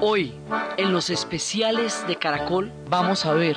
Hoy, 0.00 0.34
en 0.76 0.92
los 0.92 1.10
especiales 1.10 2.06
de 2.08 2.16
Caracol, 2.16 2.72
vamos 2.88 3.24
a 3.24 3.32
ver 3.32 3.56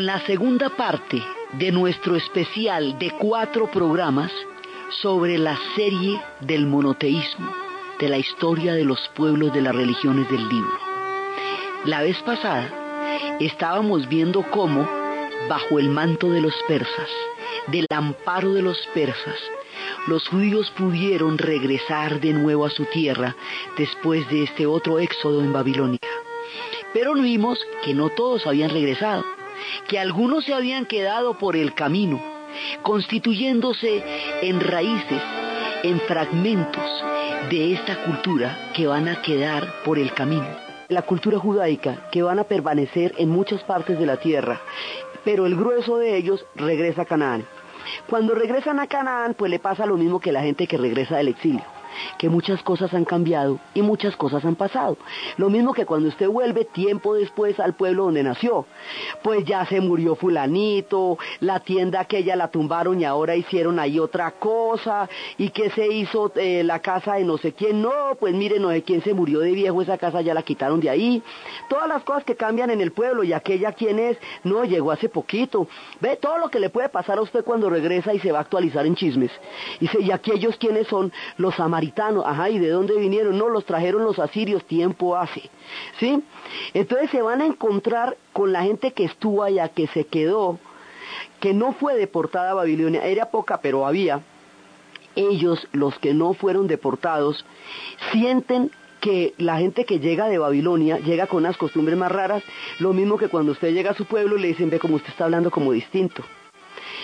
con 0.00 0.06
la 0.06 0.24
segunda 0.24 0.70
parte 0.70 1.22
de 1.58 1.70
nuestro 1.70 2.16
especial 2.16 2.98
de 2.98 3.10
cuatro 3.10 3.70
programas 3.70 4.32
sobre 5.02 5.36
la 5.36 5.58
serie 5.76 6.18
del 6.40 6.66
monoteísmo, 6.66 7.52
de 7.98 8.08
la 8.08 8.16
historia 8.16 8.72
de 8.72 8.84
los 8.84 8.98
pueblos 9.14 9.52
de 9.52 9.60
las 9.60 9.74
religiones 9.74 10.26
del 10.30 10.48
libro. 10.48 10.72
La 11.84 12.00
vez 12.00 12.16
pasada 12.22 12.72
estábamos 13.40 14.08
viendo 14.08 14.42
cómo, 14.50 14.88
bajo 15.50 15.78
el 15.78 15.90
manto 15.90 16.30
de 16.30 16.40
los 16.40 16.54
persas, 16.66 17.10
del 17.66 17.84
amparo 17.90 18.54
de 18.54 18.62
los 18.62 18.78
persas, 18.94 19.36
los 20.06 20.26
judíos 20.28 20.72
pudieron 20.78 21.36
regresar 21.36 22.20
de 22.20 22.32
nuevo 22.32 22.64
a 22.64 22.70
su 22.70 22.86
tierra 22.86 23.36
después 23.76 24.26
de 24.30 24.44
este 24.44 24.64
otro 24.66 24.98
éxodo 24.98 25.42
en 25.42 25.52
Babilonia. 25.52 26.00
Pero 26.94 27.12
vimos 27.12 27.58
que 27.84 27.92
no 27.92 28.08
todos 28.08 28.46
habían 28.46 28.70
regresado, 28.70 29.24
que 29.90 29.98
algunos 29.98 30.44
se 30.44 30.54
habían 30.54 30.86
quedado 30.86 31.34
por 31.34 31.56
el 31.56 31.74
camino, 31.74 32.22
constituyéndose 32.82 34.04
en 34.40 34.60
raíces, 34.60 35.20
en 35.82 35.98
fragmentos 36.02 37.04
de 37.50 37.72
esta 37.72 38.04
cultura 38.04 38.70
que 38.72 38.86
van 38.86 39.08
a 39.08 39.20
quedar 39.20 39.82
por 39.84 39.98
el 39.98 40.14
camino. 40.14 40.46
La 40.86 41.02
cultura 41.02 41.40
judaica 41.40 42.08
que 42.12 42.22
van 42.22 42.38
a 42.38 42.44
permanecer 42.44 43.16
en 43.18 43.30
muchas 43.30 43.64
partes 43.64 43.98
de 43.98 44.06
la 44.06 44.18
tierra, 44.18 44.60
pero 45.24 45.44
el 45.44 45.56
grueso 45.56 45.98
de 45.98 46.16
ellos 46.16 46.46
regresa 46.54 47.02
a 47.02 47.06
Canaán. 47.06 47.44
Cuando 48.08 48.36
regresan 48.36 48.78
a 48.78 48.86
Canaán, 48.86 49.34
pues 49.34 49.50
le 49.50 49.58
pasa 49.58 49.86
lo 49.86 49.96
mismo 49.96 50.20
que 50.20 50.30
la 50.30 50.42
gente 50.42 50.68
que 50.68 50.78
regresa 50.78 51.16
del 51.16 51.28
exilio 51.28 51.79
que 52.18 52.28
muchas 52.28 52.62
cosas 52.62 52.92
han 52.94 53.04
cambiado 53.04 53.58
y 53.74 53.82
muchas 53.82 54.16
cosas 54.16 54.44
han 54.44 54.56
pasado. 54.56 54.96
Lo 55.36 55.50
mismo 55.50 55.72
que 55.72 55.86
cuando 55.86 56.08
usted 56.08 56.28
vuelve 56.28 56.64
tiempo 56.64 57.14
después 57.14 57.58
al 57.60 57.74
pueblo 57.74 58.04
donde 58.04 58.22
nació. 58.22 58.66
Pues 59.22 59.44
ya 59.44 59.64
se 59.66 59.80
murió 59.80 60.14
fulanito, 60.14 61.18
la 61.40 61.60
tienda 61.60 62.00
aquella 62.00 62.36
la 62.36 62.48
tumbaron 62.48 63.00
y 63.00 63.04
ahora 63.04 63.36
hicieron 63.36 63.78
ahí 63.78 63.98
otra 63.98 64.32
cosa, 64.32 65.08
y 65.38 65.50
que 65.50 65.70
se 65.70 65.86
hizo 65.86 66.32
eh, 66.36 66.62
la 66.64 66.80
casa 66.80 67.14
de 67.14 67.24
no 67.24 67.38
sé 67.38 67.52
quién. 67.52 67.82
No, 67.82 68.16
pues 68.18 68.34
mire, 68.34 68.58
no 68.58 68.70
sé 68.70 68.82
quién 68.82 69.02
se 69.02 69.14
murió 69.14 69.40
de 69.40 69.52
viejo, 69.52 69.82
esa 69.82 69.98
casa 69.98 70.20
ya 70.20 70.34
la 70.34 70.42
quitaron 70.42 70.80
de 70.80 70.90
ahí. 70.90 71.22
Todas 71.68 71.88
las 71.88 72.02
cosas 72.02 72.24
que 72.24 72.36
cambian 72.36 72.70
en 72.70 72.80
el 72.80 72.92
pueblo 72.92 73.22
y 73.24 73.32
aquella 73.32 73.72
quién 73.72 73.98
es, 73.98 74.16
no, 74.44 74.64
llegó 74.64 74.92
hace 74.92 75.08
poquito. 75.08 75.68
Ve 76.00 76.16
todo 76.16 76.38
lo 76.38 76.48
que 76.48 76.60
le 76.60 76.70
puede 76.70 76.88
pasar 76.88 77.18
a 77.18 77.22
usted 77.22 77.44
cuando 77.44 77.70
regresa 77.70 78.12
y 78.14 78.20
se 78.20 78.32
va 78.32 78.38
a 78.38 78.42
actualizar 78.42 78.86
en 78.86 78.94
chismes. 78.94 79.30
Y, 79.80 79.86
se, 79.88 80.00
y 80.00 80.10
aquellos 80.10 80.56
quiénes 80.56 80.86
son 80.88 81.12
los 81.36 81.58
samaritanos 81.80 82.24
ajá, 82.26 82.50
¿y 82.50 82.58
de 82.58 82.68
dónde 82.68 82.96
vinieron? 82.96 83.38
No, 83.38 83.48
los 83.48 83.64
trajeron 83.64 84.04
los 84.04 84.18
asirios 84.18 84.64
tiempo 84.64 85.16
hace, 85.16 85.50
¿sí? 85.98 86.22
Entonces 86.74 87.10
se 87.10 87.22
van 87.22 87.40
a 87.40 87.46
encontrar 87.46 88.16
con 88.32 88.52
la 88.52 88.62
gente 88.62 88.92
que 88.92 89.04
estuvo 89.04 89.42
allá, 89.42 89.68
que 89.68 89.86
se 89.88 90.04
quedó, 90.04 90.58
que 91.40 91.54
no 91.54 91.72
fue 91.72 91.96
deportada 91.96 92.50
a 92.50 92.54
Babilonia, 92.54 93.04
era 93.04 93.30
poca, 93.30 93.60
pero 93.60 93.86
había. 93.86 94.20
Ellos, 95.16 95.66
los 95.72 95.98
que 95.98 96.14
no 96.14 96.34
fueron 96.34 96.68
deportados, 96.68 97.44
sienten 98.12 98.70
que 99.00 99.34
la 99.38 99.56
gente 99.58 99.84
que 99.84 99.98
llega 99.98 100.28
de 100.28 100.38
Babilonia 100.38 100.98
llega 100.98 101.26
con 101.26 101.38
unas 101.38 101.56
costumbres 101.56 101.96
más 101.96 102.12
raras, 102.12 102.42
lo 102.78 102.92
mismo 102.92 103.16
que 103.16 103.28
cuando 103.28 103.52
usted 103.52 103.72
llega 103.72 103.92
a 103.92 103.94
su 103.94 104.04
pueblo 104.04 104.36
le 104.36 104.48
dicen, 104.48 104.70
ve 104.70 104.78
como 104.78 104.96
usted 104.96 105.08
está 105.08 105.24
hablando 105.24 105.50
como 105.50 105.72
distinto. 105.72 106.22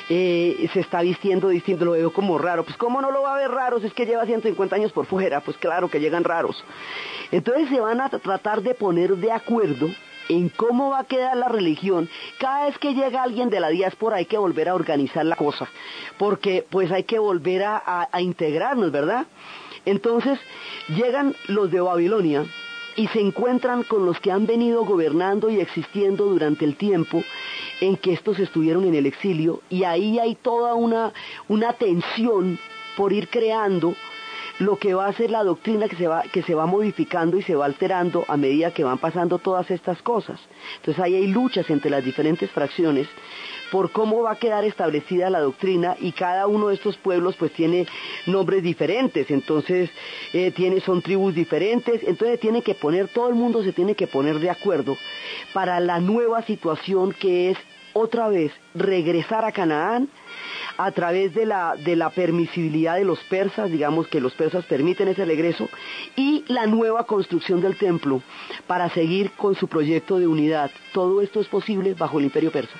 Eh, 0.09 0.69
se 0.72 0.81
está 0.81 1.03
vistiendo 1.03 1.49
distinto, 1.49 1.84
lo 1.84 1.93
veo 1.93 2.12
como 2.12 2.39
raro. 2.39 2.65
Pues 2.65 2.77
¿cómo 2.77 3.00
no 3.00 3.11
lo 3.11 3.22
va 3.22 3.34
a 3.34 3.39
ver 3.39 3.50
raro 3.50 3.81
si 3.81 3.87
es 3.87 3.94
que 3.94 4.06
lleva 4.06 4.25
150 4.25 4.77
años 4.77 4.93
por 4.93 5.06
fuera? 5.06 5.41
Pues 5.41 5.56
claro 5.56 5.89
que 5.89 6.00
llegan 6.00 6.25
raros. 6.25 6.62
Entonces 7.33 7.69
se 7.69 7.81
van 7.81 8.00
a 8.00 8.09
tratar 8.09 8.62
de 8.62 8.75
poner 8.75 9.17
de 9.17 9.33
acuerdo 9.33 9.89
en 10.28 10.49
cómo 10.49 10.91
va 10.91 11.00
a 11.00 11.05
quedar 11.05 11.37
la 11.37 11.49
religión. 11.49 12.09
Cada 12.39 12.67
vez 12.67 12.78
que 12.78 12.94
llega 12.94 13.22
alguien 13.22 13.50
de 13.50 13.61
la 13.61 13.69
diáspora 13.69 14.17
hay 14.17 14.27
que 14.27 14.39
volver 14.39 14.69
a 14.69 14.75
organizar 14.75 15.25
la 15.25 15.37
cosa, 15.37 15.69
porque 16.19 16.65
pues 16.69 16.91
hay 16.93 17.05
que 17.05 17.19
volver 17.19 17.65
a 17.65 18.09
integrarnos, 18.21 18.91
¿verdad? 18.93 19.27
Entonces 19.87 20.38
llegan 20.88 21.34
los 21.47 21.71
de 21.71 21.81
Babilonia, 21.81 22.44
y 22.96 23.08
se 23.08 23.20
encuentran 23.20 23.82
con 23.82 24.06
los 24.06 24.18
que 24.20 24.32
han 24.32 24.46
venido 24.46 24.84
gobernando 24.84 25.50
y 25.50 25.60
existiendo 25.60 26.26
durante 26.26 26.64
el 26.64 26.76
tiempo 26.76 27.22
en 27.80 27.96
que 27.96 28.12
estos 28.12 28.38
estuvieron 28.38 28.84
en 28.84 28.94
el 28.94 29.06
exilio 29.06 29.60
y 29.68 29.84
ahí 29.84 30.18
hay 30.18 30.34
toda 30.34 30.74
una, 30.74 31.12
una 31.48 31.72
tensión 31.74 32.58
por 32.96 33.12
ir 33.12 33.28
creando 33.28 33.94
lo 34.59 34.77
que 34.77 34.94
va 34.94 35.06
a 35.06 35.12
ser 35.12 35.31
la 35.31 35.44
doctrina 35.44 35.89
que 35.89 35.97
se 35.97 36.06
va, 36.06 36.22
que 36.22 36.43
se 36.43 36.55
va 36.55 36.67
modificando 36.67 37.37
y 37.37 37.43
se 37.43 37.55
va 37.55 37.67
alterando 37.67 38.25
a 38.28 38.37
medida 38.37 38.72
que 38.72 38.84
van 38.84 38.99
pasando 38.99 39.39
todas 39.39 39.71
estas 39.71 40.00
cosas. 40.03 40.41
Entonces 40.77 41.03
ahí 41.03 41.15
hay 41.15 41.27
luchas 41.27 41.69
entre 41.71 41.91
las 41.91 42.05
diferentes 42.05 42.50
fracciones 42.50 43.09
por 43.71 43.91
cómo 43.91 44.22
va 44.22 44.33
a 44.33 44.37
quedar 44.37 44.65
establecida 44.65 45.31
la 45.31 45.41
doctrina 45.41 45.97
y 46.00 46.12
cada 46.12 46.47
uno 46.47 46.69
de 46.69 46.75
estos 46.77 46.97
pueblos 46.97 47.37
pues 47.37 47.53
tiene 47.53 47.87
nombres 48.27 48.62
diferentes, 48.62 49.31
entonces 49.31 49.91
eh, 50.33 50.53
tiene, 50.53 50.81
son 50.81 51.03
tribus 51.03 51.34
diferentes, 51.34 52.03
entonces 52.05 52.38
tiene 52.41 52.62
que 52.62 52.75
poner, 52.75 53.09
todo 53.09 53.28
el 53.28 53.34
mundo 53.34 53.62
se 53.62 53.73
tiene 53.73 53.94
que 53.94 54.06
poner 54.06 54.38
de 54.38 54.50
acuerdo 54.50 54.97
para 55.53 55.81
la 55.81 56.00
nueva 56.00 56.43
situación 56.43 57.12
que 57.12 57.50
es 57.50 57.59
otra 57.93 58.28
vez 58.28 58.53
regresar 58.75 59.44
a 59.44 59.53
Canaán 59.53 60.09
a 60.78 60.91
través 60.92 61.34
de 61.34 61.47
la, 61.47 61.76
de 61.76 61.97
la 61.97 62.10
permisibilidad 62.10 62.97
de 62.97 63.04
los 63.04 63.20
persas, 63.25 63.70
digamos 63.70 64.09
que 64.09 64.20
los 64.20 64.34
persas 64.34 64.64
permiten 64.64 65.09
ese 65.09 65.25
regreso, 65.25 65.69
y 66.16 66.44
la 66.48 66.66
nueva 66.66 67.04
construcción 67.04 67.60
del 67.60 67.76
templo 67.76 68.22
para 68.66 68.88
seguir 68.91 69.32
con 69.32 69.54
su 69.54 69.69
proyecto 69.69 70.19
de 70.19 70.26
unidad. 70.26 70.70
Todo 70.92 71.22
esto 71.22 71.41
es 71.41 71.48
posible 71.48 71.94
bajo 71.94 72.19
el 72.19 72.26
imperio 72.26 72.50
persa. 72.50 72.76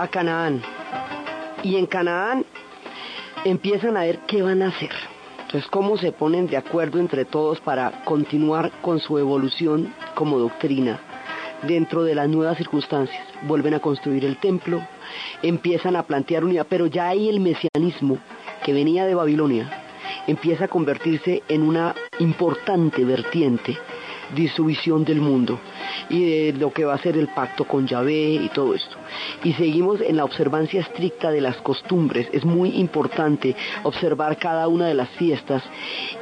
A 0.00 0.08
Canaán. 0.08 0.62
Y 1.62 1.76
en 1.76 1.86
Canaán 1.86 2.44
empiezan 3.44 3.96
a 3.96 4.02
ver 4.02 4.20
qué 4.26 4.42
van 4.42 4.62
a 4.62 4.68
hacer. 4.68 4.90
Entonces, 5.42 5.68
cómo 5.70 5.98
se 5.98 6.12
ponen 6.12 6.46
de 6.46 6.56
acuerdo 6.56 6.98
entre 7.00 7.24
todos 7.24 7.60
para 7.60 8.04
continuar 8.04 8.70
con 8.82 9.00
su 9.00 9.18
evolución 9.18 9.92
como 10.14 10.38
doctrina 10.38 11.00
dentro 11.62 12.04
de 12.04 12.14
las 12.14 12.28
nuevas 12.28 12.56
circunstancias. 12.56 13.22
Vuelven 13.42 13.74
a 13.74 13.80
construir 13.80 14.24
el 14.24 14.38
templo, 14.38 14.80
empiezan 15.42 15.96
a 15.96 16.04
plantear 16.04 16.44
unidad, 16.44 16.66
pero 16.68 16.86
ya 16.86 17.08
ahí 17.08 17.28
el 17.28 17.40
mesianismo 17.40 18.18
que 18.64 18.72
venía 18.72 19.06
de 19.06 19.14
Babilonia 19.14 19.68
empieza 20.26 20.66
a 20.66 20.68
convertirse 20.68 21.42
en 21.48 21.62
una 21.62 21.94
importante 22.20 23.04
vertiente 23.04 23.76
de 24.34 24.48
su 24.48 24.66
visión 24.66 25.04
del 25.04 25.20
mundo 25.20 25.58
y 26.08 26.24
de 26.24 26.52
lo 26.52 26.72
que 26.72 26.84
va 26.84 26.94
a 26.94 27.02
ser 27.02 27.16
el 27.16 27.28
pacto 27.28 27.64
con 27.64 27.86
Yahvé 27.86 28.34
y 28.34 28.48
todo 28.50 28.74
esto. 28.74 28.99
Y 29.42 29.54
seguimos 29.54 30.00
en 30.00 30.16
la 30.16 30.24
observancia 30.24 30.80
estricta 30.80 31.30
de 31.30 31.40
las 31.40 31.56
costumbres. 31.58 32.28
Es 32.32 32.44
muy 32.44 32.76
importante 32.76 33.56
observar 33.82 34.36
cada 34.36 34.68
una 34.68 34.86
de 34.86 34.94
las 34.94 35.08
fiestas 35.10 35.62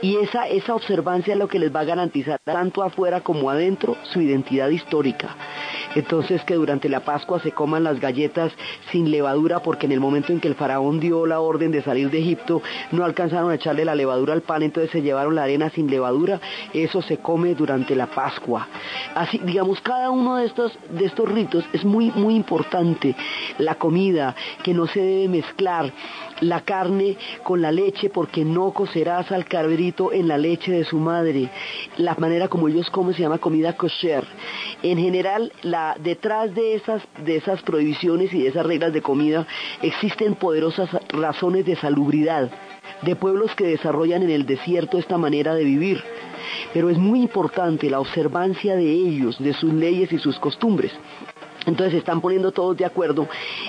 y 0.02 0.16
esa, 0.16 0.46
esa 0.48 0.74
observancia 0.74 1.32
es 1.32 1.38
lo 1.38 1.48
que 1.48 1.58
les 1.58 1.74
va 1.74 1.80
a 1.80 1.84
garantizar 1.84 2.38
tanto 2.44 2.82
afuera 2.82 3.20
como 3.20 3.50
adentro 3.50 3.96
su 4.04 4.20
identidad 4.20 4.68
histórica. 4.68 5.34
Entonces 5.94 6.42
que 6.44 6.54
durante 6.54 6.88
la 6.88 7.00
Pascua 7.00 7.40
se 7.40 7.52
coman 7.52 7.84
las 7.84 8.00
galletas 8.00 8.52
sin 8.90 9.10
levadura 9.10 9.60
porque 9.60 9.86
en 9.86 9.92
el 9.92 10.00
momento 10.00 10.32
en 10.32 10.40
que 10.40 10.48
el 10.48 10.54
faraón 10.54 11.00
dio 11.00 11.26
la 11.26 11.40
orden 11.40 11.72
de 11.72 11.82
salir 11.82 12.10
de 12.10 12.18
Egipto 12.18 12.62
no 12.92 13.04
alcanzaron 13.04 13.50
a 13.50 13.54
echarle 13.54 13.84
la 13.84 13.94
levadura 13.94 14.32
al 14.32 14.42
pan, 14.42 14.62
entonces 14.62 14.90
se 14.90 15.02
llevaron 15.02 15.34
la 15.34 15.44
arena 15.44 15.70
sin 15.70 15.90
levadura, 15.90 16.40
eso 16.72 17.02
se 17.02 17.18
come 17.18 17.54
durante 17.54 17.94
la 17.94 18.06
Pascua. 18.06 18.66
Así, 19.14 19.38
digamos, 19.38 19.80
cada 19.80 20.10
uno 20.10 20.36
de 20.36 20.46
estos, 20.46 20.78
de 20.90 21.06
estos 21.06 21.28
ritos 21.30 21.64
es 21.72 21.84
muy, 21.84 22.10
muy 22.12 22.34
importante. 22.34 23.14
La 23.58 23.76
comida, 23.76 24.34
que 24.62 24.74
no 24.74 24.86
se 24.86 25.00
debe 25.00 25.28
mezclar 25.28 25.92
la 26.40 26.60
carne 26.60 27.16
con 27.42 27.60
la 27.60 27.72
leche 27.72 28.10
porque 28.10 28.44
no 28.44 28.72
cocerás 28.72 29.30
al 29.32 29.46
cabrito 29.46 30.12
en 30.12 30.28
la 30.28 30.38
leche 30.38 30.72
de 30.72 30.84
su 30.84 30.98
madre. 30.98 31.50
La 31.96 32.14
manera 32.16 32.48
como 32.48 32.68
ellos 32.68 32.90
comen 32.90 33.14
se 33.14 33.22
llama 33.22 33.38
comida 33.38 33.74
kosher. 33.74 34.24
En 34.82 34.98
general, 34.98 35.52
la, 35.62 35.77
detrás 35.98 36.54
de 36.54 36.74
esas, 36.74 37.02
de 37.24 37.36
esas 37.36 37.62
prohibiciones 37.62 38.32
y 38.32 38.42
de 38.42 38.48
esas 38.48 38.66
reglas 38.66 38.92
de 38.92 39.02
comida 39.02 39.46
existen 39.82 40.34
poderosas 40.34 40.90
razones 41.10 41.64
de 41.66 41.76
salubridad 41.76 42.50
de 43.02 43.16
pueblos 43.16 43.54
que 43.54 43.66
desarrollan 43.66 44.22
en 44.22 44.30
el 44.30 44.46
desierto 44.46 44.98
esta 44.98 45.18
manera 45.18 45.54
de 45.54 45.64
vivir. 45.64 46.02
Pero 46.72 46.90
es 46.90 46.98
muy 46.98 47.20
importante 47.20 47.90
la 47.90 48.00
observancia 48.00 48.76
de 48.76 48.90
ellos, 48.90 49.38
de 49.38 49.52
sus 49.54 49.72
leyes 49.72 50.12
y 50.12 50.18
sus 50.18 50.38
costumbres. 50.38 50.92
Entonces 51.68 51.92
se 51.92 51.98
están 51.98 52.20
poniendo 52.20 52.50
todos 52.50 52.76
de 52.76 52.84
acuerdo 52.84 53.28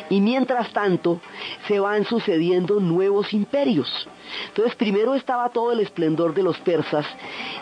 y 0.10 0.22
mientras 0.22 0.72
tanto 0.72 1.20
se 1.68 1.80
van 1.80 2.06
sucediendo 2.06 2.80
nuevos 2.80 3.34
imperios. 3.34 4.08
Entonces 4.48 4.76
primero 4.76 5.16
estaba 5.16 5.50
todo 5.50 5.72
el 5.72 5.82
esplendor 5.82 6.34
de 6.34 6.44
los 6.44 6.58
persas 6.60 7.06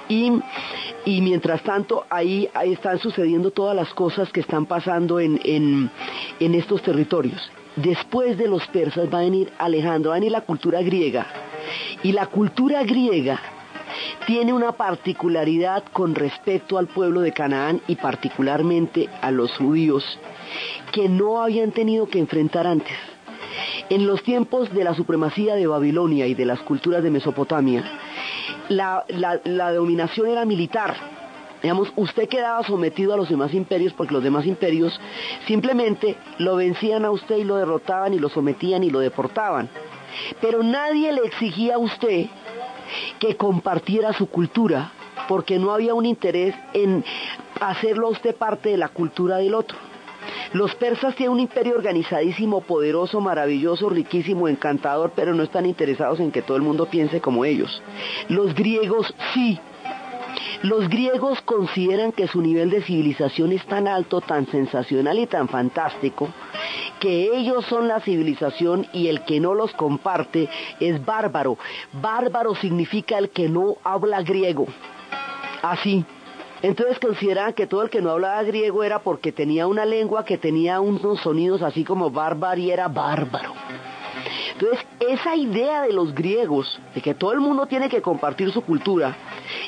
y, 0.08 0.32
mientras 1.06 1.62
tanto 1.64 2.06
ahí, 2.10 2.50
están 2.66 3.00
sucediendo 3.00 3.52
todas 3.52 3.76
las 3.76 3.94
cosas 3.94 4.32
que 4.32 4.42
están 4.42 4.66
pasando 4.66 5.20
en, 5.20 5.40
en 5.44 6.56
estos 6.56 6.82
territorios. 6.82 7.50
Después 7.76 8.38
de 8.38 8.48
los 8.48 8.66
persas 8.68 9.12
va 9.14 9.20
a 9.20 9.22
venir 9.22 9.52
Alejandro, 9.58 10.10
va 10.10 10.16
a 10.16 10.20
venir 10.20 10.32
la 10.32 10.42
cultura 10.42 10.82
griega. 10.82 11.26
Y 12.04 12.12
la 12.12 12.28
cultura 12.28 12.84
griega 12.84 13.40
tiene 14.26 14.54
una 14.54 14.74
particularidad 14.74 15.84
con 15.94 16.16
respecto 16.16 16.78
al 16.78 16.88
pueblo 16.88 17.22
de 17.22 17.32
Canaán 17.32 17.82
y 17.88 17.96
particularmente 17.96 19.10
a 19.22 19.32
los 19.32 19.56
judíos 19.58 20.04
que 20.92 21.10
no 21.10 21.42
habían 21.42 21.72
tenido 21.72 22.08
que 22.08 22.20
enfrentar 22.20 22.68
antes. 22.68 22.96
En 23.90 24.06
los 24.06 24.24
tiempos 24.24 24.74
de 24.74 24.84
la 24.84 24.94
supremacía 24.94 25.56
de 25.56 25.68
Babilonia 25.68 26.28
y 26.28 26.34
de 26.34 26.46
las 26.46 26.60
culturas 26.60 27.04
de 27.04 27.10
Mesopotamia, 27.10 27.84
la, 28.70 29.74
dominación 29.74 30.28
era 30.28 30.46
militar. 30.46 30.96
Digamos, 31.62 31.92
usted 31.96 32.28
quedaba 32.28 32.64
sometido 32.64 33.14
a 33.14 33.18
los 33.18 33.30
demás 33.30 33.54
imperios 33.54 33.94
porque 33.94 34.14
los 34.14 34.24
demás 34.24 34.46
imperios 34.46 35.00
simplemente 35.48 36.16
lo 36.38 36.56
vencían 36.56 37.04
a 37.06 37.12
usted 37.12 37.38
y 37.38 37.44
lo 37.44 37.56
derrotaban 37.56 38.14
y 38.14 38.20
lo 38.20 38.30
sometían 38.30 38.84
y 38.84 38.90
lo 38.90 39.00
deportaban. 39.00 39.70
Pero 40.42 40.62
nadie 40.64 41.12
le 41.12 41.22
exigía 41.22 41.76
a 41.76 41.80
usted 41.80 42.28
que 43.20 43.36
compartiera 43.36 44.14
su 44.14 44.28
cultura, 44.28 44.92
porque 45.28 45.60
no 45.60 45.72
había 45.72 45.94
un 45.94 46.06
interés 46.06 46.56
en 46.74 47.04
hacerlo 47.60 48.10
usted 48.10 48.36
parte 48.36 48.70
de 48.70 48.78
la 48.78 48.90
cultura 48.90 49.38
del 49.38 49.56
otro. 49.56 49.78
Los 50.54 50.76
persas 50.76 51.16
tienen 51.16 51.34
un 51.34 51.40
imperio 51.40 51.76
organizadísimo, 51.76 52.62
poderoso, 52.62 53.20
maravilloso, 53.20 53.90
riquísimo, 53.90 54.48
encantador, 54.48 55.12
pero 55.16 55.34
no 55.34 55.44
están 55.44 55.66
interesados 55.66 56.20
en 56.20 56.32
que 56.32 56.42
todo 56.42 56.58
el 56.58 56.64
mundo 56.64 56.86
piense 56.86 57.22
como 57.22 57.46
ellos. 57.46 57.82
Los 58.30 58.54
griegos 58.54 59.14
sí. 59.34 59.60
Los 60.64 60.90
griegos 60.90 61.42
consideran 61.42 62.12
que 62.12 62.28
su 62.28 62.42
nivel 62.42 62.70
de 62.70 62.82
civilización 62.82 63.52
es 63.52 63.66
tan 63.66 63.88
alto, 63.88 64.22
tan 64.22 64.48
sensacional 64.48 65.20
y 65.20 65.28
tan 65.28 65.48
fantástico, 65.48 66.30
que 67.00 67.36
ellos 67.38 67.66
son 67.66 67.88
la 67.88 68.00
civilización 68.02 68.88
y 68.94 69.08
el 69.08 69.24
que 69.24 69.40
no 69.40 69.54
los 69.54 69.74
comparte 69.74 70.50
es 70.80 71.04
bárbaro. 71.06 71.58
Bárbaro 71.94 72.56
significa 72.56 73.18
el 73.18 73.30
que 73.30 73.50
no 73.50 73.78
habla 73.84 74.22
griego. 74.22 74.68
Así. 75.62 76.06
Entonces 76.62 77.00
consideraban 77.00 77.54
que 77.54 77.68
todo 77.68 77.84
el 77.84 77.90
que 77.90 78.02
no 78.02 78.10
hablaba 78.10 78.42
griego 78.44 78.84
era 78.84 79.00
porque 79.00 79.32
tenía 79.32 79.68
una 79.68 79.86
lengua 79.86 80.26
que 80.26 80.40
tenía 80.40 80.80
unos 80.80 81.20
sonidos 81.20 81.62
así 81.62 81.84
como 81.84 82.10
bárbaro 82.10 82.60
y 82.60 82.72
era 82.72 82.88
bárbaro. 82.88 83.54
Entonces, 84.54 84.84
esa 85.00 85.36
idea 85.36 85.84
de 85.84 85.94
los 85.94 86.16
griegos, 86.16 86.80
de 86.96 87.02
que 87.02 87.14
todo 87.14 87.32
el 87.32 87.40
mundo 87.40 87.68
tiene 87.68 87.90
que 87.90 88.02
compartir 88.02 88.52
su 88.52 88.62
cultura, 88.62 89.16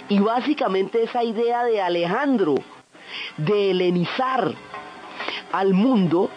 y 0.07 0.17
básicamente 0.19 1.03
esa 1.03 1.23
idea 1.23 1.63
de 1.63 1.79
Alejandro, 1.79 2.55
de 3.37 3.69
helenizar 3.69 4.51
al 5.51 5.73
mundo, 5.75 6.31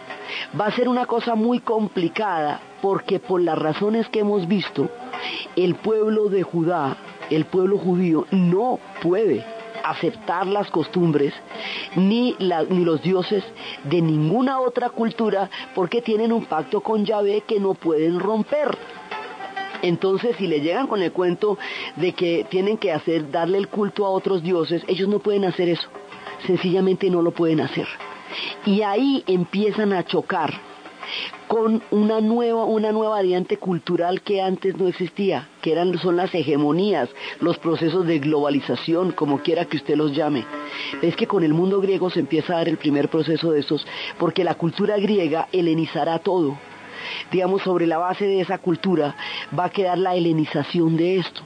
va 0.58 0.66
a 0.66 0.72
ser 0.72 0.88
una 0.88 1.06
cosa 1.06 1.34
muy 1.34 1.60
complicada 1.60 2.60
porque 2.80 3.20
por 3.20 3.40
las 3.40 3.58
razones 3.58 4.08
que 4.08 4.20
hemos 4.20 4.48
visto, 4.48 4.88
el 5.56 5.74
pueblo 5.76 6.28
de 6.28 6.42
Judá, 6.42 6.96
el 7.30 7.44
pueblo 7.44 7.78
judío, 7.78 8.26
no 8.30 8.78
puede 9.02 9.44
aceptar 9.84 10.46
las 10.46 10.70
costumbres 10.70 11.32
ni, 11.96 12.36
los 12.38 13.02
dioses 13.02 13.44
de 13.84 14.00
ninguna 14.00 14.60
otra 14.60 14.90
cultura 14.90 15.50
porque 15.74 16.02
tienen 16.02 16.32
un 16.32 16.44
pacto 16.44 16.80
con 16.80 17.04
Yahvé 17.04 17.42
que 17.46 17.60
no 17.60 17.74
pueden 17.74 18.20
romper. 18.20 18.76
Entonces, 19.82 20.36
si 20.36 20.46
le 20.46 20.60
llegan 20.60 20.86
con 20.86 21.02
el 21.02 21.10
cuento 21.10 21.58
de 21.96 22.12
que 22.12 22.46
tienen 22.48 22.78
que 22.78 22.92
hacer, 22.92 23.30
darle 23.30 23.58
el 23.58 23.68
culto 23.68 24.06
a 24.06 24.10
otros 24.10 24.42
dioses, 24.42 24.84
ellos 24.86 25.08
no 25.08 25.18
pueden 25.18 25.44
hacer 25.44 25.68
eso. 25.68 25.88
Sencillamente 26.46 27.10
no 27.10 27.20
lo 27.20 27.32
pueden 27.32 27.60
hacer. 27.60 27.88
Y 28.66 28.82
ahí 28.82 29.24
empiezan 29.26 29.92
a 29.92 30.04
chocar 30.04 30.52
con 31.48 31.82
una 31.90 32.20
nueva, 32.20 32.64
una 32.64 32.92
nueva 32.92 33.16
variante 33.16 33.58
cultural 33.58 34.22
que 34.22 34.40
antes 34.40 34.76
no 34.76 34.88
existía, 34.88 35.48
que 35.60 35.72
eran, 35.72 35.98
son 35.98 36.16
las 36.16 36.34
hegemonías, 36.34 37.10
los 37.40 37.58
procesos 37.58 38.06
de 38.06 38.18
globalización, 38.18 39.12
como 39.12 39.40
quiera 39.42 39.66
que 39.66 39.76
usted 39.76 39.96
los 39.96 40.14
llame. 40.14 40.44
Es 41.02 41.16
que 41.16 41.26
con 41.26 41.44
el 41.44 41.52
mundo 41.52 41.80
griego 41.80 42.10
se 42.10 42.20
empieza 42.20 42.54
a 42.54 42.56
dar 42.58 42.68
el 42.68 42.78
primer 42.78 43.08
proceso 43.08 43.50
de 43.50 43.60
esos, 43.60 43.86
porque 44.18 44.44
la 44.44 44.54
cultura 44.54 44.96
griega 44.96 45.48
helenizará 45.52 46.18
todo. 46.20 46.56
Digamos, 47.30 47.62
sobre 47.62 47.86
la 47.86 47.98
base 47.98 48.26
de 48.26 48.40
esa 48.40 48.58
cultura 48.58 49.16
va 49.58 49.64
a 49.64 49.70
quedar 49.70 49.98
la 49.98 50.14
helenización 50.14 50.96
de 50.96 51.18
esto. 51.18 51.42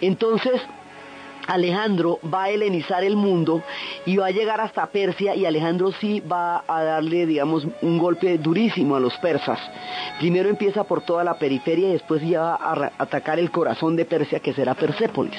Entonces, 0.00 0.60
Alejandro 1.46 2.18
va 2.32 2.44
a 2.44 2.50
helenizar 2.50 3.04
el 3.04 3.16
mundo 3.16 3.62
y 4.04 4.16
va 4.16 4.26
a 4.26 4.30
llegar 4.30 4.60
hasta 4.60 4.86
Persia 4.86 5.34
y 5.34 5.46
Alejandro 5.46 5.92
sí 5.92 6.20
va 6.20 6.64
a 6.66 6.82
darle, 6.82 7.26
digamos, 7.26 7.66
un 7.82 7.98
golpe 7.98 8.38
durísimo 8.38 8.96
a 8.96 9.00
los 9.00 9.16
persas. 9.18 9.58
Primero 10.18 10.48
empieza 10.48 10.84
por 10.84 11.02
toda 11.02 11.24
la 11.24 11.38
periferia 11.38 11.88
y 11.88 11.92
después 11.92 12.22
ya 12.22 12.40
va 12.40 12.54
a 12.54 12.92
atacar 12.98 13.38
el 13.38 13.50
corazón 13.50 13.96
de 13.96 14.04
Persia 14.04 14.40
que 14.40 14.54
será 14.54 14.74
Persépolis. 14.74 15.38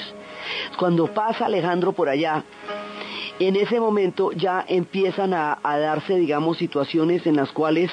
Cuando 0.78 1.06
pasa 1.08 1.46
Alejandro 1.46 1.92
por 1.92 2.08
allá, 2.08 2.44
en 3.38 3.56
ese 3.56 3.78
momento 3.78 4.32
ya 4.32 4.64
empiezan 4.66 5.34
a, 5.34 5.58
a 5.62 5.78
darse, 5.78 6.16
digamos, 6.16 6.58
situaciones 6.58 7.26
en 7.26 7.36
las 7.36 7.52
cuales 7.52 7.90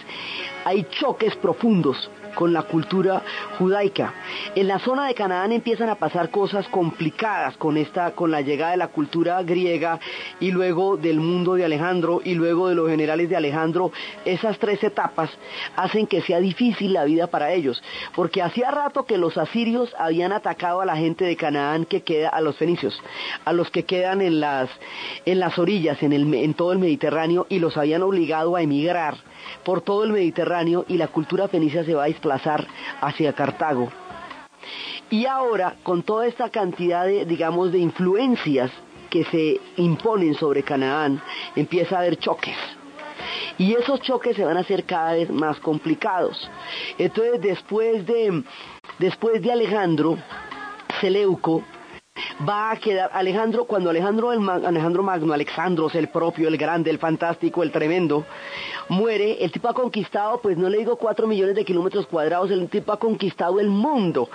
hay 0.63 0.85
choques 0.89 1.35
profundos 1.35 2.09
con 2.35 2.53
la 2.53 2.63
cultura 2.63 3.23
judaica. 3.57 4.13
En 4.53 4.67
la 4.67 4.79
zona 4.79 5.07
de 5.07 5.15
Canaán 5.15 5.51
empiezan 5.51 5.89
a 5.89 5.95
pasar 5.95 6.29
cosas 6.29 6.67
complicadas 6.67 7.57
con 7.57 7.77
esta, 7.77 8.11
con 8.11 8.29
la 8.29 8.41
llegada 8.41 8.71
de 8.71 8.77
la 8.77 8.89
cultura 8.89 9.41
griega 9.43 9.99
y 10.39 10.51
luego 10.51 10.97
del 10.97 11.19
mundo 11.19 11.55
de 11.55 11.65
Alejandro 11.65 12.21
y 12.23 12.35
luego 12.35 12.67
de 12.69 12.75
los 12.75 12.89
generales 12.89 13.29
de 13.29 13.35
Alejandro. 13.35 13.91
Esas 14.25 14.59
tres 14.59 14.83
etapas 14.83 15.29
hacen 15.75 16.05
que 16.07 16.21
sea 16.21 16.39
difícil 16.39 16.93
la 16.93 17.05
vida 17.05 17.27
para 17.27 17.53
ellos, 17.53 17.81
porque 18.15 18.41
hacía 18.41 18.71
rato 18.71 19.05
que 19.05 19.17
los 19.17 19.37
asirios 19.37 19.93
habían 19.97 20.31
atacado 20.31 20.81
a 20.81 20.85
la 20.85 20.97
gente 20.97 21.25
de 21.25 21.35
Canaán 21.35 21.85
que 21.85 22.01
queda, 22.01 22.29
a 22.29 22.41
los 22.41 22.57
fenicios, 22.57 23.01
a 23.45 23.53
los 23.53 23.71
que 23.71 23.83
quedan 23.83 24.21
en 24.21 24.39
las, 24.39 24.69
orillas, 25.57 26.01
en 26.03 26.53
todo 26.53 26.73
el 26.73 26.79
Mediterráneo 26.79 27.47
y 27.49 27.59
los 27.59 27.77
habían 27.77 28.03
obligado 28.03 28.55
a 28.55 28.61
emigrar 28.61 29.15
por 29.63 29.81
todo 29.81 30.03
el 30.03 30.11
Mediterráneo 30.11 30.85
y 30.87 30.97
la 30.97 31.07
cultura 31.07 31.47
fenicia 31.47 31.83
se 31.83 31.93
va 31.93 32.03
a 32.03 32.07
desplazar 32.07 32.67
hacia 33.01 33.33
Cartago. 33.33 33.91
Y 35.09 35.25
ahora, 35.25 35.75
con 35.83 36.03
toda 36.03 36.25
esta 36.25 36.49
cantidad 36.49 37.05
de, 37.05 37.25
digamos, 37.25 37.71
de 37.71 37.79
influencias 37.79 38.71
que 39.09 39.23
se 39.25 39.61
imponen 39.77 40.33
sobre 40.35 40.63
Canaán, 40.63 41.21
empieza 41.55 41.95
a 41.95 41.99
haber 41.99 42.17
choques. 42.17 42.57
Y 43.57 43.73
esos 43.73 44.01
choques 44.01 44.35
se 44.35 44.43
van 44.43 44.57
a 44.57 44.61
hacer 44.61 44.83
cada 44.83 45.13
vez 45.13 45.29
más 45.29 45.59
complicados. 45.59 46.49
Entonces, 46.97 47.39
después 47.41 48.05
de, 48.05 48.43
después 48.99 49.41
de 49.41 49.51
Alejandro, 49.51 50.17
Seleuco 50.99 51.63
va 52.47 52.71
a 52.71 52.77
quedar 52.77 53.09
Alejandro, 53.13 53.65
cuando 53.65 53.89
Alejandro, 53.89 54.31
el, 54.31 54.47
Alejandro 54.49 55.03
Magno, 55.03 55.33
Alexandros, 55.33 55.95
el 55.95 56.09
propio, 56.09 56.47
el 56.47 56.57
grande, 56.57 56.89
el 56.89 56.99
fantástico, 56.99 57.63
el 57.63 57.71
tremendo, 57.71 58.25
muere, 58.89 59.43
el 59.43 59.51
tipo 59.51 59.67
ha 59.67 59.73
conquistado, 59.73 60.39
pues 60.41 60.57
no 60.57 60.69
le 60.69 60.77
digo 60.77 60.97
cuatro 60.97 61.27
millones 61.27 61.55
de 61.55 61.65
kilómetros 61.65 62.07
cuadrados, 62.07 62.51
el 62.51 62.69
tipo 62.69 62.91
ha 62.91 62.99
conquistado 62.99 63.59
el 63.59 63.69
mundo. 63.69 64.29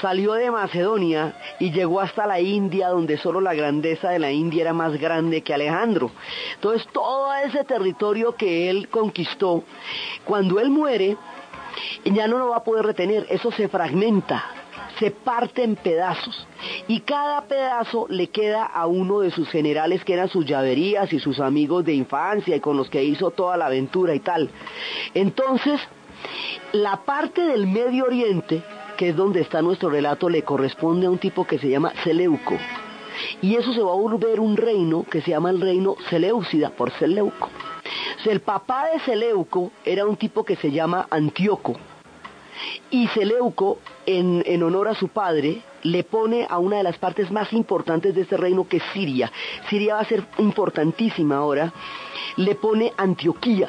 Salió 0.00 0.34
de 0.34 0.50
Macedonia 0.50 1.34
y 1.58 1.70
llegó 1.70 2.00
hasta 2.00 2.26
la 2.26 2.40
India, 2.40 2.88
donde 2.88 3.18
solo 3.18 3.40
la 3.40 3.54
grandeza 3.54 4.10
de 4.10 4.18
la 4.18 4.30
India 4.30 4.62
era 4.62 4.72
más 4.72 4.98
grande 4.98 5.42
que 5.42 5.54
Alejandro. 5.54 6.10
Entonces 6.54 6.86
todo 6.92 7.32
ese 7.34 7.64
territorio 7.64 8.34
que 8.34 8.70
él 8.70 8.88
conquistó, 8.88 9.64
cuando 10.24 10.60
él 10.60 10.70
muere, 10.70 11.16
ya 12.04 12.26
no 12.28 12.38
lo 12.38 12.50
va 12.50 12.58
a 12.58 12.64
poder 12.64 12.84
retener, 12.84 13.26
eso 13.30 13.50
se 13.50 13.68
fragmenta 13.68 14.63
se 14.98 15.10
parte 15.10 15.62
en 15.62 15.76
pedazos 15.76 16.46
y 16.88 17.00
cada 17.00 17.42
pedazo 17.42 18.06
le 18.08 18.28
queda 18.28 18.64
a 18.64 18.86
uno 18.86 19.20
de 19.20 19.30
sus 19.30 19.48
generales 19.48 20.04
que 20.04 20.14
eran 20.14 20.28
sus 20.28 20.46
llaverías 20.46 21.12
y 21.12 21.18
sus 21.18 21.40
amigos 21.40 21.84
de 21.84 21.94
infancia 21.94 22.56
y 22.56 22.60
con 22.60 22.76
los 22.76 22.88
que 22.88 23.02
hizo 23.02 23.30
toda 23.30 23.56
la 23.56 23.66
aventura 23.66 24.14
y 24.14 24.20
tal. 24.20 24.50
Entonces, 25.14 25.80
la 26.72 27.04
parte 27.04 27.42
del 27.42 27.66
Medio 27.66 28.04
Oriente, 28.04 28.62
que 28.96 29.10
es 29.10 29.16
donde 29.16 29.40
está 29.40 29.62
nuestro 29.62 29.90
relato, 29.90 30.28
le 30.28 30.42
corresponde 30.42 31.06
a 31.06 31.10
un 31.10 31.18
tipo 31.18 31.46
que 31.46 31.58
se 31.58 31.68
llama 31.68 31.92
Seleuco. 32.02 32.56
Y 33.42 33.54
eso 33.56 33.72
se 33.72 33.80
va 33.80 33.92
a 33.92 33.96
volver 33.96 34.40
un 34.40 34.56
reino 34.56 35.04
que 35.08 35.20
se 35.20 35.30
llama 35.30 35.50
el 35.50 35.60
reino 35.60 35.96
Seleucida 36.10 36.70
por 36.70 36.90
Seleuco. 36.92 37.48
el 38.26 38.40
papá 38.40 38.88
de 38.92 39.00
Seleuco 39.00 39.70
era 39.84 40.06
un 40.06 40.16
tipo 40.16 40.44
que 40.44 40.56
se 40.56 40.70
llama 40.70 41.06
Antíoco 41.10 41.76
y 42.90 43.08
Seleuco, 43.08 43.78
en, 44.06 44.62
honor 44.62 44.88
a 44.88 44.94
su 44.94 45.08
padre, 45.08 45.62
le 45.82 46.04
pone 46.04 46.46
a 46.48 46.58
una 46.58 46.78
de 46.78 46.82
las 46.82 46.98
partes 46.98 47.30
más 47.30 47.52
importantes 47.52 48.14
de 48.14 48.22
este 48.22 48.36
reino 48.36 48.68
que 48.68 48.78
es 48.78 48.82
Siria. 48.92 49.30
Siria 49.68 49.94
va 49.94 50.00
a 50.00 50.04
ser 50.04 50.24
importantísima 50.38 51.36
ahora. 51.36 51.72
Le 52.36 52.54
pone 52.54 52.92
Antioquía. 52.96 53.68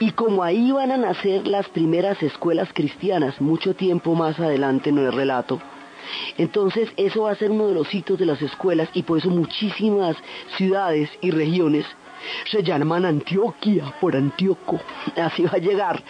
Y 0.00 0.12
como 0.12 0.42
ahí 0.42 0.72
van 0.72 0.90
a 0.90 0.96
nacer 0.96 1.46
las 1.46 1.68
primeras 1.68 2.20
escuelas 2.22 2.70
cristianas, 2.72 3.40
mucho 3.40 3.74
tiempo 3.74 4.14
más 4.14 4.40
adelante 4.40 4.90
en 4.90 4.98
el 4.98 5.12
relato, 5.12 5.60
entonces 6.38 6.90
eso 6.96 7.22
va 7.22 7.32
a 7.32 7.36
ser 7.36 7.50
uno 7.50 7.68
de 7.68 7.74
los 7.74 7.94
hitos 7.94 8.18
de 8.18 8.26
las 8.26 8.42
escuelas 8.42 8.88
y 8.94 9.02
por 9.02 9.18
eso 9.18 9.30
muchísimas 9.30 10.16
ciudades 10.56 11.10
y 11.20 11.30
regiones 11.30 11.86
se 12.50 12.62
llaman 12.62 13.04
Antioquia 13.04 13.94
por 14.00 14.16
Antíoco. 14.16 14.80
Así 15.16 15.44
va 15.44 15.52
a 15.52 15.58
llegar. 15.58 16.02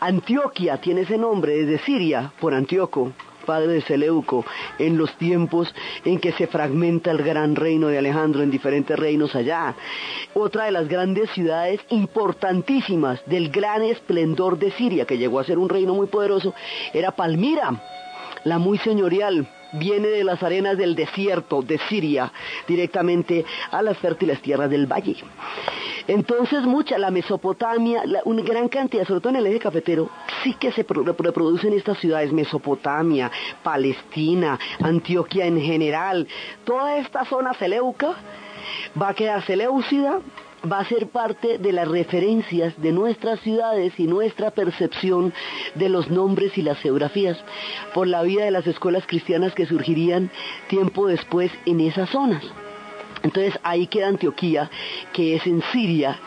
Antioquia 0.00 0.78
tiene 0.78 1.02
ese 1.02 1.18
nombre 1.18 1.64
desde 1.64 1.84
Siria 1.84 2.32
por 2.40 2.54
Antíoco 2.54 3.12
padre 3.46 3.68
de 3.68 3.80
Seleuco, 3.82 4.44
en 4.78 4.98
los 4.98 5.16
tiempos 5.16 5.72
en 6.04 6.18
que 6.18 6.32
se 6.32 6.48
fragmenta 6.48 7.12
el 7.12 7.22
gran 7.22 7.56
reino 7.56 7.86
de 7.86 7.96
Alejandro 7.96 8.42
en 8.42 8.50
diferentes 8.50 8.98
reinos 8.98 9.34
allá. 9.34 9.74
Otra 10.34 10.64
de 10.64 10.72
las 10.72 10.88
grandes 10.88 11.30
ciudades 11.30 11.80
importantísimas 11.88 13.24
del 13.26 13.50
gran 13.50 13.82
esplendor 13.82 14.58
de 14.58 14.72
Siria, 14.72 15.06
que 15.06 15.16
llegó 15.16 15.38
a 15.38 15.44
ser 15.44 15.58
un 15.58 15.68
reino 15.68 15.94
muy 15.94 16.08
poderoso, 16.08 16.54
era 16.92 17.12
Palmira, 17.12 17.80
la 18.44 18.58
muy 18.58 18.78
señorial, 18.78 19.48
viene 19.72 20.08
de 20.08 20.24
las 20.24 20.42
arenas 20.42 20.76
del 20.76 20.94
desierto 20.94 21.62
de 21.62 21.78
Siria 21.88 22.32
directamente 22.66 23.44
a 23.70 23.82
las 23.82 23.98
fértiles 23.98 24.40
tierras 24.40 24.70
del 24.70 24.86
valle. 24.86 25.16
Entonces 26.08 26.62
mucha, 26.62 26.98
la 26.98 27.10
Mesopotamia, 27.10 28.02
una 28.24 28.42
gran 28.42 28.68
cantidad, 28.68 29.06
sobre 29.06 29.20
todo 29.20 29.30
en 29.30 29.36
el 29.36 29.46
eje 29.46 29.58
cafetero, 29.58 30.08
sí 30.42 30.54
que 30.54 30.70
se 30.70 30.86
reproducen 30.88 31.72
estas 31.72 31.98
ciudades, 31.98 32.32
Mesopotamia, 32.32 33.30
Palestina, 33.62 34.58
Antioquia 34.80 35.46
en 35.46 35.60
general, 35.60 36.28
toda 36.64 36.98
esta 36.98 37.24
zona 37.24 37.54
seleuca 37.54 38.14
va 39.00 39.08
a 39.08 39.14
quedar 39.14 39.44
seleucida, 39.44 40.20
va 40.70 40.80
a 40.80 40.88
ser 40.88 41.08
parte 41.08 41.58
de 41.58 41.72
las 41.72 41.88
referencias 41.88 42.80
de 42.80 42.92
nuestras 42.92 43.40
ciudades 43.40 43.92
y 43.98 44.06
nuestra 44.06 44.50
percepción 44.50 45.32
de 45.74 45.88
los 45.88 46.10
nombres 46.10 46.56
y 46.58 46.62
las 46.62 46.78
geografías 46.78 47.38
por 47.94 48.06
la 48.06 48.22
vida 48.22 48.44
de 48.44 48.50
las 48.50 48.66
escuelas 48.66 49.06
cristianas 49.06 49.54
que 49.54 49.66
surgirían 49.66 50.30
tiempo 50.68 51.06
después 51.06 51.52
en 51.66 51.80
esas 51.80 52.10
zonas. 52.10 52.44
Entonces 53.22 53.58
ahí 53.62 53.86
queda 53.86 54.08
Antioquía, 54.08 54.70
que 55.12 55.36
es 55.36 55.46
en 55.46 55.62
Siria, 55.72 56.18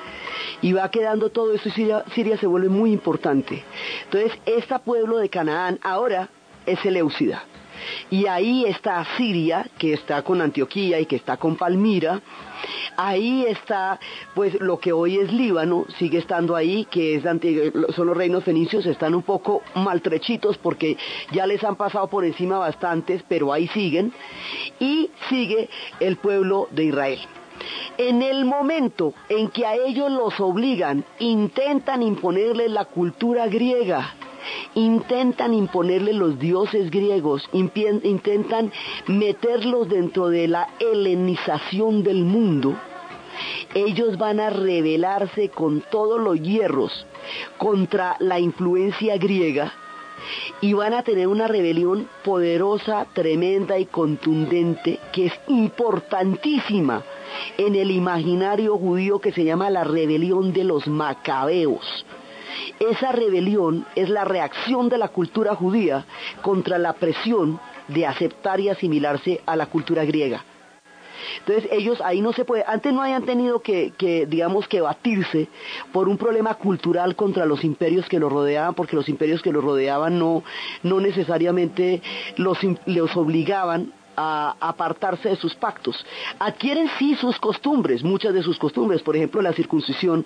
y 0.61 0.73
va 0.73 0.91
quedando 0.91 1.29
todo 1.29 1.53
eso 1.53 1.69
y 1.69 1.71
Siria, 1.71 2.03
Siria 2.13 2.37
se 2.37 2.47
vuelve 2.47 2.69
muy 2.69 2.91
importante. 2.91 3.63
Entonces, 4.05 4.37
este 4.45 4.77
pueblo 4.79 5.17
de 5.17 5.29
Canaán 5.29 5.79
ahora 5.81 6.29
es 6.65 6.79
Seleucida. 6.79 7.43
Y 8.09 8.25
ahí 8.27 8.65
está 8.65 9.05
Siria, 9.17 9.67
que 9.77 9.93
está 9.93 10.21
con 10.21 10.41
Antioquía 10.41 10.99
y 10.99 11.05
que 11.05 11.15
está 11.15 11.37
con 11.37 11.55
Palmira. 11.55 12.21
Ahí 12.97 13.45
está, 13.47 13.99
pues 14.35 14.59
lo 14.59 14.79
que 14.79 14.91
hoy 14.91 15.17
es 15.17 15.31
Líbano, 15.31 15.85
sigue 15.97 16.17
estando 16.17 16.55
ahí, 16.55 16.85
que 16.85 17.15
es 17.15 17.23
son 17.95 18.07
los 18.07 18.17
reinos 18.17 18.43
fenicios, 18.43 18.85
están 18.85 19.15
un 19.15 19.23
poco 19.23 19.61
maltrechitos 19.75 20.57
porque 20.57 20.97
ya 21.31 21.47
les 21.47 21.63
han 21.63 21.75
pasado 21.75 22.07
por 22.07 22.25
encima 22.25 22.57
bastantes, 22.57 23.23
pero 23.29 23.53
ahí 23.53 23.67
siguen. 23.69 24.11
Y 24.79 25.09
sigue 25.29 25.69
el 25.99 26.17
pueblo 26.17 26.67
de 26.71 26.85
Israel. 26.85 27.19
En 27.97 28.21
el 28.21 28.45
momento 28.45 29.13
en 29.27 29.49
que 29.49 29.65
a 29.65 29.75
ellos 29.75 30.09
los 30.11 30.39
obligan, 30.39 31.03
intentan 31.19 32.01
imponerles 32.01 32.71
la 32.71 32.85
cultura 32.85 33.47
griega, 33.47 34.15
intentan 34.75 35.53
imponerle 35.53 36.13
los 36.13 36.39
dioses 36.39 36.89
griegos, 36.91 37.49
intentan 37.53 38.71
meterlos 39.07 39.89
dentro 39.89 40.29
de 40.29 40.47
la 40.47 40.69
helenización 40.79 42.03
del 42.03 42.23
mundo, 42.23 42.75
ellos 43.73 44.17
van 44.17 44.39
a 44.39 44.49
rebelarse 44.49 45.49
con 45.49 45.81
todos 45.91 46.19
los 46.19 46.41
hierros 46.41 47.05
contra 47.57 48.15
la 48.19 48.39
influencia 48.39 49.17
griega 49.17 49.73
y 50.61 50.73
van 50.73 50.93
a 50.93 51.03
tener 51.03 51.27
una 51.27 51.47
rebelión 51.47 52.09
poderosa, 52.23 53.05
tremenda 53.13 53.77
y 53.77 53.85
contundente 53.85 54.99
que 55.13 55.27
es 55.27 55.33
importantísima 55.47 57.03
en 57.57 57.75
el 57.75 57.91
imaginario 57.91 58.77
judío 58.77 59.19
que 59.19 59.31
se 59.31 59.43
llama 59.43 59.69
la 59.69 59.83
rebelión 59.83 60.51
de 60.51 60.63
los 60.63 60.87
macabeos. 60.87 62.05
Esa 62.79 63.11
rebelión 63.11 63.85
es 63.95 64.09
la 64.09 64.23
reacción 64.23 64.89
de 64.89 64.97
la 64.97 65.09
cultura 65.09 65.55
judía 65.55 66.05
contra 66.41 66.77
la 66.77 66.93
presión 66.93 67.59
de 67.89 68.05
aceptar 68.05 68.59
y 68.59 68.69
asimilarse 68.69 69.41
a 69.45 69.55
la 69.55 69.65
cultura 69.65 70.05
griega. 70.05 70.43
Entonces 71.39 71.69
ellos 71.71 72.01
ahí 72.01 72.21
no 72.21 72.33
se 72.33 72.45
puede, 72.45 72.63
antes 72.65 72.93
no 72.93 73.01
hayan 73.01 73.23
tenido 73.23 73.61
que, 73.61 73.93
digamos, 74.29 74.67
que 74.67 74.81
batirse 74.81 75.47
por 75.91 76.07
un 76.07 76.17
problema 76.17 76.53
cultural 76.55 77.15
contra 77.15 77.45
los 77.45 77.63
imperios 77.63 78.07
que 78.07 78.19
los 78.19 78.31
rodeaban, 78.31 78.73
porque 78.73 78.95
los 78.95 79.09
imperios 79.09 79.41
que 79.41 79.51
los 79.51 79.63
rodeaban 79.63 80.17
no, 80.17 80.43
no 80.83 80.99
necesariamente 80.99 82.01
los, 82.37 82.59
los 82.85 83.15
obligaban 83.17 83.93
a 84.21 84.55
apartarse 84.59 85.29
de 85.29 85.35
sus 85.37 85.55
pactos. 85.55 86.05
Adquieren 86.39 86.89
sí 86.99 87.15
sus 87.15 87.39
costumbres, 87.39 88.03
muchas 88.03 88.33
de 88.33 88.43
sus 88.43 88.57
costumbres, 88.59 89.01
por 89.01 89.15
ejemplo 89.15 89.41
la 89.41 89.53
circuncisión, 89.53 90.25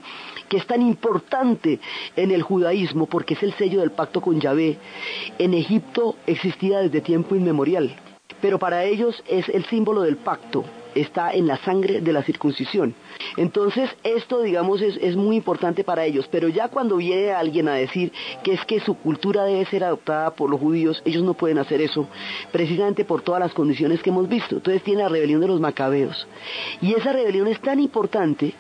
que 0.50 0.58
es 0.58 0.66
tan 0.66 0.82
importante 0.82 1.80
en 2.16 2.32
el 2.32 2.42
judaísmo 2.42 3.06
porque 3.06 3.36
es 3.36 3.44
el 3.44 3.54
sello 3.54 3.82
del 3.82 3.92
pacto 3.92 4.20
con 4.20 4.42
Yahvé. 4.42 4.80
En 5.38 5.54
Egipto 5.54 6.16
existía 6.26 6.80
desde 6.80 7.02
tiempo 7.02 7.36
inmemorial, 7.36 7.96
pero 8.42 8.58
para 8.58 8.84
ellos 8.84 9.24
es 9.28 9.48
el 9.50 9.64
símbolo 9.66 10.02
del 10.02 10.18
pacto, 10.18 10.66
está 10.96 11.34
en 11.34 11.48
la 11.48 11.58
sangre 11.58 12.02
de 12.02 12.14
la 12.14 12.24
circuncisión. 12.24 12.96
Entonces, 13.38 13.90
esto, 14.04 14.42
digamos, 14.42 14.82
es, 14.82 15.16
muy 15.16 15.36
importante 15.36 15.84
para 15.84 16.06
ellos, 16.06 16.28
pero 16.32 16.48
ya 16.50 16.68
cuando 16.70 16.98
viene 16.98 17.32
alguien 17.32 17.68
a 17.68 17.76
decir 17.76 18.12
que 18.44 18.54
es 18.54 18.66
que 18.66 18.80
su 18.80 18.96
cultura 18.96 19.46
debe 19.46 19.66
ser 19.66 19.84
adoptada 19.84 20.32
por 20.36 20.50
los 20.50 20.60
judíos, 20.60 21.02
ellos 21.06 21.24
no 21.24 21.34
pueden 21.34 21.60
hacer 21.60 21.82
eso, 21.82 22.08
precisamente 22.52 23.06
por 23.06 23.22
todas 23.22 23.42
las 23.42 23.54
condiciones 23.54 24.02
que 24.02 24.10
hemos 24.10 24.28
visto. 24.28 24.56
Entonces 24.56 24.84
tiene 24.84 25.04
la 25.04 25.10
rebelión 25.10 25.42
de 25.42 25.48
los 25.48 25.60
macabeos. 25.60 26.28
Y 26.82 26.94
esa 26.94 27.14
rebelión 27.14 27.48
es 27.48 27.60
tan 27.60 27.80
importante 27.80 28.54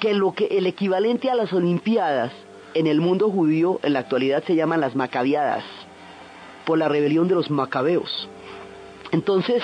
que 0.00 0.14
lo 0.14 0.32
que 0.32 0.46
el 0.46 0.66
equivalente 0.66 1.30
a 1.30 1.34
las 1.34 1.52
Olimpiadas 1.52 2.32
en 2.74 2.86
el 2.86 3.00
mundo 3.00 3.30
judío 3.30 3.80
en 3.82 3.94
la 3.94 4.00
actualidad 4.00 4.44
se 4.44 4.54
llaman 4.54 4.80
las 4.80 4.94
macabiadas, 4.94 5.64
por 6.66 6.78
la 6.78 6.88
rebelión 6.88 7.26
de 7.26 7.34
los 7.34 7.50
macabeos. 7.50 8.28
Entonces, 9.12 9.62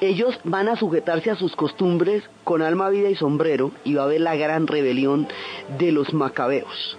ellos 0.00 0.38
van 0.44 0.68
a 0.68 0.76
sujetarse 0.76 1.30
a 1.30 1.36
sus 1.36 1.54
costumbres 1.56 2.22
con 2.44 2.62
alma, 2.62 2.88
vida 2.88 3.10
y 3.10 3.14
sombrero 3.14 3.72
y 3.84 3.94
va 3.94 4.02
a 4.02 4.04
haber 4.06 4.20
la 4.20 4.36
gran 4.36 4.66
rebelión 4.66 5.28
de 5.78 5.92
los 5.92 6.12
macabeos. 6.12 6.98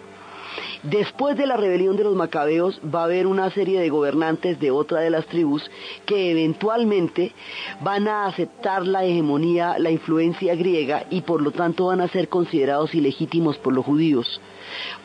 Después 0.84 1.36
de 1.36 1.46
la 1.46 1.58
rebelión 1.58 1.98
de 1.98 2.06
los 2.06 2.16
macabeos 2.16 2.80
va 2.84 3.02
a 3.02 3.04
haber 3.04 3.28
una 3.28 3.50
serie 3.52 3.82
de 3.82 3.90
gobernantes 3.90 4.62
de 4.62 4.72
otra 4.72 5.02
de 5.02 5.10
las 5.10 5.26
tribus 5.26 5.70
que 6.06 6.32
eventualmente 6.32 7.34
van 7.82 8.08
a 8.08 8.28
aceptar 8.28 8.88
la 8.88 9.04
hegemonía, 9.04 9.78
la 9.78 9.92
influencia 9.92 10.56
griega 10.56 11.06
y 11.10 11.22
por 11.22 11.42
lo 11.42 11.52
tanto 11.52 11.88
van 11.88 12.00
a 12.00 12.08
ser 12.08 12.30
considerados 12.30 12.96
ilegítimos 12.96 13.58
por 13.58 13.74
los 13.74 13.84
judíos 13.84 14.40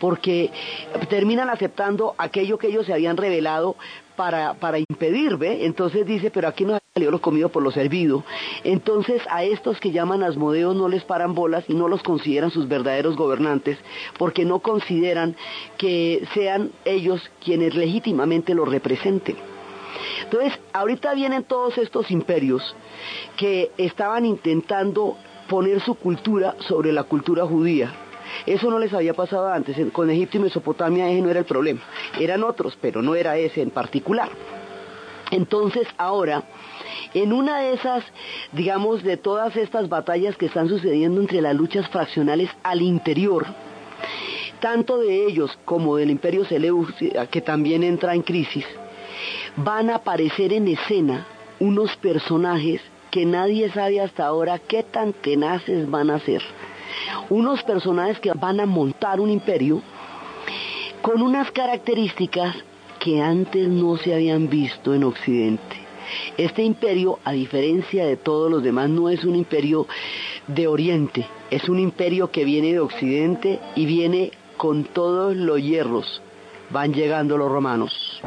porque 0.00 0.50
terminan 1.08 1.50
aceptando 1.50 2.14
aquello 2.18 2.58
que 2.58 2.68
ellos 2.68 2.86
se 2.86 2.92
habían 2.92 3.16
revelado 3.16 3.76
para, 4.16 4.54
para 4.54 4.78
impedir. 4.78 5.38
Entonces 5.40 6.06
dice, 6.06 6.30
pero 6.30 6.48
aquí 6.48 6.64
no 6.64 6.78
salió 6.92 7.10
lo 7.10 7.20
comido 7.20 7.48
por 7.48 7.62
lo 7.62 7.70
servido. 7.70 8.24
Entonces 8.62 9.22
a 9.30 9.44
estos 9.44 9.80
que 9.80 9.90
llaman 9.90 10.22
asmodeos 10.22 10.76
no 10.76 10.88
les 10.88 11.04
paran 11.04 11.34
bolas 11.34 11.64
y 11.68 11.74
no 11.74 11.88
los 11.88 12.02
consideran 12.02 12.50
sus 12.50 12.68
verdaderos 12.68 13.16
gobernantes, 13.16 13.78
porque 14.18 14.44
no 14.44 14.60
consideran 14.60 15.36
que 15.78 16.26
sean 16.34 16.70
ellos 16.84 17.30
quienes 17.42 17.74
legítimamente 17.74 18.54
los 18.54 18.68
representen. 18.68 19.36
Entonces, 20.24 20.58
ahorita 20.72 21.14
vienen 21.14 21.44
todos 21.44 21.78
estos 21.78 22.10
imperios 22.10 22.74
que 23.36 23.70
estaban 23.76 24.26
intentando 24.26 25.16
poner 25.48 25.80
su 25.80 25.94
cultura 25.94 26.56
sobre 26.60 26.92
la 26.92 27.04
cultura 27.04 27.44
judía 27.46 27.92
eso 28.46 28.70
no 28.70 28.78
les 28.78 28.92
había 28.92 29.14
pasado 29.14 29.48
antes. 29.48 29.76
Con 29.92 30.10
Egipto 30.10 30.38
y 30.38 30.40
Mesopotamia 30.40 31.08
ese 31.10 31.22
no 31.22 31.30
era 31.30 31.40
el 31.40 31.46
problema. 31.46 31.80
Eran 32.18 32.44
otros, 32.44 32.76
pero 32.80 33.02
no 33.02 33.14
era 33.14 33.36
ese 33.36 33.62
en 33.62 33.70
particular. 33.70 34.28
Entonces 35.30 35.86
ahora, 35.96 36.44
en 37.14 37.32
una 37.32 37.60
de 37.60 37.72
esas, 37.72 38.04
digamos, 38.52 39.02
de 39.02 39.16
todas 39.16 39.56
estas 39.56 39.88
batallas 39.88 40.36
que 40.36 40.46
están 40.46 40.68
sucediendo 40.68 41.20
entre 41.20 41.40
las 41.40 41.54
luchas 41.54 41.88
fraccionales 41.88 42.50
al 42.62 42.82
interior, 42.82 43.46
tanto 44.60 44.98
de 44.98 45.26
ellos 45.26 45.58
como 45.64 45.96
del 45.96 46.10
imperio 46.10 46.44
Seleucida, 46.44 47.26
que 47.26 47.40
también 47.40 47.82
entra 47.82 48.14
en 48.14 48.22
crisis, 48.22 48.66
van 49.56 49.90
a 49.90 49.96
aparecer 49.96 50.52
en 50.52 50.68
escena 50.68 51.26
unos 51.60 51.96
personajes 51.96 52.80
que 53.10 53.24
nadie 53.24 53.70
sabe 53.70 54.00
hasta 54.00 54.26
ahora 54.26 54.58
qué 54.58 54.82
tan 54.82 55.12
tenaces 55.12 55.88
van 55.88 56.10
a 56.10 56.18
ser 56.20 56.42
unos 57.30 57.62
personajes 57.62 58.18
que 58.20 58.32
van 58.32 58.60
a 58.60 58.66
montar 58.66 59.20
un 59.20 59.30
imperio 59.30 59.82
con 61.02 61.22
unas 61.22 61.50
características 61.50 62.56
que 62.98 63.20
antes 63.20 63.68
no 63.68 63.96
se 63.96 64.14
habían 64.14 64.48
visto 64.48 64.94
en 64.94 65.04
Occidente. 65.04 65.76
Este 66.36 66.62
imperio, 66.62 67.18
a 67.24 67.32
diferencia 67.32 68.06
de 68.06 68.16
todos 68.16 68.50
los 68.50 68.62
demás, 68.62 68.88
no 68.88 69.08
es 69.08 69.24
un 69.24 69.36
imperio 69.36 69.86
de 70.46 70.66
Oriente, 70.66 71.26
es 71.50 71.68
un 71.68 71.78
imperio 71.78 72.30
que 72.30 72.44
viene 72.44 72.72
de 72.72 72.80
Occidente 72.80 73.60
y 73.74 73.86
viene 73.86 74.32
con 74.56 74.84
todos 74.84 75.36
los 75.36 75.60
hierros. 75.62 76.22
Van 76.70 76.92
llegando 76.92 77.36
los 77.36 77.50
romanos. 77.50 78.22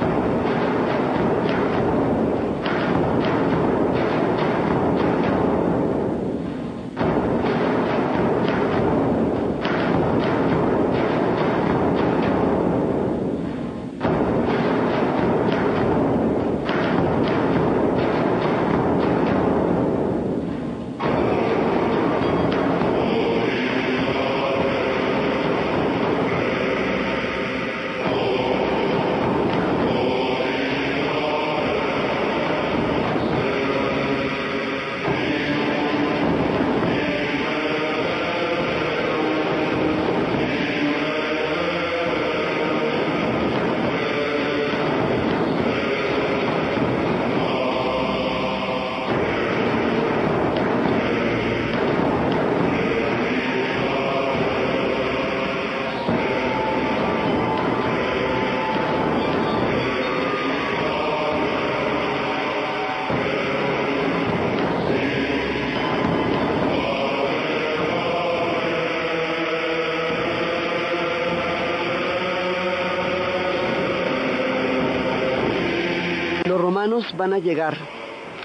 Van 77.16 77.34
a 77.34 77.40
llegar 77.40 77.78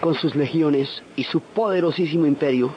con 0.02 0.14
sus 0.14 0.34
legiones 0.34 1.02
y 1.14 1.22
su 1.22 1.40
poderosísimo 1.40 2.26
imperio. 2.26 2.72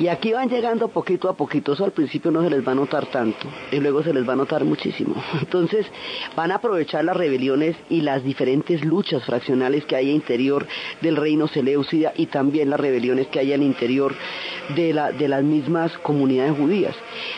Y 0.00 0.08
aquí 0.08 0.32
van 0.32 0.48
llegando 0.48 0.88
poquito 0.88 1.28
a 1.28 1.36
poquito, 1.36 1.74
eso 1.74 1.84
al 1.84 1.92
principio 1.92 2.30
no 2.30 2.42
se 2.42 2.50
les 2.50 2.66
va 2.66 2.72
a 2.72 2.74
notar 2.74 3.06
tanto, 3.06 3.46
y 3.70 3.80
luego 3.80 4.02
se 4.02 4.14
les 4.14 4.26
va 4.26 4.32
a 4.32 4.36
notar 4.36 4.64
muchísimo. 4.64 5.14
Entonces 5.40 5.86
van 6.34 6.50
a 6.52 6.56
aprovechar 6.56 7.04
las 7.04 7.16
rebeliones 7.16 7.76
y 7.90 8.00
las 8.00 8.24
diferentes 8.24 8.82
luchas 8.84 9.24
fraccionales 9.24 9.84
que 9.84 9.96
hay 9.96 10.08
al 10.08 10.16
interior 10.16 10.66
del 11.02 11.16
reino 11.16 11.48
Seleucida 11.48 12.12
y 12.16 12.26
también 12.26 12.70
las 12.70 12.80
rebeliones 12.80 13.26
que 13.28 13.40
hay 13.40 13.52
al 13.52 13.62
interior 13.62 14.14
de, 14.74 14.94
la, 14.94 15.12
de 15.12 15.28
las 15.28 15.42
mismas 15.42 15.96
comunidades 15.98 16.56
judías. 16.56 16.96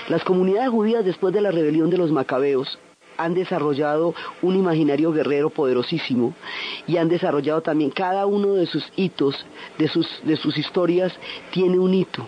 Las 0.09 0.23
comunidades 0.23 0.71
judías 0.71 1.05
después 1.05 1.35
de 1.35 1.41
la 1.41 1.51
rebelión 1.51 1.91
de 1.91 1.99
los 1.99 2.13
macabeos 2.13 2.79
han 3.17 3.35
desarrollado 3.35 4.15
un 4.43 4.57
imaginario 4.57 5.13
guerrero 5.13 5.51
poderosísimo 5.51 6.35
y 6.87 6.97
han 6.97 7.09
desarrollado 7.09 7.61
también 7.63 7.91
cada 7.91 8.27
uno 8.27 8.55
de 8.55 8.67
sus 8.67 8.85
hitos, 8.97 9.35
de 9.79 9.89
sus, 9.89 10.07
de 10.25 10.37
sus 10.37 10.57
historias, 10.57 11.13
tiene 11.51 11.79
un 11.79 11.95
hito. 11.95 12.27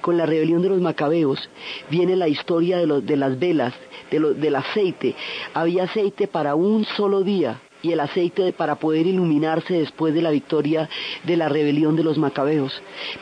Con 0.00 0.16
la 0.16 0.26
rebelión 0.26 0.62
de 0.62 0.68
los 0.68 0.80
macabeos 0.80 1.48
viene 1.90 2.16
la 2.16 2.28
historia 2.28 2.78
de, 2.78 3.00
de 3.00 3.16
las 3.16 3.38
velas, 3.38 3.74
del 4.10 4.54
aceite. 4.54 5.14
Había 5.52 5.84
aceite 5.84 6.28
para 6.28 6.54
un 6.54 6.84
solo 6.84 7.22
día 7.22 7.60
y 7.82 7.92
el 7.92 8.00
aceite 8.00 8.52
para 8.52 8.76
poder 8.76 9.06
iluminarse 9.06 9.74
después 9.74 10.14
de 10.14 10.22
la 10.22 10.30
victoria 10.30 10.88
de 11.24 11.36
la 11.36 11.48
rebelión 11.48 11.96
de 11.96 12.04
los 12.04 12.16
macabeos. 12.16 12.72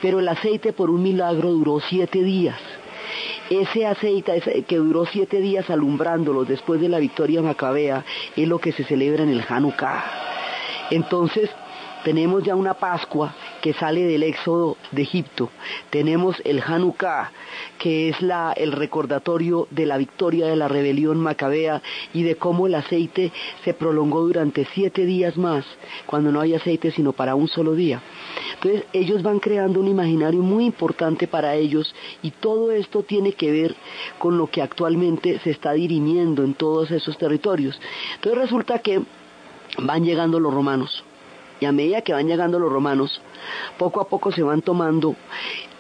Pero 0.01 0.20
el 0.20 0.29
aceite 0.29 0.72
por 0.72 0.90
un 0.90 1.03
milagro 1.03 1.51
duró 1.51 1.81
siete 1.81 2.22
días. 2.22 2.61
Ese 3.53 3.87
aceite 3.87 4.65
que 4.67 4.77
duró 4.77 5.05
siete 5.05 5.38
días 5.43 5.69
alumbrándolos 5.69 6.49
después 6.49 6.81
de 6.81 6.88
la 6.88 6.99
victoria 6.99 7.43
macabea 7.43 8.03
es 8.35 8.49
lo 8.49 8.59
que 8.59 8.73
se 8.73 8.83
celebra 8.83 9.25
en 9.25 9.29
el 9.29 9.45
Hanukkah. 9.47 10.05
Entonces, 10.91 11.51
tenemos 12.03 12.43
ya 12.45 12.57
una 12.57 12.73
Pascua 12.73 13.35
que 13.61 13.75
sale 13.75 14.05
del 14.05 14.23
éxodo 14.23 14.79
de 14.91 15.03
Egipto. 15.03 15.51
Tenemos 15.91 16.41
el 16.47 16.62
Hanukkah, 16.67 17.31
que 17.79 18.09
es 18.09 18.17
el 18.57 18.73
recordatorio 18.73 19.69
de 19.71 19.85
la 19.85 19.99
victoria 19.99 20.47
de 20.47 20.57
la 20.57 20.69
rebelión 20.69 21.21
macabea 21.21 21.83
y 22.15 22.23
de 22.23 22.37
cómo 22.37 22.67
el 22.67 22.75
aceite 22.75 23.33
se 23.65 23.75
prolongó 23.75 24.23
durante 24.23 24.67
siete 24.73 25.05
días 25.05 25.37
más, 25.37 25.67
cuando 26.07 26.33
no 26.33 26.41
hay 26.41 26.55
aceite 26.55 26.91
sino 26.91 27.12
para 27.12 27.35
un 27.35 27.49
solo 27.49 27.75
día. 27.75 28.01
Entonces 28.62 28.85
ellos 28.92 29.25
van 29.25 29.40
creando 29.40 29.81
un 29.81 29.88
imaginario 29.88 30.40
muy 30.40 30.66
importante 30.66 31.27
para 31.27 31.57
ellos 31.57 31.92
y 32.22 32.31
todo 32.31 32.70
esto 32.70 33.03
tiene 33.03 33.33
que 33.33 33.51
ver 33.51 33.75
con 34.20 34.38
lo 34.38 34.46
que 34.46 34.62
actualmente 34.62 35.40
se 35.40 35.51
está 35.51 35.72
dirimiendo 35.72 36.44
en 36.44 36.55
todos 36.55 36.92
esos 36.92 37.18
territorios. 37.18 37.81
Entonces 38.14 38.40
resulta 38.40 38.79
que 38.79 39.03
van 39.79 40.05
llegando 40.05 40.38
los 40.38 40.55
romanos 40.55 41.03
y 41.59 41.64
a 41.64 41.72
medida 41.72 42.03
que 42.03 42.12
van 42.12 42.29
llegando 42.29 42.61
los 42.61 42.70
romanos, 42.72 43.20
poco 43.79 44.01
a 44.01 44.07
poco 44.09 44.31
se 44.31 44.44
van 44.44 44.62
tomando, 44.62 45.16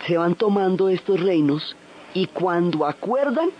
se 0.08 0.18
van 0.18 0.34
tomando 0.34 0.88
estos 0.88 1.20
reinos 1.20 1.76
y 2.14 2.26
cuando 2.26 2.84
acuerdan, 2.84 3.50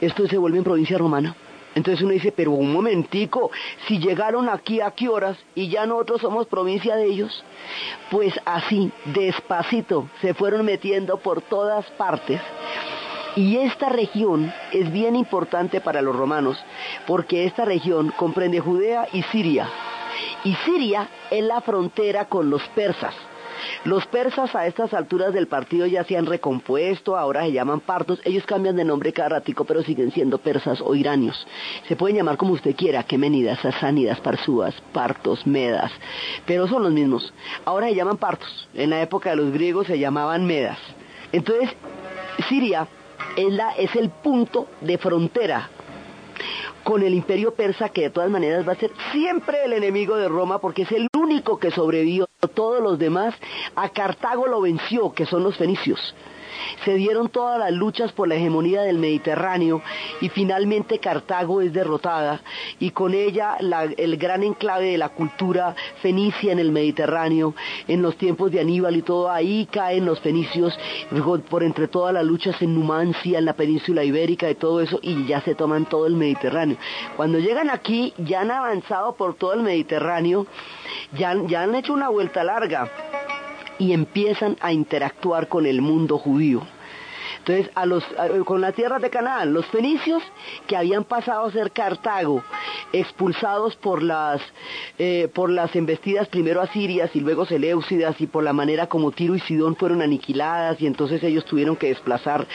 esto 0.00 0.26
se 0.26 0.38
vuelve 0.38 0.58
en 0.58 0.64
provincia 0.64 0.98
romana. 0.98 1.36
Entonces 1.74 2.02
uno 2.02 2.12
dice, 2.12 2.32
pero 2.32 2.52
un 2.52 2.72
momentico, 2.72 3.50
si 3.86 3.98
llegaron 3.98 4.48
aquí 4.48 4.80
a 4.80 4.92
qué 4.92 5.08
horas 5.08 5.36
y 5.54 5.68
ya 5.68 5.86
nosotros 5.86 6.20
somos 6.20 6.46
provincia 6.46 6.94
de 6.96 7.06
ellos, 7.06 7.44
pues 8.10 8.38
así, 8.44 8.92
despacito, 9.06 10.08
se 10.20 10.34
fueron 10.34 10.64
metiendo 10.64 11.18
por 11.18 11.42
todas 11.42 11.84
partes. 11.92 12.40
Y 13.36 13.56
esta 13.56 13.88
región 13.88 14.52
es 14.70 14.92
bien 14.92 15.16
importante 15.16 15.80
para 15.80 16.00
los 16.00 16.14
romanos, 16.14 16.56
porque 17.06 17.44
esta 17.44 17.64
región 17.64 18.12
comprende 18.16 18.60
Judea 18.60 19.08
y 19.12 19.22
Siria. 19.24 19.68
Y 20.44 20.54
Siria 20.64 21.08
es 21.30 21.42
la 21.42 21.60
frontera 21.60 22.26
con 22.26 22.48
los 22.48 22.62
persas. 22.68 23.14
Los 23.84 24.06
persas 24.06 24.54
a 24.54 24.66
estas 24.66 24.94
alturas 24.94 25.32
del 25.32 25.46
partido 25.46 25.86
ya 25.86 26.04
se 26.04 26.16
han 26.16 26.26
recompuesto, 26.26 27.16
ahora 27.16 27.42
se 27.42 27.52
llaman 27.52 27.80
partos, 27.80 28.20
ellos 28.24 28.44
cambian 28.44 28.76
de 28.76 28.84
nombre 28.84 29.12
cada 29.12 29.30
ratico, 29.30 29.64
pero 29.64 29.82
siguen 29.82 30.12
siendo 30.12 30.38
persas 30.38 30.80
o 30.80 30.94
iranios. 30.94 31.46
Se 31.88 31.96
pueden 31.96 32.16
llamar 32.16 32.36
como 32.36 32.54
usted 32.54 32.74
quiera, 32.74 33.02
quemenidas, 33.02 33.58
sasánidas, 33.60 34.20
parsúas, 34.20 34.74
partos, 34.92 35.46
medas, 35.46 35.92
pero 36.46 36.66
son 36.68 36.82
los 36.82 36.92
mismos. 36.92 37.32
Ahora 37.64 37.88
se 37.88 37.94
llaman 37.94 38.16
partos, 38.16 38.68
en 38.74 38.90
la 38.90 39.02
época 39.02 39.30
de 39.30 39.36
los 39.36 39.52
griegos 39.52 39.86
se 39.86 39.98
llamaban 39.98 40.46
medas. 40.46 40.78
Entonces, 41.32 41.70
Siria 42.48 42.86
es, 43.36 43.52
la, 43.52 43.72
es 43.72 43.94
el 43.96 44.10
punto 44.10 44.68
de 44.80 44.98
frontera 44.98 45.68
con 46.84 47.02
el 47.02 47.14
imperio 47.14 47.54
persa 47.54 47.88
que 47.88 48.02
de 48.02 48.10
todas 48.10 48.30
maneras 48.30 48.66
va 48.68 48.72
a 48.72 48.76
ser 48.76 48.92
siempre 49.10 49.64
el 49.64 49.72
enemigo 49.72 50.16
de 50.16 50.28
Roma 50.28 50.60
porque 50.60 50.82
es 50.82 50.92
el 50.92 51.08
único 51.16 51.58
que 51.58 51.70
sobrevivió. 51.70 52.28
Todos 52.54 52.82
los 52.82 52.98
demás 52.98 53.34
a 53.74 53.88
Cartago 53.88 54.46
lo 54.46 54.60
venció, 54.60 55.12
que 55.12 55.26
son 55.26 55.42
los 55.42 55.56
fenicios 55.56 56.14
se 56.84 56.94
dieron 56.94 57.28
todas 57.28 57.58
las 57.58 57.72
luchas 57.72 58.12
por 58.12 58.28
la 58.28 58.34
hegemonía 58.36 58.82
del 58.82 58.98
Mediterráneo 58.98 59.82
y 60.20 60.28
finalmente 60.28 60.98
Cartago 60.98 61.60
es 61.60 61.72
derrotada 61.72 62.40
y 62.78 62.90
con 62.90 63.14
ella 63.14 63.56
el 63.96 64.16
gran 64.16 64.42
enclave 64.42 64.92
de 64.92 64.98
la 64.98 65.10
cultura 65.10 65.74
fenicia 66.02 66.52
en 66.52 66.58
el 66.58 66.72
Mediterráneo, 66.72 67.54
en 67.88 68.02
los 68.02 68.16
tiempos 68.16 68.50
de 68.50 68.60
Aníbal 68.60 68.96
y 68.96 69.02
todo, 69.02 69.30
ahí 69.30 69.66
caen 69.70 70.04
los 70.04 70.20
fenicios 70.20 70.78
por 71.48 71.62
entre 71.62 71.88
todas 71.88 72.12
las 72.12 72.24
luchas 72.24 72.60
en 72.62 72.74
Numancia, 72.74 73.38
en 73.38 73.44
la 73.44 73.54
península 73.54 74.04
ibérica 74.04 74.50
y 74.50 74.54
todo 74.54 74.80
eso 74.80 74.98
y 75.02 75.26
ya 75.26 75.40
se 75.40 75.54
toman 75.54 75.86
todo 75.86 76.06
el 76.06 76.14
Mediterráneo. 76.14 76.76
Cuando 77.16 77.38
llegan 77.38 77.70
aquí 77.70 78.12
ya 78.18 78.40
han 78.40 78.50
avanzado 78.50 79.14
por 79.14 79.34
todo 79.34 79.54
el 79.54 79.62
Mediterráneo, 79.62 80.46
ya, 81.16 81.30
han 81.30 81.74
hecho 81.74 81.92
una 81.92 82.08
vuelta 82.08 82.44
larga 82.44 82.90
y 83.78 83.92
empiezan 83.92 84.56
a 84.60 84.72
interactuar 84.72 85.48
con 85.48 85.66
el 85.66 85.80
mundo 85.80 86.18
judío. 86.18 86.62
Entonces, 87.46 87.70
con 88.46 88.62
la 88.62 88.72
tierra 88.72 88.98
de 88.98 89.10
Canaán, 89.10 89.52
los 89.52 89.66
fenicios 89.66 90.22
que 90.66 90.78
habían 90.78 91.04
pasado 91.04 91.44
a 91.44 91.52
ser 91.52 91.72
Cartago, 91.72 92.42
expulsados 92.90 93.76
por 93.76 94.02
las, 94.02 94.40
eh, 94.98 95.28
por 95.34 95.50
las 95.50 95.76
embestidas 95.76 96.26
primero 96.28 96.62
asirias 96.62 97.14
y 97.14 97.20
luego 97.20 97.44
seleucidas 97.44 98.18
y 98.20 98.26
por 98.26 98.44
la 98.44 98.54
manera 98.54 98.86
como 98.86 99.10
Tiro 99.10 99.34
y 99.34 99.40
Sidón 99.40 99.76
fueron 99.76 100.00
aniquiladas 100.00 100.80
y 100.80 100.86
entonces 100.86 101.22
ellos 101.22 101.44
tuvieron 101.44 101.76
que 101.76 101.88
desplazar 101.88 102.46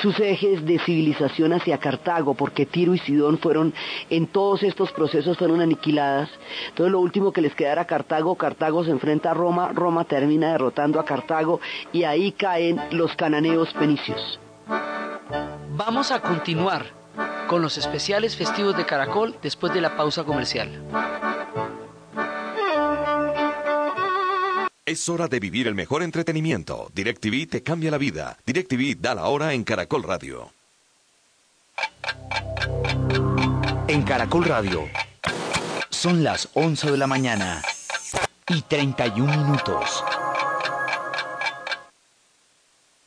sus 0.00 0.18
ejes 0.18 0.64
de 0.64 0.78
civilización 0.78 1.52
hacia 1.52 1.76
Cartago 1.76 2.32
porque 2.32 2.64
Tiro 2.64 2.94
y 2.94 2.98
Sidón 3.00 3.36
fueron, 3.38 3.74
en 4.08 4.28
todos 4.28 4.62
estos 4.62 4.92
procesos 4.92 5.36
fueron 5.36 5.60
aniquiladas. 5.60 6.30
Entonces 6.70 6.90
lo 6.90 7.00
último 7.00 7.32
que 7.32 7.42
les 7.42 7.54
quedara 7.54 7.82
a 7.82 7.86
Cartago, 7.86 8.34
Cartago 8.36 8.82
se 8.82 8.92
enfrenta 8.92 9.32
a 9.32 9.34
Roma, 9.34 9.72
Roma 9.74 10.04
termina 10.04 10.52
derrotando 10.52 10.98
a 10.98 11.04
Cartago 11.04 11.60
y 11.92 12.04
ahí 12.04 12.32
caen 12.32 12.80
los 12.92 13.14
cananeos 13.14 13.70
fenicios. 13.74 14.37
Vamos 15.70 16.10
a 16.10 16.20
continuar 16.20 16.86
con 17.48 17.62
los 17.62 17.78
especiales 17.78 18.36
festivos 18.36 18.76
de 18.76 18.84
Caracol 18.84 19.36
después 19.42 19.72
de 19.72 19.80
la 19.80 19.96
pausa 19.96 20.24
comercial. 20.24 20.82
Es 24.84 25.08
hora 25.08 25.28
de 25.28 25.38
vivir 25.38 25.66
el 25.66 25.74
mejor 25.74 26.02
entretenimiento. 26.02 26.90
DirecTV 26.94 27.48
te 27.48 27.62
cambia 27.62 27.90
la 27.90 27.98
vida. 27.98 28.38
DirecTV 28.46 29.00
da 29.00 29.14
la 29.14 29.26
hora 29.26 29.52
en 29.52 29.64
Caracol 29.64 30.02
Radio. 30.02 30.50
En 33.86 34.02
Caracol 34.02 34.44
Radio 34.44 34.88
son 35.90 36.22
las 36.22 36.48
11 36.54 36.90
de 36.90 36.96
la 36.96 37.06
mañana 37.06 37.62
y 38.48 38.62
31 38.62 39.44
minutos. 39.44 40.04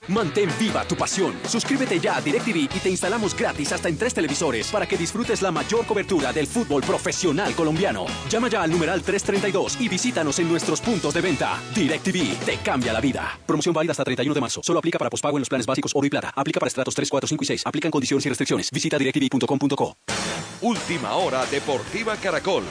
Mantén 0.07 0.49
viva 0.59 0.83
tu 0.85 0.95
pasión. 0.95 1.35
Suscríbete 1.47 1.99
ya 1.99 2.17
a 2.17 2.21
DirecTV 2.21 2.57
y 2.75 2.79
te 2.79 2.89
instalamos 2.89 3.35
gratis 3.35 3.71
hasta 3.71 3.87
en 3.87 3.97
tres 3.97 4.13
televisores 4.13 4.67
para 4.71 4.87
que 4.87 4.97
disfrutes 4.97 5.41
la 5.43 5.51
mayor 5.51 5.85
cobertura 5.85 6.33
del 6.33 6.47
fútbol 6.47 6.81
profesional 6.81 7.53
colombiano. 7.53 8.07
Llama 8.27 8.49
ya 8.49 8.63
al 8.63 8.71
numeral 8.71 9.03
332 9.03 9.79
y 9.79 9.89
visítanos 9.89 10.39
en 10.39 10.49
nuestros 10.49 10.81
puntos 10.81 11.13
de 11.13 11.21
venta. 11.21 11.61
DirecTV 11.75 12.45
te 12.45 12.57
cambia 12.57 12.93
la 12.93 12.99
vida. 12.99 13.39
Promoción 13.45 13.75
válida 13.75 13.91
hasta 13.91 14.03
31 14.03 14.33
de 14.33 14.41
marzo. 14.41 14.61
Solo 14.63 14.79
aplica 14.79 14.97
para 14.97 15.09
pospago 15.11 15.37
en 15.37 15.41
los 15.41 15.49
planes 15.49 15.67
básicos 15.67 15.91
oro 15.93 16.07
y 16.07 16.09
plata. 16.09 16.33
Aplica 16.35 16.59
para 16.59 16.67
estratos 16.67 16.95
3, 16.95 17.07
4, 17.07 17.27
5 17.27 17.43
y 17.43 17.47
6. 17.47 17.63
Aplican 17.65 17.91
condiciones 17.91 18.25
y 18.25 18.29
restricciones. 18.29 18.71
Visita 18.71 18.97
directv.com.co. 18.97 19.97
Última 20.61 21.13
hora 21.13 21.45
Deportiva 21.45 22.15
Caracol. 22.17 22.63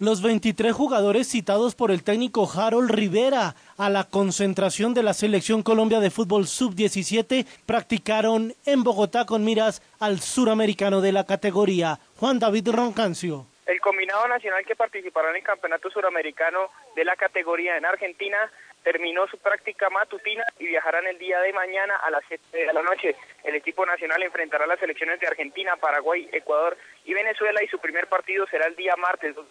Los 0.00 0.22
23 0.22 0.72
jugadores 0.72 1.26
citados 1.26 1.74
por 1.74 1.90
el 1.90 2.04
técnico 2.04 2.48
Harold 2.48 2.88
Rivera 2.88 3.56
a 3.76 3.90
la 3.90 4.04
concentración 4.04 4.94
de 4.94 5.02
la 5.02 5.12
Selección 5.12 5.64
Colombia 5.64 5.98
de 5.98 6.12
Fútbol 6.12 6.46
Sub-17 6.46 7.44
practicaron 7.66 8.54
en 8.64 8.84
Bogotá 8.84 9.26
con 9.26 9.44
miras 9.44 9.82
al 9.98 10.20
suramericano 10.20 11.00
de 11.00 11.10
la 11.10 11.26
categoría. 11.26 11.98
Juan 12.14 12.38
David 12.38 12.68
Roncancio. 12.70 13.46
El 13.66 13.80
combinado 13.80 14.28
nacional 14.28 14.64
que 14.64 14.76
participará 14.76 15.30
en 15.30 15.36
el 15.36 15.42
Campeonato 15.42 15.90
Suramericano 15.90 16.70
de 16.94 17.04
la 17.04 17.16
categoría 17.16 17.76
en 17.76 17.84
Argentina 17.84 18.38
terminó 18.84 19.26
su 19.26 19.36
práctica 19.38 19.90
matutina 19.90 20.44
y 20.58 20.66
viajarán 20.68 21.06
el 21.06 21.18
día 21.18 21.40
de 21.40 21.52
mañana 21.52 21.96
a 21.96 22.10
las 22.10 22.22
7 22.28 22.56
de 22.56 22.72
la 22.72 22.82
noche. 22.82 23.16
El 23.44 23.56
equipo 23.56 23.84
nacional 23.84 24.22
enfrentará 24.22 24.64
a 24.64 24.68
las 24.68 24.78
selecciones 24.78 25.20
de 25.20 25.26
Argentina, 25.26 25.76
Paraguay, 25.76 26.28
Ecuador 26.32 26.76
y 27.08 27.14
Venezuela 27.14 27.64
y 27.64 27.68
su 27.68 27.78
primer 27.78 28.06
partido 28.06 28.44
será 28.50 28.66
el 28.66 28.76
día 28.76 28.94
martes 28.98 29.34
2 29.34 29.46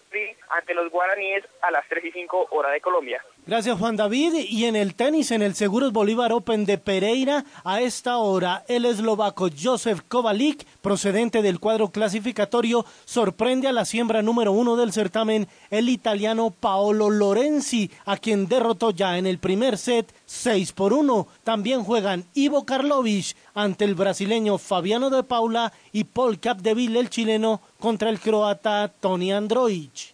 ante 0.49 0.75
los 0.75 0.91
guaraníes 0.91 1.43
a 1.63 1.71
las 1.71 1.87
3 1.89 2.05
y 2.05 2.11
5 2.11 2.49
hora 2.51 2.69
de 2.69 2.79
Colombia. 2.79 3.19
Gracias 3.47 3.79
Juan 3.79 3.95
David. 3.95 4.33
Y 4.47 4.65
en 4.65 4.75
el 4.75 4.93
tenis, 4.93 5.31
en 5.31 5.41
el 5.41 5.55
Seguros 5.55 5.91
Bolívar 5.91 6.31
Open 6.33 6.65
de 6.65 6.77
Pereira, 6.77 7.45
a 7.63 7.81
esta 7.81 8.17
hora 8.17 8.63
el 8.67 8.85
eslovaco 8.85 9.49
Josef 9.49 10.01
Kovalik, 10.07 10.65
procedente 10.81 11.41
del 11.41 11.59
cuadro 11.59 11.89
clasificatorio, 11.89 12.85
sorprende 13.05 13.67
a 13.67 13.71
la 13.71 13.85
siembra 13.85 14.21
número 14.21 14.51
uno 14.51 14.75
del 14.75 14.93
certamen, 14.93 15.47
el 15.71 15.89
italiano 15.89 16.51
Paolo 16.51 17.09
Lorenzi, 17.09 17.89
a 18.05 18.17
quien 18.17 18.47
derrotó 18.47 18.91
ya 18.91 19.17
en 19.17 19.25
el 19.25 19.39
primer 19.39 19.79
set 19.79 20.13
6 20.27 20.73
por 20.73 20.93
1. 20.93 21.27
También 21.43 21.83
juegan 21.83 22.25
Ivo 22.35 22.65
Karlovich 22.65 23.35
ante 23.55 23.85
el 23.85 23.95
brasileño 23.95 24.59
Fabiano 24.59 25.09
de 25.09 25.23
Paula 25.23 25.73
y 25.91 26.03
Paul 26.03 26.39
Capdeville, 26.39 26.99
el 26.99 27.09
chileno, 27.09 27.61
contra 27.79 28.11
el 28.11 28.19
croata 28.19 28.93
Tony 28.99 29.31
Androich. 29.31 30.13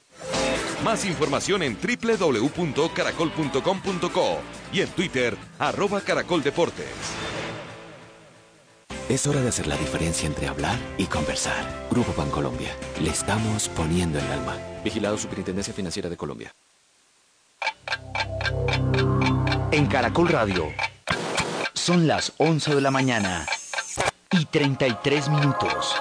Más 0.86 1.04
información 1.06 1.64
en 1.64 1.78
www.caracol.com.co 1.78 4.38
y 4.72 4.80
en 4.82 4.90
Twitter, 4.90 5.36
arroba 5.60 6.00
caracoldeportes. 6.02 6.88
Es 9.10 9.28
hora 9.28 9.42
de 9.42 9.50
hacer 9.50 9.68
la 9.68 9.76
diferencia 9.76 10.26
entre 10.28 10.48
hablar 10.48 10.80
y 10.98 11.04
conversar. 11.06 11.88
Grupo 11.92 12.14
Bancolombia. 12.16 12.70
Le 13.02 13.10
estamos 13.10 13.68
poniendo 13.70 14.18
el 14.18 14.26
alma. 14.28 14.58
Vigilado 14.84 15.18
Superintendencia 15.18 15.74
Financiera 15.74 16.10
de 16.10 16.16
Colombia. 16.16 16.54
En 19.74 19.88
Caracol 19.88 20.28
Radio 20.28 20.72
son 21.74 22.06
las 22.06 22.34
11 22.38 22.76
de 22.76 22.82
la 22.82 22.92
mañana 22.92 23.48
y 24.30 24.46
33 24.46 25.30
minutos. 25.30 25.96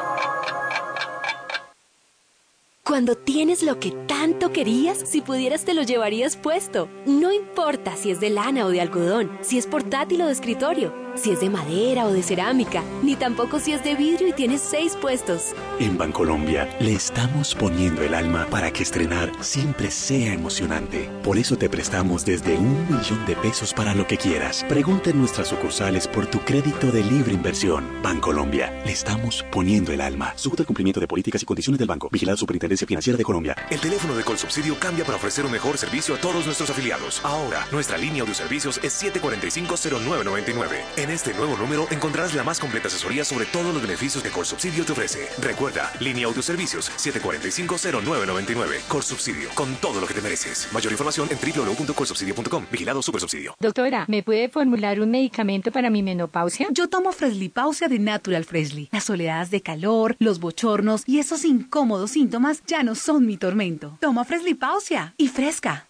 Cuando 2.85 3.15
tienes 3.15 3.63
lo 3.63 3.81
que 3.81 3.93
tanto 4.07 4.53
querías, 4.53 4.99
si 4.99 5.23
pudieras 5.23 5.65
te 5.65 5.73
lo 5.73 5.85
llevarías 5.85 6.37
puesto. 6.37 6.91
No 7.07 7.33
importa 7.33 7.97
si 7.97 8.11
es 8.11 8.21
de 8.21 8.29
lana 8.29 8.67
o 8.67 8.69
de 8.69 8.83
algodón, 8.83 9.39
si 9.41 9.57
es 9.57 9.67
portátil 9.67 10.21
o 10.21 10.27
de 10.27 10.33
escritorio 10.33 11.02
si 11.17 11.31
es 11.31 11.41
de 11.41 11.51
madera 11.51 12.07
o 12.07 12.13
de 12.13 12.23
cerámica, 12.23 12.83
ni 13.03 13.17
tampoco 13.17 13.61
si 13.61 13.73
es 13.73 13.85
de 13.85 13.95
vidrio 13.95 14.29
y 14.29 14.33
tienes 14.33 14.61
seis 14.61 14.97
puestos. 14.97 15.55
En 15.79 15.99
Bancolombia 15.99 16.69
le 16.81 16.95
estamos 16.95 17.55
poniendo 17.55 18.03
el 18.03 18.15
alma 18.15 18.47
para 18.51 18.73
que 18.73 18.83
estrenar 18.83 19.31
siempre 19.41 19.91
sea 19.91 20.33
emocionante. 20.33 21.11
Por 21.23 21.39
eso 21.39 21.57
te 21.57 21.69
prestamos 21.69 22.25
desde 22.25 22.57
un 22.57 22.87
millón 22.89 23.25
de 23.27 23.37
pesos 23.37 23.75
para 23.75 23.95
lo 23.95 24.07
que 24.07 24.17
quieras. 24.17 24.65
Pregunta 24.69 25.11
en 25.11 25.19
nuestras 25.19 25.49
sucursales 25.49 26.09
por 26.09 26.27
tu 26.27 26.41
crédito 26.41 26.91
de 26.91 27.05
libre 27.05 27.33
inversión. 27.33 27.85
Bancolombia, 28.03 28.83
le 28.85 28.93
estamos 28.93 29.45
poniendo 29.53 29.93
el 29.93 30.01
alma. 30.01 30.33
Sujeto 30.37 30.63
al 30.63 30.67
cumplimiento 30.67 31.01
de 31.01 31.09
políticas 31.09 31.43
y 31.43 31.47
condiciones 31.47 31.79
del 31.79 31.89
banco. 31.89 32.09
Vigilado 32.11 32.37
Superintendencia 32.37 32.87
Financiera 32.87 33.17
de 33.17 33.25
Colombia. 33.25 33.57
El 33.71 33.81
teléfono 33.81 34.17
de 34.17 34.25
Colsubsidio 34.25 34.79
cambia 34.79 35.05
para 35.05 35.17
ofrecer 35.17 35.45
un 35.45 35.53
mejor 35.53 35.79
servicio 35.79 36.15
a 36.15 36.19
todos 36.19 36.47
nuestros 36.47 36.71
afiliados. 36.71 37.21
Ahora, 37.25 37.67
nuestra 37.71 37.99
línea 37.99 38.25
de 38.25 38.35
servicios 38.35 38.81
es 38.83 39.03
745-0999. 39.03 41.02
En 41.03 41.11
este 41.11 41.35
nuevo 41.35 41.57
número 41.57 41.89
encontrarás 41.91 42.33
la 42.33 42.45
más 42.45 42.61
completa 42.61 42.87
asesoría 42.87 43.25
sobre 43.25 43.45
todos 43.47 43.75
los 43.75 43.83
beneficios 43.83 44.23
que 44.23 44.31
Subsidio 44.31 44.85
te 44.85 44.93
ofrece. 44.93 45.27
Recuerda, 45.41 45.91
línea 45.99 46.29
Autoservicios 46.29 46.93
745-0999. 46.93 49.03
Subsidio, 49.03 49.49
con 49.57 49.75
todo 49.77 50.01
lo 50.01 50.07
que 50.07 50.15
te 50.15 50.21
mereces. 50.21 50.69
Mayor 50.73 50.93
información 50.93 51.29
en 51.33 51.39
www.colsubsidio.com. 51.39 52.67
Vigilado 52.71 53.03
Supersubsidio. 53.03 53.57
Doctora, 53.59 54.05
¿me 54.07 54.23
puede 54.23 54.49
formular 54.49 55.01
un 55.01 55.11
medicamento 55.11 55.73
para 55.73 55.91
mi 55.91 56.05
menopausia? 56.05 56.69
Yo 56.71 56.89
tomo 56.89 57.11
Pausia 57.53 57.89
de 57.89 57.99
Natural 57.99 58.45
Freshly. 58.45 58.89
Las 58.93 59.11
oleadas 59.11 59.51
de 59.51 59.61
calor, 59.61 60.15
los 60.21 60.39
bochornos 60.39 61.03
y 61.07 61.19
esos 61.19 61.45
incómodos 61.45 62.13
síntomas 62.13 62.63
ya 62.65 62.85
no 62.85 62.95
son 62.95 63.27
mi 63.27 63.39
tormento. 63.39 63.99
Tomo 64.01 64.25
Pausia 64.61 65.15
y 65.17 65.27
fresca. 65.27 65.89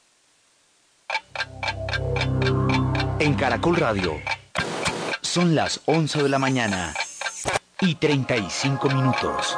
En 3.18 3.34
Caracol 3.34 3.76
Radio. 3.76 4.18
Son 5.32 5.54
las 5.54 5.80
11 5.86 6.24
de 6.24 6.28
la 6.28 6.38
mañana 6.38 6.92
y 7.80 7.94
35 7.94 8.90
minutos. 8.90 9.56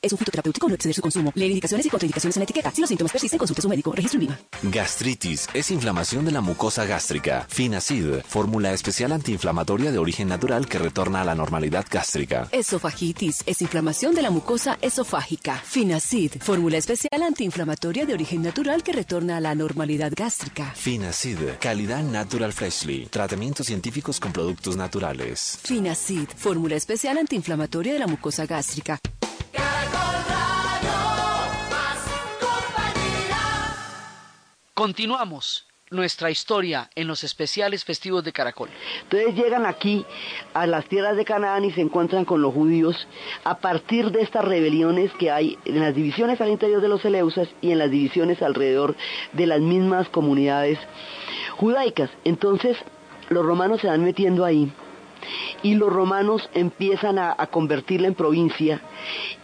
Es 0.00 0.12
un 0.12 0.18
fitoterapéutico 0.18 0.68
no 0.68 0.76
exceder 0.76 0.94
su 0.94 1.02
consumo. 1.02 1.32
Lee 1.34 1.46
indicaciones 1.46 1.84
y 1.84 1.90
contraindicaciones 1.90 2.36
en 2.36 2.40
la 2.40 2.44
etiqueta. 2.44 2.70
Si 2.70 2.80
los 2.80 2.88
síntomas 2.88 3.10
persisten, 3.10 3.36
consulte 3.36 3.60
a 3.60 3.62
su 3.62 3.68
médico. 3.68 3.90
Registro 3.90 4.20
en 4.20 4.28
Viva. 4.28 4.38
Gastritis 4.62 5.48
es 5.52 5.72
inflamación 5.72 6.24
de 6.24 6.30
la 6.30 6.40
mucosa 6.40 6.84
gástrica. 6.84 7.46
Finacid, 7.48 8.20
fórmula 8.24 8.72
especial 8.72 9.10
antiinflamatoria 9.10 9.90
de 9.90 9.98
origen 9.98 10.28
natural 10.28 10.68
que 10.68 10.78
retorna 10.78 11.22
a 11.22 11.24
la 11.24 11.34
normalidad 11.34 11.84
gástrica. 11.90 12.48
Esofagitis 12.52 13.42
es 13.44 13.60
inflamación 13.60 14.14
de 14.14 14.22
la 14.22 14.30
mucosa 14.30 14.78
esofágica. 14.82 15.56
Finacid, 15.56 16.34
fórmula 16.42 16.76
especial 16.76 17.20
antiinflamatoria 17.20 18.06
de 18.06 18.14
origen 18.14 18.42
natural 18.42 18.84
que 18.84 18.92
retorna 18.92 19.38
a 19.38 19.40
la 19.40 19.56
normalidad 19.56 20.12
gástrica. 20.14 20.72
Finacid, 20.76 21.38
calidad 21.58 22.04
natural 22.04 22.52
freshly. 22.52 23.06
Tratamientos 23.06 23.66
científicos 23.66 24.20
con 24.20 24.32
productos 24.32 24.76
naturales. 24.76 25.58
Finacid, 25.64 26.28
fórmula 26.36 26.76
especial 26.76 27.18
antiinflamatoria 27.18 27.94
de 27.94 27.98
la 27.98 28.06
mucosa 28.06 28.46
gástrica. 28.46 29.00
Continuamos 34.78 35.66
nuestra 35.90 36.30
historia 36.30 36.88
en 36.94 37.08
los 37.08 37.24
especiales 37.24 37.84
festivos 37.84 38.22
de 38.22 38.32
Caracol. 38.32 38.68
Entonces 39.02 39.34
llegan 39.34 39.66
aquí 39.66 40.06
a 40.54 40.66
las 40.66 40.86
tierras 40.86 41.16
de 41.16 41.24
Canaán 41.24 41.64
y 41.64 41.72
se 41.72 41.80
encuentran 41.80 42.24
con 42.24 42.42
los 42.42 42.54
judíos 42.54 43.08
a 43.44 43.58
partir 43.58 44.12
de 44.12 44.22
estas 44.22 44.44
rebeliones 44.44 45.10
que 45.18 45.30
hay 45.30 45.58
en 45.64 45.80
las 45.80 45.94
divisiones 45.94 46.40
al 46.40 46.50
interior 46.50 46.80
de 46.80 46.88
los 46.88 47.04
Eleusas 47.04 47.48
y 47.60 47.72
en 47.72 47.78
las 47.78 47.90
divisiones 47.90 48.40
alrededor 48.40 48.94
de 49.32 49.46
las 49.46 49.60
mismas 49.60 50.08
comunidades 50.08 50.78
judaicas. 51.56 52.10
Entonces 52.24 52.76
los 53.30 53.44
romanos 53.44 53.80
se 53.80 53.88
van 53.88 54.04
metiendo 54.04 54.44
ahí 54.44 54.72
y 55.62 55.74
los 55.74 55.92
romanos 55.92 56.48
empiezan 56.54 57.18
a, 57.18 57.34
convertirla 57.50 58.08
en 58.08 58.14
provincia 58.14 58.80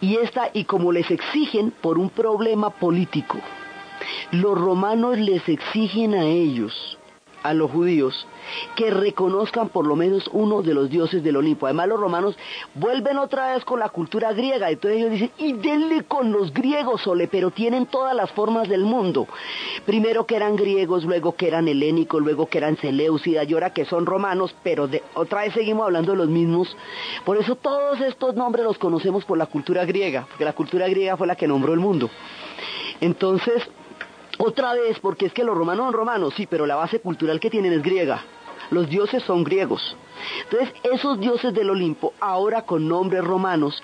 y 0.01 0.17
esta 0.17 0.51
y 0.53 0.65
como 0.65 0.93
les 0.93 1.11
exigen 1.11 1.71
por 1.71 1.99
un 1.99 2.11
problema 2.11 2.71
político 2.71 3.39
los 4.31 4.59
romanos 4.59 5.19
les 5.19 5.49
exigen 5.49 6.15
a 6.15 6.25
ellos, 6.25 6.99
a 7.45 7.53
los 7.53 7.71
judíos, 7.71 8.27
que 8.75 8.91
reconozcan 8.91 9.69
por 9.69 9.87
lo 9.87 9.97
menos 9.97 10.29
uno 10.33 10.63
de 10.63 10.73
los 10.73 10.89
dioses 10.89 11.23
del 11.23 11.37
Olimpo. 11.37 11.67
Además 11.67 11.89
los 11.89 12.01
romanos 12.01 12.37
vuelven 12.75 13.19
otra 13.19 13.53
vez 13.53 13.67
con 13.67 13.79
la 13.79 13.91
cultura 13.91 14.33
griega, 14.33 14.71
entonces 14.71 14.99
ellos 14.99 15.11
dicen, 15.11 15.31
y 15.37 15.53
denle 15.53 16.05
con 16.05 16.33
los 16.33 16.55
griegos, 16.55 17.03
Sole, 17.03 17.29
pero 17.29 17.51
tienen 17.51 17.85
todas 17.85 18.17
las 18.17 18.33
formas 18.33 18.67
del 18.67 18.85
mundo. 18.85 19.29
Primero 19.85 20.25
que 20.25 20.37
eran 20.37 20.57
griegos, 20.57 21.05
luego 21.05 21.37
que 21.37 21.47
eran 21.47 21.69
helénicos, 21.69 22.23
luego 22.23 22.47
que 22.47 22.59
eran 22.59 22.79
seleucidas, 22.79 23.47
y 23.47 23.53
ahora 23.53 23.75
que 23.75 23.85
son 23.85 24.07
romanos, 24.07 24.57
pero 24.63 24.89
de, 24.89 25.03
otra 25.13 25.43
vez 25.43 25.53
seguimos 25.53 25.85
hablando 25.85 26.13
de 26.13 26.19
los 26.19 26.29
mismos. 26.29 26.75
Por 27.27 27.37
eso 27.37 27.57
todos 27.57 28.01
estos 28.01 28.35
nombres 28.35 28.65
los 28.65 28.79
conocemos 28.79 29.27
por 29.27 29.37
la 29.37 29.47
cultura 29.47 29.85
griega, 29.85 30.27
porque 30.31 30.47
la 30.47 30.55
cultura 30.55 30.89
griega 30.89 31.19
fue 31.19 31.27
la 31.27 31.37
que 31.37 31.47
nombró 31.47 31.75
el 31.75 31.81
mundo. 31.81 32.09
Entonces, 33.03 33.69
otra 34.39 34.75
vez, 34.75 34.99
porque 35.01 35.27
es 35.27 35.33
que 35.33 35.45
los 35.45 35.57
romanos 35.57 35.87
son 35.87 35.95
romanos, 35.95 36.35
sí, 36.37 36.47
pero 36.47 36.67
la 36.67 36.77
base 36.77 37.01
cultural 37.01 37.41
que 37.41 37.51
tienen 37.51 37.73
es 37.73 37.83
griega. 37.83 38.23
Los 38.71 38.89
dioses 38.89 39.23
son 39.25 39.45
griegos. 39.45 39.97
Entonces, 40.45 40.75
esos 40.83 41.21
dioses 41.21 41.53
del 41.53 41.71
Olimpo, 41.71 42.15
ahora 42.21 42.63
con 42.63 42.89
nombres 42.89 43.23
romanos, 43.23 43.83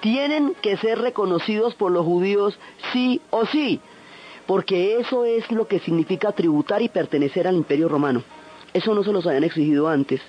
tienen 0.00 0.54
que 0.62 0.76
ser 0.78 0.98
reconocidos 0.98 1.74
por 1.74 1.92
los 1.92 2.04
judíos 2.04 2.58
sí 2.92 3.20
o 3.30 3.44
sí, 3.46 3.80
porque 4.46 4.98
eso 4.98 5.24
es 5.24 5.50
lo 5.52 5.68
que 5.68 5.80
significa 5.80 6.32
tributar 6.32 6.82
y 6.82 6.88
pertenecer 6.88 7.46
al 7.46 7.56
imperio 7.56 7.88
romano. 7.88 8.22
Eso 8.72 8.94
no 8.94 9.04
se 9.04 9.12
los 9.12 9.26
habían 9.26 9.44
exigido 9.44 9.86
antes 9.86 10.22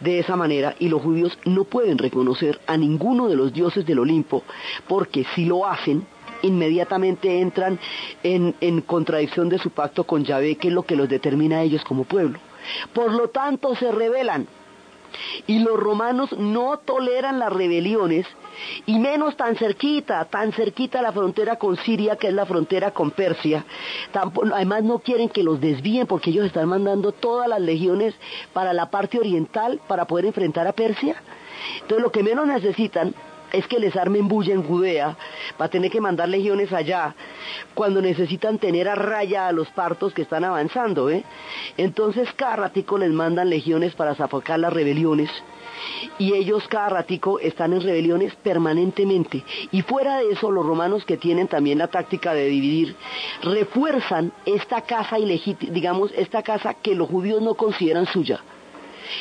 de 0.00 0.18
esa 0.18 0.36
manera 0.36 0.74
y 0.78 0.88
los 0.88 1.00
judíos 1.00 1.38
no 1.46 1.64
pueden 1.64 1.96
reconocer 1.96 2.60
a 2.66 2.76
ninguno 2.76 3.28
de 3.28 3.36
los 3.36 3.52
dioses 3.52 3.86
del 3.86 4.00
Olimpo, 4.00 4.42
porque 4.86 5.24
si 5.34 5.46
lo 5.46 5.66
hacen, 5.66 6.06
inmediatamente 6.42 7.40
entran 7.40 7.78
en, 8.22 8.54
en, 8.60 8.80
contradicción 8.82 9.48
de 9.48 9.58
su 9.58 9.70
pacto 9.70 10.04
con 10.04 10.24
Yahvé, 10.24 10.56
que 10.56 10.68
es 10.68 10.74
lo 10.74 10.84
que 10.84 10.96
los 10.96 11.08
determina 11.08 11.58
a 11.58 11.62
ellos 11.62 11.84
como 11.84 12.04
pueblo. 12.04 12.38
Por 12.92 13.12
lo 13.12 13.28
tanto, 13.28 13.74
se 13.74 13.90
rebelan. 13.92 14.46
Y 15.46 15.60
los 15.60 15.78
romanos 15.78 16.32
no 16.38 16.78
toleran 16.78 17.38
las 17.38 17.52
rebeliones, 17.52 18.26
y 18.86 18.98
menos 18.98 19.36
tan 19.36 19.56
cerquita, 19.56 20.24
tan 20.26 20.52
cerquita 20.52 21.02
la 21.02 21.12
frontera 21.12 21.56
con 21.56 21.76
Siria, 21.76 22.16
que 22.16 22.28
es 22.28 22.34
la 22.34 22.46
frontera 22.46 22.90
con 22.90 23.10
Persia. 23.10 23.64
Tampoco, 24.12 24.48
además 24.54 24.82
no 24.84 24.98
quieren 24.98 25.28
que 25.28 25.42
los 25.42 25.60
desvíen 25.60 26.06
porque 26.06 26.30
ellos 26.30 26.46
están 26.46 26.68
mandando 26.68 27.12
todas 27.12 27.48
las 27.48 27.60
legiones 27.60 28.14
para 28.52 28.72
la 28.72 28.90
parte 28.90 29.18
oriental 29.18 29.80
para 29.86 30.06
poder 30.06 30.26
enfrentar 30.26 30.66
a 30.66 30.72
Persia. 30.72 31.22
Entonces 31.82 32.02
lo 32.02 32.12
que 32.12 32.22
menos 32.22 32.46
necesitan 32.46 33.14
es 33.52 33.66
que 33.66 33.78
les 33.78 33.96
armen 33.96 34.28
bulla 34.28 34.54
en 34.54 34.62
Judea 34.62 35.16
para 35.56 35.70
tener 35.70 35.90
que 35.90 36.00
mandar 36.00 36.28
legiones 36.28 36.72
allá 36.72 37.14
cuando 37.74 38.00
necesitan 38.00 38.58
tener 38.58 38.88
a 38.88 38.94
raya 38.94 39.48
a 39.48 39.52
los 39.52 39.68
partos 39.68 40.12
que 40.12 40.22
están 40.22 40.44
avanzando, 40.44 41.10
¿eh? 41.10 41.24
Entonces 41.76 42.28
cada 42.34 42.56
ratico 42.56 42.98
les 42.98 43.10
mandan 43.10 43.50
legiones 43.50 43.94
para 43.94 44.14
sofocar 44.14 44.58
las 44.58 44.72
rebeliones 44.72 45.30
y 46.18 46.34
ellos 46.34 46.66
cada 46.68 46.88
ratico 46.88 47.38
están 47.38 47.72
en 47.72 47.80
rebeliones 47.80 48.34
permanentemente. 48.36 49.44
Y 49.70 49.82
fuera 49.82 50.18
de 50.18 50.32
eso, 50.32 50.50
los 50.50 50.66
romanos 50.66 51.04
que 51.04 51.16
tienen 51.16 51.48
también 51.48 51.78
la 51.78 51.88
táctica 51.88 52.34
de 52.34 52.46
dividir, 52.46 52.96
refuerzan 53.42 54.32
esta 54.44 54.82
casa 54.82 55.18
ilegítima, 55.18 55.72
digamos, 55.72 56.12
esta 56.16 56.42
casa 56.42 56.74
que 56.74 56.94
los 56.94 57.08
judíos 57.08 57.42
no 57.42 57.54
consideran 57.54 58.06
suya 58.06 58.42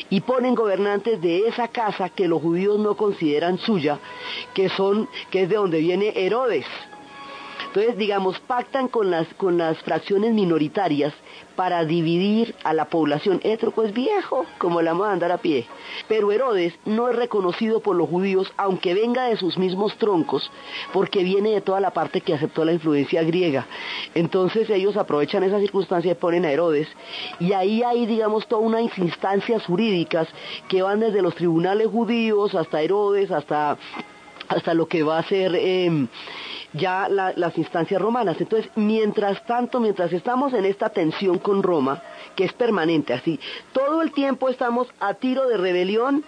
y 0.09 0.21
ponen 0.21 0.55
gobernantes 0.55 1.21
de 1.21 1.47
esa 1.47 1.67
casa 1.67 2.09
que 2.09 2.27
los 2.27 2.41
judíos 2.41 2.79
no 2.79 2.95
consideran 2.95 3.57
suya, 3.57 3.99
que 4.53 4.69
son, 4.69 5.09
que 5.29 5.43
es 5.43 5.49
de 5.49 5.55
donde 5.55 5.79
viene 5.79 6.13
Herodes. 6.15 6.65
Entonces, 7.77 7.99
digamos, 7.99 8.39
pactan 8.39 8.87
con 8.87 9.11
las, 9.11 9.31
con 9.35 9.59
las 9.59 9.77
fracciones 9.83 10.33
minoritarias 10.33 11.13
para 11.55 11.85
dividir 11.85 12.55
a 12.63 12.73
la 12.73 12.85
población. 12.85 13.39
Étroco 13.43 13.83
es 13.83 13.93
viejo, 13.93 14.47
como 14.57 14.81
la 14.81 14.93
vamos 14.93 15.09
a 15.09 15.11
andar 15.11 15.31
a 15.31 15.37
pie. 15.37 15.67
Pero 16.07 16.31
Herodes 16.31 16.73
no 16.85 17.07
es 17.07 17.15
reconocido 17.15 17.81
por 17.81 17.95
los 17.95 18.09
judíos, 18.09 18.51
aunque 18.57 18.95
venga 18.95 19.25
de 19.25 19.37
sus 19.37 19.59
mismos 19.59 19.95
troncos, 19.99 20.49
porque 20.91 21.23
viene 21.23 21.51
de 21.51 21.61
toda 21.61 21.79
la 21.79 21.91
parte 21.91 22.21
que 22.21 22.33
aceptó 22.33 22.65
la 22.65 22.73
influencia 22.73 23.21
griega. 23.21 23.67
Entonces 24.15 24.67
ellos 24.71 24.97
aprovechan 24.97 25.43
esa 25.43 25.59
circunstancia 25.59 26.13
y 26.13 26.15
ponen 26.15 26.45
a 26.45 26.51
Herodes. 26.51 26.87
Y 27.39 27.53
ahí 27.53 27.83
hay, 27.83 28.07
digamos, 28.07 28.47
todas 28.47 28.65
unas 28.65 28.97
instancias 28.97 29.63
jurídicas 29.67 30.27
que 30.67 30.81
van 30.81 30.99
desde 30.99 31.21
los 31.21 31.35
tribunales 31.35 31.89
judíos 31.89 32.55
hasta 32.55 32.81
Herodes, 32.81 33.29
hasta, 33.29 33.77
hasta 34.47 34.73
lo 34.73 34.87
que 34.87 35.03
va 35.03 35.19
a 35.19 35.23
ser... 35.23 35.53
Eh, 35.53 36.07
ya 36.73 37.07
la, 37.09 37.33
las 37.35 37.57
instancias 37.57 38.01
romanas. 38.01 38.39
Entonces, 38.39 38.69
mientras 38.75 39.45
tanto, 39.45 39.79
mientras 39.79 40.11
estamos 40.13 40.53
en 40.53 40.65
esta 40.65 40.89
tensión 40.89 41.39
con 41.39 41.63
Roma, 41.63 42.01
que 42.35 42.45
es 42.45 42.53
permanente, 42.53 43.13
así, 43.13 43.39
todo 43.71 44.01
el 44.01 44.11
tiempo 44.11 44.49
estamos 44.49 44.87
a 44.99 45.13
tiro 45.15 45.47
de 45.47 45.57
rebelión 45.57 46.23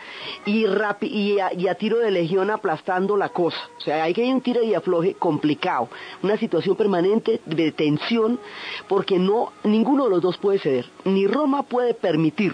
y, 0.45 0.65
y, 1.01 1.39
a, 1.39 1.53
y 1.53 1.67
a, 1.67 1.75
tiro 1.75 1.97
de 1.97 2.11
legión 2.11 2.49
aplastando 2.49 3.17
la 3.17 3.29
cosa. 3.29 3.59
O 3.77 3.81
sea, 3.81 4.03
hay 4.03 4.13
que 4.13 4.23
ir 4.23 4.33
un 4.33 4.41
tiro 4.41 4.63
y 4.63 4.73
afloje 4.73 5.13
complicado, 5.15 5.89
una 6.23 6.37
situación 6.37 6.75
permanente 6.75 7.41
de 7.45 7.71
tensión, 7.71 8.39
porque 8.87 9.19
no, 9.19 9.51
ninguno 9.63 10.05
de 10.05 10.09
los 10.11 10.21
dos 10.21 10.37
puede 10.37 10.59
ceder. 10.59 10.85
Ni 11.05 11.27
Roma 11.27 11.63
puede 11.63 11.93
permitir 11.93 12.53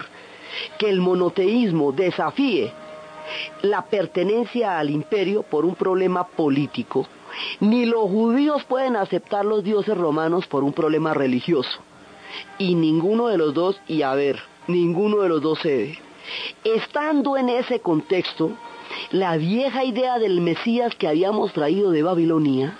que 0.78 0.88
el 0.88 1.00
monoteísmo 1.00 1.92
desafíe 1.92 2.72
la 3.62 3.82
pertenencia 3.82 4.78
al 4.78 4.90
imperio 4.90 5.42
por 5.42 5.64
un 5.64 5.74
problema 5.74 6.26
político, 6.26 7.06
ni 7.60 7.86
los 7.86 8.10
judíos 8.10 8.64
pueden 8.64 8.96
aceptar 8.96 9.44
los 9.44 9.64
dioses 9.64 9.96
romanos 9.96 10.46
por 10.46 10.64
un 10.64 10.72
problema 10.72 11.14
religioso. 11.14 11.80
Y 12.58 12.74
ninguno 12.74 13.28
de 13.28 13.38
los 13.38 13.54
dos, 13.54 13.80
y 13.86 14.02
a 14.02 14.14
ver, 14.14 14.40
ninguno 14.66 15.18
de 15.18 15.28
los 15.28 15.42
dos 15.42 15.60
cede. 15.60 15.98
Estando 16.64 17.36
en 17.36 17.48
ese 17.48 17.80
contexto, 17.80 18.52
la 19.10 19.36
vieja 19.36 19.84
idea 19.84 20.18
del 20.18 20.40
Mesías 20.40 20.94
que 20.94 21.08
habíamos 21.08 21.52
traído 21.52 21.90
de 21.90 22.02
Babilonia 22.02 22.76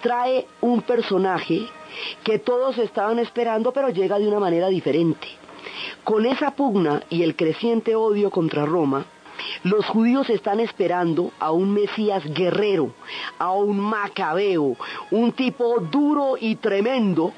trae 0.00 0.46
un 0.60 0.82
personaje 0.82 1.68
que 2.24 2.38
todos 2.38 2.78
estaban 2.78 3.18
esperando, 3.18 3.72
pero 3.72 3.90
llega 3.90 4.18
de 4.18 4.28
una 4.28 4.40
manera 4.40 4.68
diferente. 4.68 5.28
Con 6.04 6.26
esa 6.26 6.52
pugna 6.52 7.02
y 7.10 7.22
el 7.22 7.36
creciente 7.36 7.94
odio 7.94 8.30
contra 8.30 8.66
Roma, 8.66 9.04
los 9.64 9.86
judíos 9.86 10.28
están 10.30 10.60
esperando 10.60 11.32
a 11.38 11.52
un 11.52 11.72
Mesías 11.72 12.22
guerrero, 12.32 12.92
a 13.38 13.52
un 13.52 13.78
macabeo, 13.78 14.76
un 15.10 15.32
tipo 15.32 15.78
duro 15.80 16.36
y 16.38 16.56
tremendo 16.56 17.32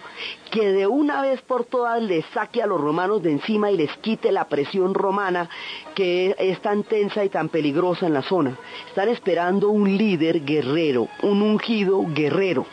que 0.50 0.72
de 0.72 0.86
una 0.86 1.20
vez 1.22 1.42
por 1.42 1.64
todas 1.64 2.00
les 2.02 2.24
saque 2.26 2.62
a 2.62 2.66
los 2.66 2.80
romanos 2.80 3.22
de 3.22 3.32
encima 3.32 3.70
y 3.70 3.76
les 3.76 3.90
quite 3.98 4.30
la 4.30 4.48
presión 4.48 4.94
romana 4.94 5.48
que 5.94 6.34
es 6.38 6.60
tan 6.60 6.84
tensa 6.84 7.24
y 7.24 7.28
tan 7.28 7.48
peligrosa 7.48 8.06
en 8.06 8.14
la 8.14 8.22
zona. 8.22 8.56
Están 8.88 9.08
esperando 9.08 9.68
un 9.70 9.96
líder 9.96 10.44
guerrero, 10.44 11.08
un 11.22 11.42
ungido 11.42 12.04
guerrero. 12.06 12.66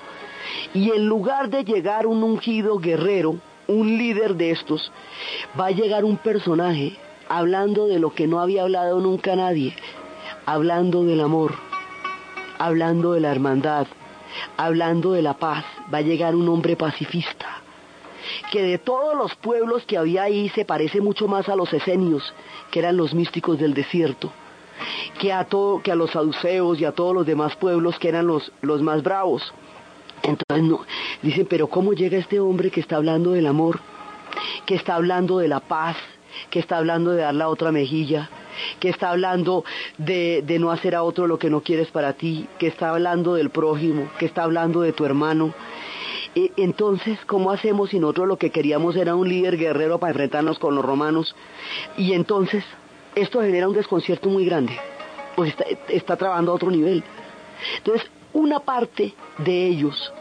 Y 0.74 0.92
en 0.92 1.06
lugar 1.08 1.50
de 1.50 1.64
llegar 1.64 2.06
un 2.06 2.24
ungido 2.24 2.78
guerrero, 2.78 3.38
un 3.68 3.98
líder 3.98 4.36
de 4.36 4.52
estos, 4.52 4.92
va 5.60 5.68
a 5.68 5.72
llegar 5.72 6.04
un 6.04 6.18
personaje 6.18 6.98
hablando 7.32 7.88
de 7.88 7.98
lo 7.98 8.14
que 8.14 8.28
no 8.28 8.42
había 8.42 8.64
hablado 8.64 9.00
nunca 9.00 9.38
nadie, 9.38 9.74
hablando 10.46 11.06
del 11.06 11.22
amor, 11.22 11.54
hablando 12.60 13.14
de 13.14 13.22
la 13.22 13.32
hermandad, 13.32 13.88
hablando 14.58 15.14
de 15.14 15.22
la 15.22 15.36
paz, 15.36 15.64
va 15.94 16.00
a 16.00 16.02
llegar 16.02 16.36
un 16.36 16.50
hombre 16.50 16.76
pacifista, 16.76 17.62
que 18.52 18.62
de 18.64 18.78
todos 18.80 19.16
los 19.16 19.34
pueblos 19.36 19.86
que 19.86 19.98
había 19.98 20.24
ahí 20.24 20.50
se 20.50 20.66
parece 20.66 21.00
mucho 21.00 21.30
más 21.30 21.48
a 21.48 21.56
los 21.56 21.72
esenios, 21.72 22.34
que 22.70 22.80
eran 22.80 22.98
los 22.98 23.14
místicos 23.14 23.58
del 23.58 23.74
desierto, 23.74 24.30
que 25.18 25.32
a, 25.32 25.46
todo, 25.46 25.82
que 25.82 25.94
a 25.94 25.96
los 25.96 26.12
saduceos 26.12 26.82
y 26.82 26.86
a 26.86 26.92
todos 26.92 27.16
los 27.16 27.26
demás 27.26 27.56
pueblos 27.56 27.98
que 27.98 28.10
eran 28.10 28.28
los, 28.28 28.52
los 28.62 28.82
más 28.82 29.04
bravos. 29.04 29.54
Entonces 30.22 30.66
no, 30.68 30.82
dicen, 31.22 31.48
pero 31.50 31.68
¿cómo 31.68 31.94
llega 31.94 32.18
este 32.18 32.42
hombre 32.42 32.72
que 32.72 32.82
está 32.82 32.98
hablando 32.98 33.32
del 33.32 33.48
amor, 33.48 33.80
que 34.66 34.76
está 34.76 34.96
hablando 34.96 35.38
de 35.38 35.48
la 35.48 35.62
paz, 35.62 35.96
que 36.50 36.60
está 36.60 36.78
hablando 36.78 37.12
de 37.12 37.22
dar 37.22 37.34
la 37.34 37.50
otra 37.50 37.72
mejilla, 37.72 38.30
que 38.80 38.90
está 38.90 39.12
hablando 39.12 39.64
de, 39.98 40.44
de, 40.46 40.60
no 40.60 40.72
hacer 40.72 40.96
a 40.96 41.04
otro 41.04 41.28
lo 41.28 41.40
que 41.40 41.50
no 41.50 41.62
quieres 41.62 41.90
para 41.90 42.14
ti, 42.14 42.48
que 42.60 42.68
está 42.68 42.90
hablando 42.90 43.34
del 43.36 43.50
prójimo, 43.50 44.10
que 44.20 44.26
está 44.26 44.44
hablando 44.44 44.82
de 44.82 44.94
tu 44.94 45.06
hermano. 45.06 45.54
E, 46.36 46.52
entonces, 46.58 47.20
¿cómo 47.26 47.52
hacemos 47.52 47.90
si 47.90 48.00
nosotros 48.00 48.28
lo 48.28 48.38
que 48.38 48.52
queríamos 48.52 48.96
era 48.96 49.16
un 49.16 49.28
líder 49.28 49.58
guerrero 49.58 50.00
para 50.00 50.12
enfrentarnos 50.12 50.60
con 50.60 50.76
los 50.76 50.86
romanos? 50.86 51.36
Y 51.98 52.14
entonces, 52.14 52.64
esto 53.16 53.42
genera 53.42 53.68
un 53.68 53.76
desconcierto 53.76 54.30
muy 54.30 54.46
grande, 54.46 54.78
pues 55.36 55.50
está, 55.50 55.66
está 55.90 56.14
a 56.14 56.52
otro 56.52 56.72
nivel. 56.72 57.04
Entonces, 57.78 58.10
una 58.34 58.60
parte 58.60 59.14
de 59.40 59.68
ellos 59.68 60.14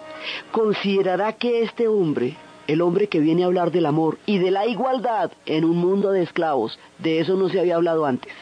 considerará 0.50 1.33
que 1.33 1.62
este 1.62 1.88
hombre, 1.88 2.37
el 2.70 2.83
hombre 2.83 3.09
que 3.09 3.18
viene 3.18 3.42
a 3.42 3.46
hablar 3.46 3.72
del 3.72 3.85
amor 3.85 4.18
y 4.26 4.38
de 4.38 4.52
la 4.52 4.64
igualdad 4.64 5.33
en 5.44 5.64
un 5.64 5.76
mundo 5.76 6.12
de 6.12 6.22
esclavos, 6.22 6.78
de 6.98 7.18
eso 7.18 7.35
no 7.35 7.48
se 7.48 7.59
había 7.59 7.74
hablado 7.74 8.06
antes. 8.06 8.33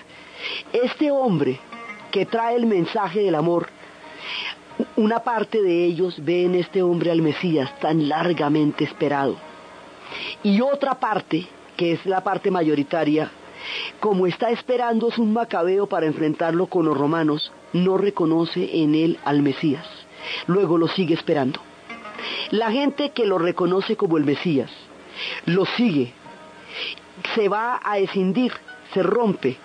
Este 0.70 1.10
hombre 1.10 1.58
que 2.10 2.26
trae 2.26 2.56
el 2.56 2.66
mensaje 2.66 3.20
del 3.20 3.34
amor, 3.34 3.68
una 4.96 5.20
parte 5.20 5.62
de 5.62 5.82
ellos 5.82 6.22
ve 6.22 6.44
en 6.44 6.56
este 6.56 6.82
hombre 6.82 7.10
al 7.10 7.22
Mesías 7.22 7.70
tan 7.80 8.06
largamente 8.06 8.84
esperado. 8.84 9.36
Y 10.42 10.60
otra 10.60 11.00
parte, 11.00 11.46
que 11.78 11.92
es 11.92 12.04
la 12.04 12.22
parte 12.22 12.50
mayoritaria, 12.50 13.30
como 13.98 14.26
está 14.26 14.50
esperando 14.50 15.08
un 15.16 15.32
macabeo 15.32 15.86
para 15.86 16.04
enfrentarlo 16.04 16.66
con 16.66 16.84
los 16.84 16.96
romanos, 16.96 17.50
no 17.72 17.96
reconoce 17.96 18.82
en 18.82 18.94
él 18.94 19.18
al 19.24 19.40
Mesías. 19.40 19.86
Luego 20.46 20.76
lo 20.76 20.86
sigue 20.86 21.14
esperando. 21.14 21.60
La 22.50 22.70
gente 22.70 23.10
que 23.10 23.26
lo 23.26 23.38
reconoce 23.38 23.96
como 23.96 24.16
el 24.16 24.24
Mesías, 24.24 24.70
lo 25.46 25.64
sigue, 25.64 26.12
se 27.34 27.48
va 27.48 27.80
a 27.82 27.98
escindir, 27.98 28.52
se 28.94 29.02
rompe 29.02 29.56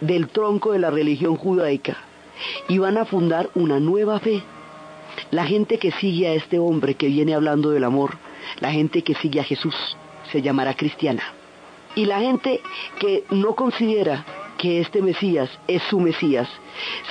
del 0.00 0.28
tronco 0.28 0.72
de 0.72 0.78
la 0.78 0.90
religión 0.90 1.36
judaica 1.36 1.96
y 2.68 2.78
van 2.78 2.98
a 2.98 3.04
fundar 3.04 3.48
una 3.54 3.80
nueva 3.80 4.20
fe. 4.20 4.42
La 5.30 5.46
gente 5.46 5.78
que 5.78 5.92
sigue 5.92 6.28
a 6.28 6.34
este 6.34 6.58
hombre 6.58 6.94
que 6.94 7.06
viene 7.06 7.34
hablando 7.34 7.70
del 7.70 7.84
amor, 7.84 8.18
la 8.60 8.70
gente 8.70 9.02
que 9.02 9.14
sigue 9.14 9.40
a 9.40 9.44
Jesús, 9.44 9.74
se 10.30 10.42
llamará 10.42 10.74
cristiana. 10.74 11.22
Y 11.94 12.04
la 12.04 12.20
gente 12.20 12.60
que 12.98 13.24
no 13.30 13.54
considera 13.54 14.24
que 14.58 14.80
este 14.80 15.00
Mesías 15.00 15.50
es 15.66 15.82
su 15.84 15.98
Mesías, 16.00 16.48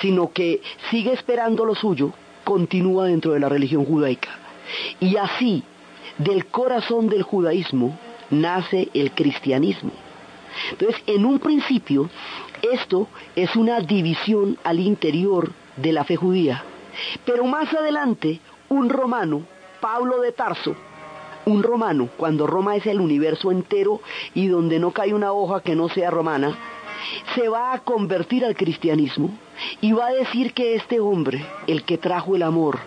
sino 0.02 0.32
que 0.32 0.62
sigue 0.92 1.14
esperando 1.14 1.66
lo 1.66 1.74
suyo, 1.74 2.12
continúa 2.44 3.06
dentro 3.06 3.34
de 3.34 3.40
la 3.40 3.50
religión 3.50 3.86
judaica. 3.86 4.45
Y 5.00 5.18
así, 5.18 5.64
del 6.18 6.46
corazón 6.48 7.08
del 7.08 7.24
judaísmo, 7.24 7.98
nace 8.30 8.90
el 8.94 9.12
cristianismo. 9.12 9.92
Entonces, 10.72 11.02
en 11.08 11.26
un 11.26 11.40
principio, 11.40 12.10
esto 12.62 13.08
es 13.36 13.56
una 13.56 13.80
división 13.82 14.58
al 14.64 14.80
interior 14.80 15.52
de 15.76 15.92
la 15.92 16.04
fe 16.04 16.16
judía. 16.16 16.64
Pero 17.26 17.46
más 17.46 17.74
adelante, 17.74 18.40
un 18.70 18.90
romano, 18.90 19.44
Pablo 19.82 20.22
de 20.22 20.32
Tarso, 20.32 20.76
un 21.46 21.62
romano, 21.62 22.10
cuando 22.18 22.48
Roma 22.48 22.76
es 22.76 22.86
el 22.88 23.00
universo 23.00 23.52
entero 23.52 24.02
y 24.34 24.48
donde 24.48 24.80
no 24.80 24.92
cae 24.92 25.14
una 25.14 25.32
hoja 25.32 25.62
que 25.62 25.76
no 25.76 25.90
sea 25.90 26.10
romana, 26.10 26.58
se 27.36 27.48
va 27.50 27.74
a 27.74 27.80
convertir 27.80 28.46
al 28.46 28.56
cristianismo 28.56 29.30
y 29.82 29.92
va 29.92 30.08
a 30.08 30.14
decir 30.14 30.54
que 30.54 30.76
este 30.76 31.00
hombre, 31.00 31.46
el 31.68 31.84
que 31.84 31.98
trajo 31.98 32.36
el 32.36 32.44
amor 32.44 32.80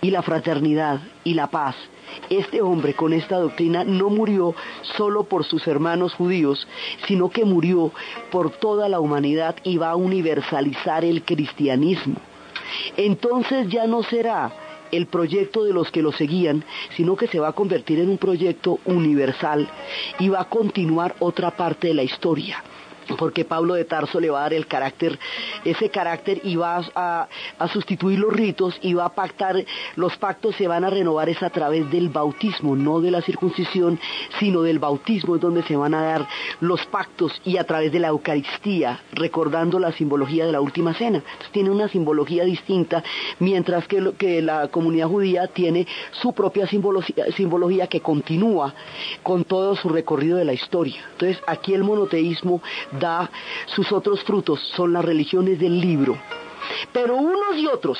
y 0.00 0.10
la 0.10 0.22
fraternidad 0.22 1.00
y 1.24 1.34
la 1.34 1.48
paz, 1.48 1.76
este 2.30 2.62
hombre 2.62 2.94
con 2.94 3.12
esta 3.12 3.36
doctrina 3.36 3.84
no 3.84 4.10
murió 4.10 4.54
solo 4.96 5.24
por 5.24 5.44
sus 5.44 5.66
hermanos 5.66 6.14
judíos, 6.14 6.66
sino 7.06 7.30
que 7.30 7.44
murió 7.44 7.92
por 8.30 8.50
toda 8.50 8.88
la 8.88 9.00
humanidad 9.00 9.56
y 9.62 9.76
va 9.76 9.90
a 9.90 9.96
universalizar 9.96 11.04
el 11.04 11.22
cristianismo. 11.22 12.16
Entonces 12.96 13.68
ya 13.68 13.86
no 13.86 14.02
será 14.02 14.52
el 14.90 15.06
proyecto 15.06 15.64
de 15.64 15.72
los 15.72 15.90
que 15.90 16.02
lo 16.02 16.12
seguían, 16.12 16.64
sino 16.96 17.16
que 17.16 17.28
se 17.28 17.38
va 17.38 17.48
a 17.48 17.52
convertir 17.52 17.98
en 18.00 18.08
un 18.08 18.18
proyecto 18.18 18.78
universal 18.86 19.68
y 20.18 20.28
va 20.28 20.40
a 20.40 20.48
continuar 20.48 21.14
otra 21.20 21.50
parte 21.50 21.88
de 21.88 21.94
la 21.94 22.02
historia 22.02 22.62
porque 23.16 23.44
Pablo 23.44 23.74
de 23.74 23.84
Tarso 23.84 24.20
le 24.20 24.30
va 24.30 24.40
a 24.40 24.42
dar 24.42 24.54
el 24.54 24.66
carácter, 24.66 25.18
ese 25.64 25.90
carácter 25.90 26.40
y 26.44 26.56
va 26.56 26.84
a, 26.94 27.28
sustituir 27.72 28.18
los 28.18 28.32
ritos 28.32 28.78
y 28.82 28.94
va 28.94 29.06
a 29.06 29.14
pactar, 29.14 29.56
los 29.96 30.16
pactos 30.16 30.56
se 30.56 30.66
van 30.66 30.84
a 30.84 30.90
renovar 30.90 31.28
es 31.28 31.42
a 31.42 31.50
través 31.50 31.90
del 31.90 32.08
bautismo, 32.08 32.76
no 32.76 33.00
de 33.00 33.10
la 33.10 33.22
circuncisión, 33.22 33.98
sino 34.38 34.62
del 34.62 34.78
bautismo 34.78 35.36
es 35.36 35.40
donde 35.40 35.62
se 35.64 35.76
van 35.76 35.94
a 35.94 36.02
dar 36.02 36.26
los 36.60 36.84
pactos 36.86 37.40
y 37.44 37.56
a 37.56 37.64
través 37.64 37.92
de 37.92 37.98
la 37.98 38.08
Eucaristía, 38.08 39.00
recordando 39.12 39.78
la 39.78 39.92
simbología 39.92 40.46
de 40.46 40.52
la 40.52 40.60
última 40.60 40.94
cena. 40.94 41.18
Entonces 41.18 41.52
tiene 41.52 41.70
una 41.70 41.88
simbología 41.88 42.44
distinta, 42.44 43.02
mientras 43.38 43.86
que, 43.86 43.98
la 44.42 44.68
comunidad 44.68 45.08
judía 45.08 45.48
tiene 45.48 45.86
su 46.12 46.32
propia 46.32 46.66
simbología 46.66 47.86
que 47.86 48.00
continúa 48.00 48.74
con 49.22 49.44
todo 49.44 49.76
su 49.76 49.88
recorrido 49.88 50.38
de 50.38 50.44
la 50.44 50.52
historia. 50.52 51.04
Entonces 51.12 51.42
aquí 51.46 51.74
el 51.74 51.84
monoteísmo 51.84 52.62
da 52.98 53.30
sus 53.66 53.90
otros 53.92 54.22
frutos, 54.24 54.60
son 54.76 54.92
las 54.92 55.04
religiones 55.04 55.58
del 55.58 55.80
libro. 55.80 56.18
Pero 56.92 57.16
unos 57.16 57.56
y 57.56 57.66
otros, 57.66 57.98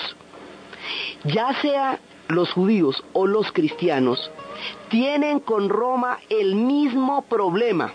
ya 1.24 1.52
sea 1.60 2.00
los 2.28 2.52
judíos 2.52 3.02
o 3.12 3.26
los 3.26 3.50
cristianos, 3.52 4.30
tienen 4.88 5.40
con 5.40 5.68
Roma 5.68 6.18
el 6.28 6.54
mismo 6.54 7.22
problema. 7.22 7.92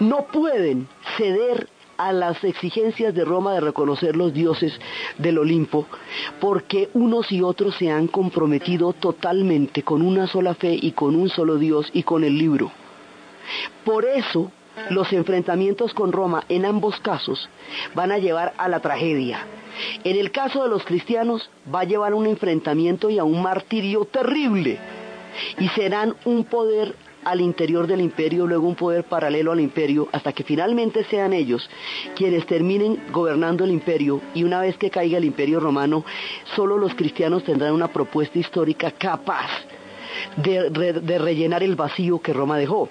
No 0.00 0.26
pueden 0.26 0.88
ceder 1.16 1.68
a 1.96 2.12
las 2.12 2.42
exigencias 2.42 3.14
de 3.14 3.24
Roma 3.24 3.54
de 3.54 3.60
reconocer 3.60 4.16
los 4.16 4.34
dioses 4.34 4.72
del 5.18 5.38
Olimpo, 5.38 5.86
porque 6.40 6.88
unos 6.94 7.30
y 7.30 7.42
otros 7.42 7.76
se 7.76 7.90
han 7.90 8.08
comprometido 8.08 8.92
totalmente 8.92 9.82
con 9.82 10.02
una 10.02 10.26
sola 10.26 10.54
fe 10.54 10.76
y 10.80 10.92
con 10.92 11.14
un 11.14 11.28
solo 11.28 11.58
Dios 11.58 11.90
y 11.92 12.02
con 12.02 12.24
el 12.24 12.36
libro. 12.36 12.72
Por 13.84 14.04
eso 14.04 14.50
los 14.90 15.12
enfrentamientos 15.12 15.94
con 15.94 16.12
Roma 16.12 16.44
en 16.48 16.64
ambos 16.64 16.98
casos 17.00 17.48
van 17.94 18.12
a 18.12 18.18
llevar 18.18 18.54
a 18.56 18.68
la 18.68 18.80
tragedia. 18.80 19.46
En 20.04 20.16
el 20.16 20.30
caso 20.30 20.62
de 20.62 20.68
los 20.68 20.84
cristianos 20.84 21.50
va 21.72 21.80
a 21.80 21.84
llevar 21.84 22.12
a 22.12 22.16
un 22.16 22.26
enfrentamiento 22.26 23.10
y 23.10 23.18
a 23.18 23.24
un 23.24 23.42
martirio 23.42 24.04
terrible 24.04 24.78
y 25.58 25.68
serán 25.70 26.14
un 26.24 26.44
poder 26.44 26.94
al 27.24 27.40
interior 27.40 27.86
del 27.86 28.00
imperio, 28.00 28.46
luego 28.46 28.66
un 28.66 28.74
poder 28.74 29.04
paralelo 29.04 29.52
al 29.52 29.60
imperio, 29.60 30.08
hasta 30.12 30.32
que 30.32 30.42
finalmente 30.42 31.04
sean 31.04 31.32
ellos 31.32 31.68
quienes 32.16 32.46
terminen 32.46 33.00
gobernando 33.12 33.64
el 33.64 33.70
imperio 33.70 34.20
y 34.34 34.42
una 34.42 34.60
vez 34.60 34.76
que 34.76 34.90
caiga 34.90 35.18
el 35.18 35.24
imperio 35.24 35.60
romano, 35.60 36.04
solo 36.56 36.76
los 36.76 36.94
cristianos 36.94 37.44
tendrán 37.44 37.74
una 37.74 37.88
propuesta 37.88 38.38
histórica 38.38 38.90
capaz 38.90 39.50
de, 40.36 40.70
de 41.00 41.18
rellenar 41.18 41.62
el 41.62 41.76
vacío 41.76 42.20
que 42.20 42.32
Roma 42.32 42.58
dejó. 42.58 42.88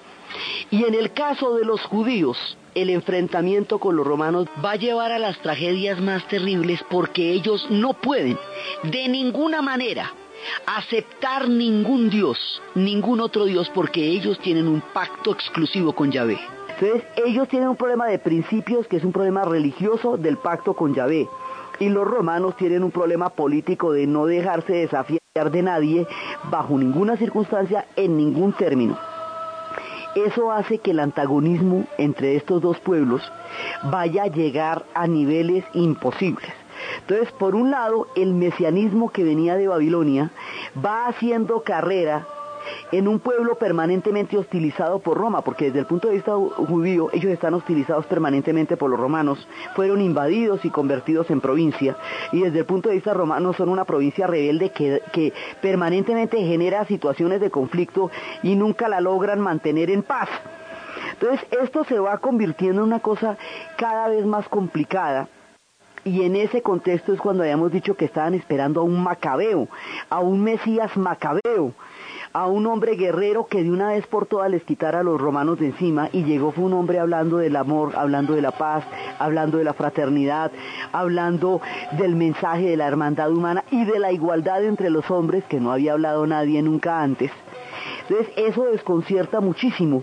Y 0.70 0.84
en 0.84 0.94
el 0.94 1.12
caso 1.12 1.54
de 1.54 1.64
los 1.64 1.82
judíos, 1.82 2.56
el 2.74 2.90
enfrentamiento 2.90 3.78
con 3.78 3.96
los 3.96 4.06
romanos 4.06 4.46
va 4.64 4.72
a 4.72 4.76
llevar 4.76 5.12
a 5.12 5.18
las 5.18 5.38
tragedias 5.38 6.00
más 6.00 6.26
terribles 6.28 6.84
porque 6.90 7.32
ellos 7.32 7.66
no 7.70 7.92
pueden 7.92 8.38
de 8.84 9.08
ninguna 9.08 9.62
manera 9.62 10.12
aceptar 10.66 11.48
ningún 11.48 12.10
Dios, 12.10 12.38
ningún 12.74 13.20
otro 13.20 13.44
Dios, 13.44 13.70
porque 13.74 14.04
ellos 14.04 14.38
tienen 14.40 14.68
un 14.68 14.80
pacto 14.80 15.32
exclusivo 15.32 15.92
con 15.92 16.10
Yahvé. 16.10 16.38
Entonces, 16.68 17.04
ellos 17.24 17.48
tienen 17.48 17.68
un 17.68 17.76
problema 17.76 18.06
de 18.06 18.18
principios 18.18 18.86
que 18.86 18.96
es 18.96 19.04
un 19.04 19.12
problema 19.12 19.44
religioso 19.44 20.16
del 20.16 20.36
pacto 20.36 20.74
con 20.74 20.94
Yahvé. 20.94 21.28
Y 21.78 21.88
los 21.88 22.06
romanos 22.06 22.56
tienen 22.56 22.82
un 22.82 22.90
problema 22.90 23.30
político 23.30 23.92
de 23.92 24.06
no 24.06 24.26
dejarse 24.26 24.72
desafiar 24.72 25.20
de 25.50 25.62
nadie 25.62 26.06
bajo 26.50 26.76
ninguna 26.76 27.16
circunstancia, 27.16 27.86
en 27.96 28.16
ningún 28.16 28.52
término. 28.52 29.11
Eso 30.14 30.52
hace 30.52 30.78
que 30.78 30.90
el 30.90 31.00
antagonismo 31.00 31.86
entre 31.96 32.36
estos 32.36 32.60
dos 32.60 32.78
pueblos 32.80 33.22
vaya 33.84 34.24
a 34.24 34.28
llegar 34.28 34.84
a 34.94 35.06
niveles 35.06 35.64
imposibles. 35.72 36.52
Entonces, 37.00 37.32
por 37.32 37.54
un 37.54 37.70
lado, 37.70 38.08
el 38.16 38.34
mesianismo 38.34 39.10
que 39.10 39.24
venía 39.24 39.56
de 39.56 39.68
Babilonia 39.68 40.30
va 40.84 41.06
haciendo 41.06 41.62
carrera 41.62 42.26
en 42.90 43.08
un 43.08 43.18
pueblo 43.20 43.56
permanentemente 43.56 44.36
hostilizado 44.36 44.98
por 44.98 45.18
Roma, 45.18 45.42
porque 45.42 45.66
desde 45.66 45.80
el 45.80 45.86
punto 45.86 46.08
de 46.08 46.14
vista 46.14 46.32
judío 46.34 47.08
ellos 47.12 47.32
están 47.32 47.54
hostilizados 47.54 48.06
permanentemente 48.06 48.76
por 48.76 48.90
los 48.90 48.98
romanos, 48.98 49.46
fueron 49.74 50.00
invadidos 50.00 50.64
y 50.64 50.70
convertidos 50.70 51.30
en 51.30 51.40
provincia, 51.40 51.96
y 52.32 52.42
desde 52.42 52.60
el 52.60 52.64
punto 52.66 52.88
de 52.88 52.96
vista 52.96 53.14
romano 53.14 53.52
son 53.52 53.68
una 53.68 53.84
provincia 53.84 54.26
rebelde 54.26 54.70
que, 54.70 55.02
que 55.12 55.32
permanentemente 55.60 56.38
genera 56.38 56.84
situaciones 56.86 57.40
de 57.40 57.50
conflicto 57.50 58.10
y 58.42 58.56
nunca 58.56 58.88
la 58.88 59.00
logran 59.00 59.40
mantener 59.40 59.90
en 59.90 60.02
paz. 60.02 60.28
Entonces 61.12 61.46
esto 61.62 61.84
se 61.84 61.98
va 61.98 62.18
convirtiendo 62.18 62.82
en 62.82 62.88
una 62.88 63.00
cosa 63.00 63.36
cada 63.76 64.08
vez 64.08 64.24
más 64.26 64.48
complicada 64.48 65.28
y 66.04 66.22
en 66.22 66.36
ese 66.36 66.62
contexto 66.62 67.12
es 67.12 67.20
cuando 67.20 67.42
habíamos 67.42 67.70
dicho 67.70 67.94
que 67.94 68.04
estaban 68.04 68.34
esperando 68.34 68.80
a 68.80 68.84
un 68.84 69.02
macabeo, 69.02 69.68
a 70.10 70.20
un 70.20 70.42
Mesías 70.42 70.96
macabeo, 70.96 71.72
a 72.32 72.46
un 72.46 72.66
hombre 72.66 72.96
guerrero 72.96 73.46
que 73.46 73.62
de 73.62 73.70
una 73.70 73.88
vez 73.88 74.06
por 74.06 74.26
todas 74.26 74.50
les 74.50 74.64
quitara 74.64 75.00
a 75.00 75.02
los 75.02 75.20
romanos 75.20 75.58
de 75.58 75.66
encima 75.66 76.08
y 76.12 76.24
llegó 76.24 76.52
fue 76.52 76.64
un 76.64 76.72
hombre 76.72 76.98
hablando 76.98 77.36
del 77.38 77.56
amor, 77.56 77.92
hablando 77.94 78.34
de 78.34 78.42
la 78.42 78.52
paz, 78.52 78.84
hablando 79.18 79.58
de 79.58 79.64
la 79.64 79.74
fraternidad, 79.74 80.50
hablando 80.92 81.60
del 81.92 82.16
mensaje 82.16 82.70
de 82.70 82.76
la 82.76 82.86
hermandad 82.86 83.30
humana 83.30 83.64
y 83.70 83.84
de 83.84 83.98
la 83.98 84.12
igualdad 84.12 84.64
entre 84.64 84.88
los 84.88 85.10
hombres 85.10 85.44
que 85.44 85.60
no 85.60 85.72
había 85.72 85.92
hablado 85.92 86.26
nadie 86.26 86.62
nunca 86.62 87.02
antes. 87.02 87.30
Entonces 88.08 88.32
eso 88.36 88.64
desconcierta 88.64 89.40
muchísimo 89.40 90.02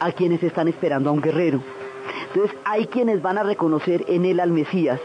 a 0.00 0.12
quienes 0.12 0.42
están 0.42 0.68
esperando 0.68 1.10
a 1.10 1.12
un 1.12 1.20
guerrero. 1.20 1.60
Entonces 2.28 2.56
hay 2.64 2.86
quienes 2.86 3.20
van 3.20 3.38
a 3.38 3.42
reconocer 3.42 4.04
en 4.08 4.24
él 4.24 4.40
al 4.40 4.50
Mesías 4.50 5.00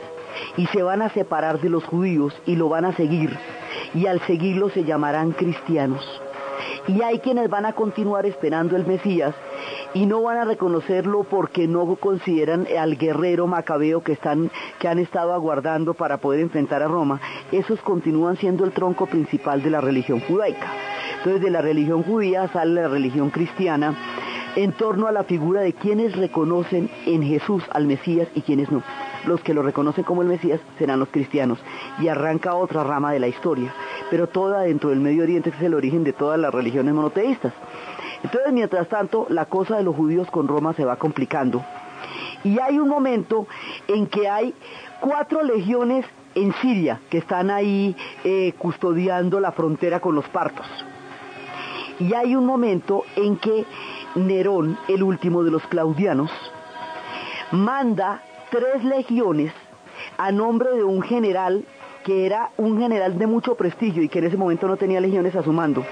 y 0.55 0.67
se 0.67 0.83
van 0.83 1.01
a 1.01 1.09
separar 1.09 1.59
de 1.59 1.69
los 1.69 1.83
judíos 1.83 2.33
y 2.45 2.55
lo 2.55 2.69
van 2.69 2.85
a 2.85 2.93
seguir 2.93 3.37
y 3.93 4.07
al 4.07 4.19
seguirlo 4.21 4.69
se 4.69 4.83
llamarán 4.83 5.31
cristianos. 5.31 6.03
Y 6.87 7.01
hay 7.01 7.19
quienes 7.19 7.49
van 7.49 7.65
a 7.65 7.73
continuar 7.73 8.25
esperando 8.25 8.75
el 8.75 8.85
Mesías 8.85 9.33
y 9.93 10.05
no 10.05 10.21
van 10.21 10.37
a 10.37 10.45
reconocerlo 10.45 11.23
porque 11.23 11.67
no 11.67 11.95
consideran 11.95 12.67
al 12.77 12.97
guerrero 12.97 13.47
macabeo 13.47 14.03
que 14.03 14.13
están 14.13 14.51
que 14.79 14.87
han 14.87 14.99
estado 14.99 15.33
aguardando 15.33 15.93
para 15.93 16.17
poder 16.17 16.41
enfrentar 16.41 16.83
a 16.83 16.87
Roma. 16.87 17.21
Esos 17.51 17.79
continúan 17.81 18.37
siendo 18.37 18.65
el 18.65 18.71
tronco 18.71 19.05
principal 19.05 19.61
de 19.61 19.69
la 19.69 19.81
religión 19.81 20.19
judaica. 20.21 20.67
Entonces 21.17 21.41
de 21.41 21.51
la 21.51 21.61
religión 21.61 22.03
judía 22.03 22.47
sale 22.49 22.81
la 22.81 22.87
religión 22.87 23.29
cristiana 23.29 23.95
en 24.55 24.71
torno 24.73 25.07
a 25.07 25.11
la 25.11 25.23
figura 25.23 25.61
de 25.61 25.73
quienes 25.73 26.15
reconocen 26.15 26.89
en 27.05 27.23
Jesús 27.23 27.63
al 27.71 27.87
Mesías 27.87 28.27
y 28.35 28.41
quienes 28.41 28.71
no. 28.71 28.83
Los 29.25 29.41
que 29.41 29.53
lo 29.53 29.63
reconocen 29.63 30.03
como 30.03 30.21
el 30.21 30.27
Mesías 30.27 30.59
serán 30.77 30.99
los 30.99 31.09
cristianos 31.09 31.59
y 31.99 32.07
arranca 32.07 32.55
otra 32.55 32.83
rama 32.83 33.13
de 33.13 33.19
la 33.19 33.27
historia, 33.27 33.73
pero 34.13 34.27
toda 34.27 34.61
dentro 34.61 34.91
del 34.91 34.99
Medio 34.99 35.23
Oriente 35.23 35.49
es 35.49 35.59
el 35.59 35.73
origen 35.73 36.03
de 36.03 36.13
todas 36.13 36.39
las 36.39 36.53
religiones 36.53 36.93
monoteístas. 36.93 37.51
Entonces, 38.21 38.53
mientras 38.53 38.87
tanto, 38.87 39.25
la 39.27 39.45
cosa 39.45 39.77
de 39.77 39.81
los 39.81 39.95
judíos 39.95 40.29
con 40.29 40.47
Roma 40.47 40.75
se 40.75 40.85
va 40.85 40.97
complicando. 40.97 41.65
Y 42.43 42.59
hay 42.59 42.77
un 42.77 42.89
momento 42.89 43.47
en 43.87 44.05
que 44.05 44.29
hay 44.29 44.53
cuatro 44.99 45.41
legiones 45.41 46.05
en 46.35 46.53
Siria 46.61 47.01
que 47.09 47.17
están 47.17 47.49
ahí 47.49 47.95
eh, 48.23 48.53
custodiando 48.59 49.39
la 49.39 49.51
frontera 49.51 49.99
con 49.99 50.13
los 50.13 50.29
partos. 50.29 50.67
Y 51.97 52.13
hay 52.13 52.35
un 52.35 52.45
momento 52.45 53.05
en 53.15 53.37
que 53.37 53.65
Nerón, 54.13 54.77
el 54.89 55.01
último 55.01 55.43
de 55.43 55.49
los 55.49 55.65
claudianos, 55.65 56.29
manda 57.49 58.21
tres 58.51 58.83
legiones 58.83 59.51
a 60.19 60.31
nombre 60.31 60.69
de 60.75 60.83
un 60.83 61.01
general 61.01 61.65
que 62.03 62.25
era 62.25 62.51
un 62.57 62.79
general 62.79 63.17
de 63.17 63.27
mucho 63.27 63.55
prestigio 63.55 64.03
y 64.03 64.09
que 64.09 64.19
en 64.19 64.25
ese 64.25 64.37
momento 64.37 64.67
no 64.67 64.77
tenía 64.77 65.01
legiones 65.01 65.35
a 65.35 65.43
su 65.43 65.51
mando. 65.51 65.85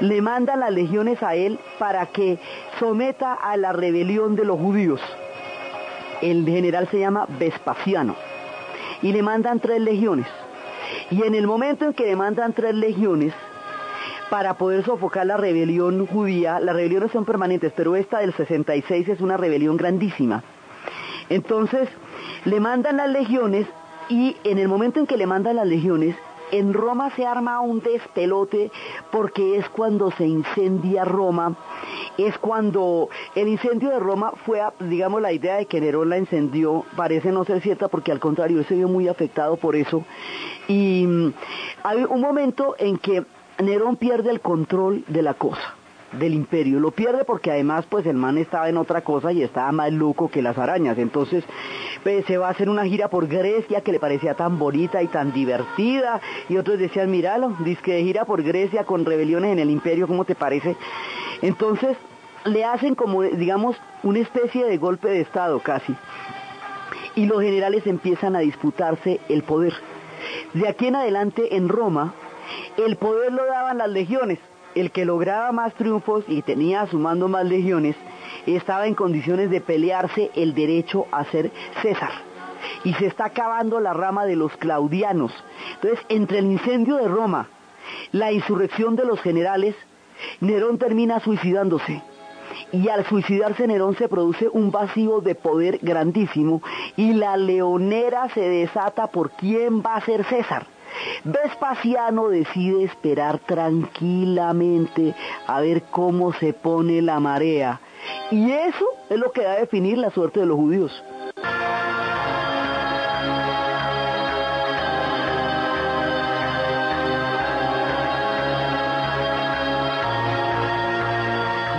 Le 0.00 0.20
manda 0.20 0.56
las 0.56 0.70
legiones 0.70 1.22
a 1.22 1.34
él 1.34 1.58
para 1.78 2.06
que 2.06 2.38
someta 2.78 3.32
a 3.32 3.56
la 3.56 3.72
rebelión 3.72 4.36
de 4.36 4.44
los 4.44 4.58
judíos. 4.58 5.00
El 6.20 6.44
general 6.46 6.88
se 6.90 6.98
llama 6.98 7.26
Vespasiano. 7.38 8.14
Y 9.02 9.12
le 9.12 9.22
mandan 9.22 9.60
tres 9.60 9.80
legiones. 9.80 10.26
Y 11.10 11.22
en 11.22 11.34
el 11.34 11.46
momento 11.46 11.84
en 11.84 11.94
que 11.94 12.06
le 12.06 12.16
mandan 12.16 12.52
tres 12.52 12.74
legiones, 12.74 13.32
para 14.30 14.54
poder 14.54 14.84
sofocar 14.84 15.26
la 15.26 15.36
rebelión 15.36 16.06
judía. 16.06 16.58
Las 16.60 16.74
rebeliones 16.74 17.12
son 17.12 17.24
permanentes, 17.24 17.72
pero 17.76 17.96
esta 17.96 18.18
del 18.18 18.34
66 18.34 19.08
es 19.08 19.20
una 19.20 19.36
rebelión 19.36 19.76
grandísima. 19.76 20.42
Entonces, 21.28 21.88
le 22.44 22.60
mandan 22.60 22.96
las 22.96 23.08
legiones 23.08 23.66
y 24.08 24.36
en 24.44 24.58
el 24.58 24.68
momento 24.68 25.00
en 25.00 25.06
que 25.06 25.16
le 25.16 25.26
mandan 25.26 25.56
las 25.56 25.66
legiones, 25.66 26.16
en 26.52 26.72
Roma 26.72 27.10
se 27.16 27.26
arma 27.26 27.60
un 27.60 27.80
despelote 27.80 28.70
porque 29.10 29.56
es 29.56 29.68
cuando 29.68 30.10
se 30.12 30.26
incendia 30.26 31.04
Roma, 31.04 31.56
es 32.18 32.38
cuando 32.38 33.08
el 33.34 33.48
incendio 33.48 33.90
de 33.90 33.98
Roma 33.98 34.32
fue, 34.44 34.60
digamos, 34.80 35.20
la 35.20 35.32
idea 35.32 35.56
de 35.56 35.66
que 35.66 35.80
Nerón 35.80 36.10
la 36.10 36.16
encendió, 36.16 36.84
parece 36.96 37.32
no 37.32 37.44
ser 37.44 37.60
cierta 37.60 37.88
porque 37.88 38.12
al 38.12 38.20
contrario, 38.20 38.58
él 38.58 38.66
se 38.66 38.74
vio 38.74 38.88
muy 38.88 39.08
afectado 39.08 39.56
por 39.56 39.76
eso. 39.76 40.04
Y 40.68 41.04
mm, 41.06 41.32
hay 41.82 42.04
un 42.04 42.20
momento 42.20 42.76
en 42.78 42.98
que 42.98 43.24
Nerón 43.58 43.96
pierde 43.96 44.30
el 44.30 44.40
control 44.40 45.04
de 45.08 45.22
la 45.22 45.34
cosa, 45.34 45.74
del 46.12 46.34
imperio. 46.34 46.78
Lo 46.78 46.90
pierde 46.90 47.24
porque 47.24 47.50
además 47.50 47.86
pues 47.88 48.06
el 48.06 48.16
man 48.16 48.38
estaba 48.38 48.68
en 48.68 48.76
otra 48.76 49.02
cosa 49.02 49.32
y 49.32 49.42
estaba 49.42 49.72
más 49.72 49.92
loco 49.92 50.30
que 50.30 50.42
las 50.42 50.58
arañas. 50.58 50.98
Entonces 50.98 51.44
se 52.26 52.38
va 52.38 52.48
a 52.48 52.50
hacer 52.50 52.68
una 52.68 52.84
gira 52.84 53.08
por 53.08 53.26
Grecia 53.26 53.80
que 53.80 53.92
le 53.92 54.00
parecía 54.00 54.34
tan 54.34 54.58
bonita 54.58 55.02
y 55.02 55.08
tan 55.08 55.32
divertida. 55.32 56.20
Y 56.48 56.56
otros 56.56 56.78
decían, 56.78 57.10
míralo, 57.10 57.56
dice 57.60 57.82
que 57.82 58.02
gira 58.02 58.24
por 58.24 58.42
Grecia 58.42 58.84
con 58.84 59.04
rebeliones 59.04 59.52
en 59.52 59.58
el 59.58 59.70
imperio, 59.70 60.06
¿cómo 60.06 60.24
te 60.24 60.34
parece? 60.34 60.76
Entonces 61.42 61.96
le 62.44 62.64
hacen 62.64 62.94
como 62.94 63.22
digamos 63.22 63.76
una 64.02 64.20
especie 64.20 64.64
de 64.64 64.78
golpe 64.78 65.08
de 65.08 65.20
estado 65.20 65.60
casi. 65.60 65.94
Y 67.14 67.26
los 67.26 67.42
generales 67.42 67.86
empiezan 67.86 68.36
a 68.36 68.40
disputarse 68.40 69.20
el 69.28 69.42
poder. 69.42 69.74
De 70.54 70.68
aquí 70.68 70.86
en 70.86 70.96
adelante 70.96 71.56
en 71.56 71.68
Roma 71.68 72.14
el 72.76 72.96
poder 72.96 73.32
lo 73.32 73.44
daban 73.46 73.78
las 73.78 73.88
legiones. 73.88 74.38
El 74.74 74.90
que 74.90 75.06
lograba 75.06 75.52
más 75.52 75.74
triunfos 75.74 76.24
y 76.28 76.42
tenía 76.42 76.82
a 76.82 76.86
su 76.86 76.98
mando 76.98 77.28
más 77.28 77.46
legiones, 77.46 77.96
estaba 78.54 78.86
en 78.86 78.94
condiciones 78.94 79.50
de 79.50 79.60
pelearse 79.60 80.30
el 80.36 80.54
derecho 80.54 81.06
a 81.10 81.24
ser 81.24 81.50
César. 81.82 82.10
Y 82.84 82.94
se 82.94 83.06
está 83.06 83.26
acabando 83.26 83.80
la 83.80 83.92
rama 83.92 84.26
de 84.26 84.36
los 84.36 84.56
claudianos. 84.56 85.32
Entonces, 85.74 86.04
entre 86.08 86.38
el 86.38 86.46
incendio 86.46 86.96
de 86.96 87.08
Roma, 87.08 87.48
la 88.12 88.32
insurrección 88.32 88.96
de 88.96 89.04
los 89.04 89.20
generales, 89.20 89.74
Nerón 90.40 90.78
termina 90.78 91.20
suicidándose. 91.20 92.02
Y 92.72 92.88
al 92.88 93.04
suicidarse 93.06 93.66
Nerón 93.66 93.96
se 93.96 94.08
produce 94.08 94.48
un 94.48 94.70
vacío 94.70 95.20
de 95.20 95.34
poder 95.34 95.78
grandísimo 95.82 96.62
y 96.96 97.12
la 97.12 97.36
leonera 97.36 98.28
se 98.30 98.40
desata 98.40 99.08
por 99.08 99.30
quién 99.32 99.82
va 99.82 99.96
a 99.96 100.00
ser 100.00 100.24
César. 100.24 100.66
Vespasiano 101.24 102.28
decide 102.28 102.84
esperar 102.84 103.38
tranquilamente 103.40 105.14
a 105.46 105.60
ver 105.60 105.82
cómo 105.90 106.32
se 106.32 106.52
pone 106.52 107.02
la 107.02 107.20
marea. 107.20 107.80
Y 108.30 108.50
eso 108.50 108.86
es 109.08 109.18
lo 109.18 109.30
que 109.32 109.44
va 109.44 109.52
a 109.52 109.60
definir 109.60 109.98
la 109.98 110.10
suerte 110.10 110.40
de 110.40 110.46
los 110.46 110.56
judíos. 110.56 111.02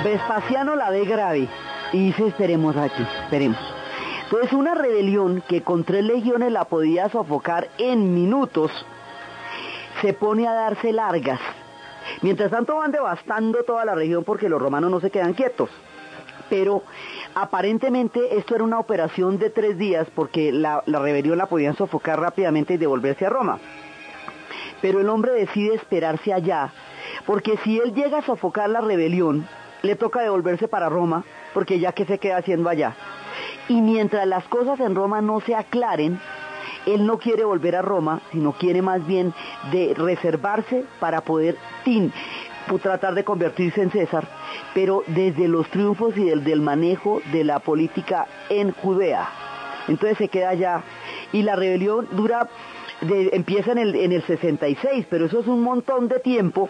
Vespasiano 0.04 0.76
la 0.76 0.90
ve 0.90 1.04
grave 1.04 1.48
y 1.92 2.06
dice 2.06 2.28
esperemos 2.28 2.78
aquí, 2.78 3.06
esperemos. 3.24 3.60
Entonces 4.24 4.54
una 4.54 4.74
rebelión 4.74 5.44
que 5.48 5.64
con 5.64 5.84
tres 5.84 6.04
legiones 6.04 6.52
la 6.52 6.66
podía 6.66 7.10
sofocar 7.10 7.70
en 7.78 8.14
minutos, 8.14 8.72
se 10.02 10.14
pone 10.14 10.48
a 10.48 10.54
darse 10.54 10.92
largas. 10.92 11.40
Mientras 12.22 12.52
tanto 12.52 12.78
van 12.78 12.92
devastando 12.92 13.64
toda 13.64 13.86
la 13.86 13.96
región 13.96 14.24
porque 14.24 14.50
los 14.50 14.62
romanos 14.62 14.92
no 14.92 15.00
se 15.00 15.12
quedan 15.12 15.34
quietos. 15.34 15.70
Pero 16.50 16.84
aparentemente 17.36 18.38
esto 18.38 18.56
era 18.56 18.64
una 18.64 18.80
operación 18.80 19.38
de 19.38 19.50
tres 19.50 19.78
días 19.78 20.08
porque 20.16 20.52
la, 20.52 20.82
rebelión 20.86 21.38
la 21.38 21.48
podían 21.48 21.76
sofocar 21.76 22.20
rápidamente 22.20 22.76
y 22.76 22.78
devolverse 22.78 23.26
a 23.26 23.30
Roma. 23.30 23.60
Pero 24.82 25.00
el 25.00 25.10
hombre 25.10 25.34
decide 25.34 25.76
esperarse 25.76 26.34
allá 26.34 26.72
porque 27.26 27.58
si 27.64 27.78
él 27.80 27.94
llega 27.94 28.20
a 28.20 28.26
sofocar 28.26 28.70
la 28.70 28.82
rebelión, 28.82 29.48
le 29.82 29.96
toca 29.96 30.22
devolverse 30.22 30.68
para 30.68 30.90
Roma 30.90 31.24
porque 31.54 31.80
ya 31.80 31.92
que 31.92 32.06
se 32.06 32.20
queda 32.20 32.38
haciendo 32.38 32.70
allá. 32.70 32.96
Y 33.68 33.82
mientras 33.82 34.26
las 34.28 34.46
cosas 34.46 34.80
en 34.80 34.96
Roma 34.96 35.22
no 35.22 35.42
se 35.42 35.56
aclaren, 35.56 36.20
él 36.86 37.06
no 37.06 37.18
quiere 37.18 37.44
volver 37.44 37.76
a 37.76 37.82
Roma, 37.82 38.22
sino 38.32 38.54
quiere 38.54 38.82
más 38.82 39.06
bien 39.06 39.34
de 39.72 39.94
reservarse 39.94 40.86
para 41.00 41.22
poder 41.22 41.58
tratar 42.82 43.14
de 43.14 43.24
convertirse 43.24 43.82
en 43.82 43.92
César, 43.92 44.28
pero 44.78 45.04
desde 45.08 45.48
los 45.48 45.68
triunfos 45.72 46.16
y 46.18 46.26
del, 46.26 46.44
del 46.44 46.62
manejo 46.62 47.20
de 47.32 47.44
la 47.44 47.58
política 47.58 48.28
en 48.48 48.72
Judea. 48.74 49.28
Entonces 49.88 50.20
se 50.20 50.28
queda 50.28 50.50
allá 50.50 50.84
y 51.34 51.42
la 51.42 51.56
rebelión 51.56 52.08
dura, 52.12 52.48
empieza 53.02 53.72
en 53.72 53.80
el, 53.80 53.96
en 53.96 54.12
el 54.12 54.22
66, 54.22 55.08
pero 55.10 55.26
eso 55.26 55.40
es 55.40 55.48
un 55.48 55.64
montón 55.64 56.08
de 56.08 56.20
tiempo 56.20 56.70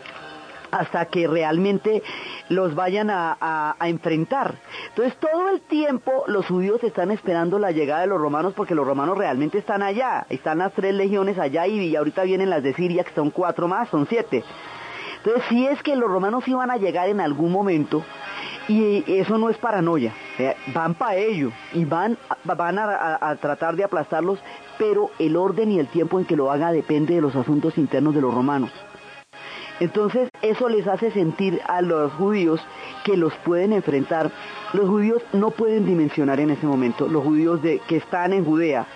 hasta 0.72 1.04
que 1.08 1.28
realmente 1.28 2.02
los 2.48 2.76
vayan 2.76 3.10
a, 3.10 3.76
enfrentar. 3.82 4.56
Entonces 4.88 5.18
todo 5.18 5.50
el 5.50 5.60
tiempo 5.60 6.24
los 6.28 6.46
judíos 6.46 6.82
están 6.86 7.12
esperando 7.12 7.60
la 7.60 7.72
llegada 7.72 8.02
de 8.02 8.08
los 8.08 8.22
romanos 8.22 8.54
porque 8.56 8.74
los 8.74 8.88
romanos 8.88 9.18
realmente 9.18 9.58
están 9.58 9.84
allá, 9.84 10.26
están 10.30 10.60
las 10.60 10.72
tres 10.72 10.94
legiones 10.94 11.38
allá 11.38 11.68
y, 11.68 11.94
ahorita 11.94 12.24
vienen 12.24 12.52
las 12.52 12.64
de 12.64 12.74
Siria 12.74 13.04
que 13.04 13.14
son 13.14 13.32
cuatro 13.32 13.68
más, 13.68 13.90
son 13.90 14.08
siete. 14.08 14.46
Entonces 15.28 15.50
si 15.50 15.68
es 15.68 15.84
que 15.84 15.98
los 15.98 16.10
romanos 16.10 16.48
iban 16.48 16.72
a 16.72 16.78
llegar 16.78 17.10
en 17.10 17.20
algún 17.20 17.52
momento 17.52 18.02
y 18.70 19.04
eso 19.12 19.38
no 19.38 19.50
es 19.50 19.58
paranoia, 19.58 20.14
van 20.74 20.94
para 20.94 21.18
ello 21.18 21.52
y 21.74 21.84
van, 21.84 22.18
van 22.46 22.80
a 22.80 23.36
tratar 23.42 23.76
de 23.76 23.84
aplastarlos, 23.84 24.40
pero 24.78 25.12
el 25.20 25.36
orden 25.36 25.70
y 25.74 25.80
el 25.80 25.88
tiempo 25.88 26.18
en 26.18 26.26
que 26.26 26.38
lo 26.38 26.50
haga 26.50 26.72
depende 26.72 27.16
de 27.16 27.20
los 27.20 27.36
asuntos 27.36 27.78
internos 27.78 28.16
de 28.16 28.22
los 28.22 28.34
romanos. 28.34 28.72
Entonces 29.82 30.30
eso 30.42 30.70
les 30.70 30.88
hace 30.88 31.12
sentir 31.12 31.60
a 31.68 31.82
los 31.82 32.14
judíos 32.14 32.62
que 33.04 33.18
los 33.18 33.34
pueden 33.44 33.74
enfrentar. 33.74 34.32
Los 34.72 34.88
judíos 34.88 35.22
no 35.34 35.52
pueden 35.52 35.86
dimensionar 35.86 36.40
en 36.40 36.52
ese 36.52 36.66
momento, 36.66 37.10
los 37.10 37.24
judíos 37.24 37.62
de, 37.62 37.82
que 37.88 37.98
están 37.98 38.32
en 38.32 38.46
Judea. 38.46 38.88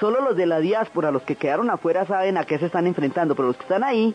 Solo 0.00 0.20
los 0.20 0.36
de 0.36 0.46
la 0.46 0.60
diáspora, 0.60 1.10
los 1.10 1.22
que 1.22 1.36
quedaron 1.36 1.70
afuera, 1.70 2.04
saben 2.06 2.36
a 2.36 2.44
qué 2.44 2.58
se 2.58 2.66
están 2.66 2.86
enfrentando, 2.86 3.34
pero 3.34 3.48
los 3.48 3.56
que 3.56 3.62
están 3.62 3.84
ahí 3.84 4.14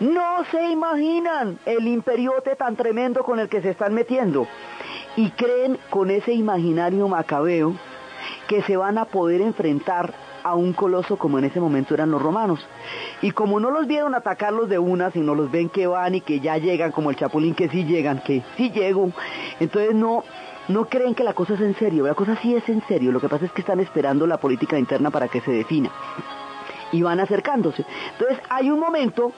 no 0.00 0.44
se 0.50 0.70
imaginan 0.70 1.58
el 1.66 1.86
imperiote 1.86 2.56
tan 2.56 2.76
tremendo 2.76 3.22
con 3.22 3.38
el 3.38 3.48
que 3.48 3.62
se 3.62 3.70
están 3.70 3.94
metiendo. 3.94 4.46
Y 5.16 5.30
creen 5.30 5.78
con 5.88 6.10
ese 6.10 6.32
imaginario 6.32 7.06
macabeo 7.08 7.74
que 8.48 8.62
se 8.62 8.76
van 8.76 8.98
a 8.98 9.04
poder 9.04 9.40
enfrentar 9.40 10.12
a 10.42 10.54
un 10.54 10.72
coloso 10.72 11.16
como 11.16 11.38
en 11.38 11.44
ese 11.44 11.60
momento 11.60 11.94
eran 11.94 12.10
los 12.10 12.20
romanos. 12.20 12.66
Y 13.22 13.30
como 13.30 13.60
no 13.60 13.70
los 13.70 13.86
vieron 13.86 14.14
atacarlos 14.14 14.68
de 14.68 14.78
una, 14.78 15.10
sino 15.10 15.34
los 15.34 15.50
ven 15.50 15.68
que 15.68 15.86
van 15.86 16.14
y 16.14 16.20
que 16.20 16.40
ya 16.40 16.56
llegan, 16.58 16.92
como 16.92 17.10
el 17.10 17.16
chapulín 17.16 17.54
que 17.54 17.68
sí 17.68 17.84
llegan, 17.84 18.20
que 18.20 18.42
sí 18.56 18.70
llego, 18.70 19.12
entonces 19.60 19.94
no, 19.94 20.24
no 20.70 20.86
creen 20.86 21.14
que 21.14 21.24
la 21.24 21.34
cosa 21.34 21.54
es 21.54 21.60
en 21.60 21.74
serio, 21.74 22.06
la 22.06 22.14
cosa 22.14 22.36
sí 22.36 22.54
es 22.54 22.68
en 22.68 22.82
serio, 22.86 23.12
lo 23.12 23.20
que 23.20 23.28
pasa 23.28 23.44
es 23.44 23.52
que 23.52 23.60
están 23.60 23.80
esperando 23.80 24.26
la 24.26 24.38
política 24.38 24.78
interna 24.78 25.10
para 25.10 25.28
que 25.28 25.40
se 25.40 25.50
defina. 25.50 25.90
Y 26.92 27.02
van 27.02 27.20
acercándose. 27.20 27.84
Entonces 28.12 28.40
hay 28.48 28.70
un 28.70 28.80
momento 28.80 29.32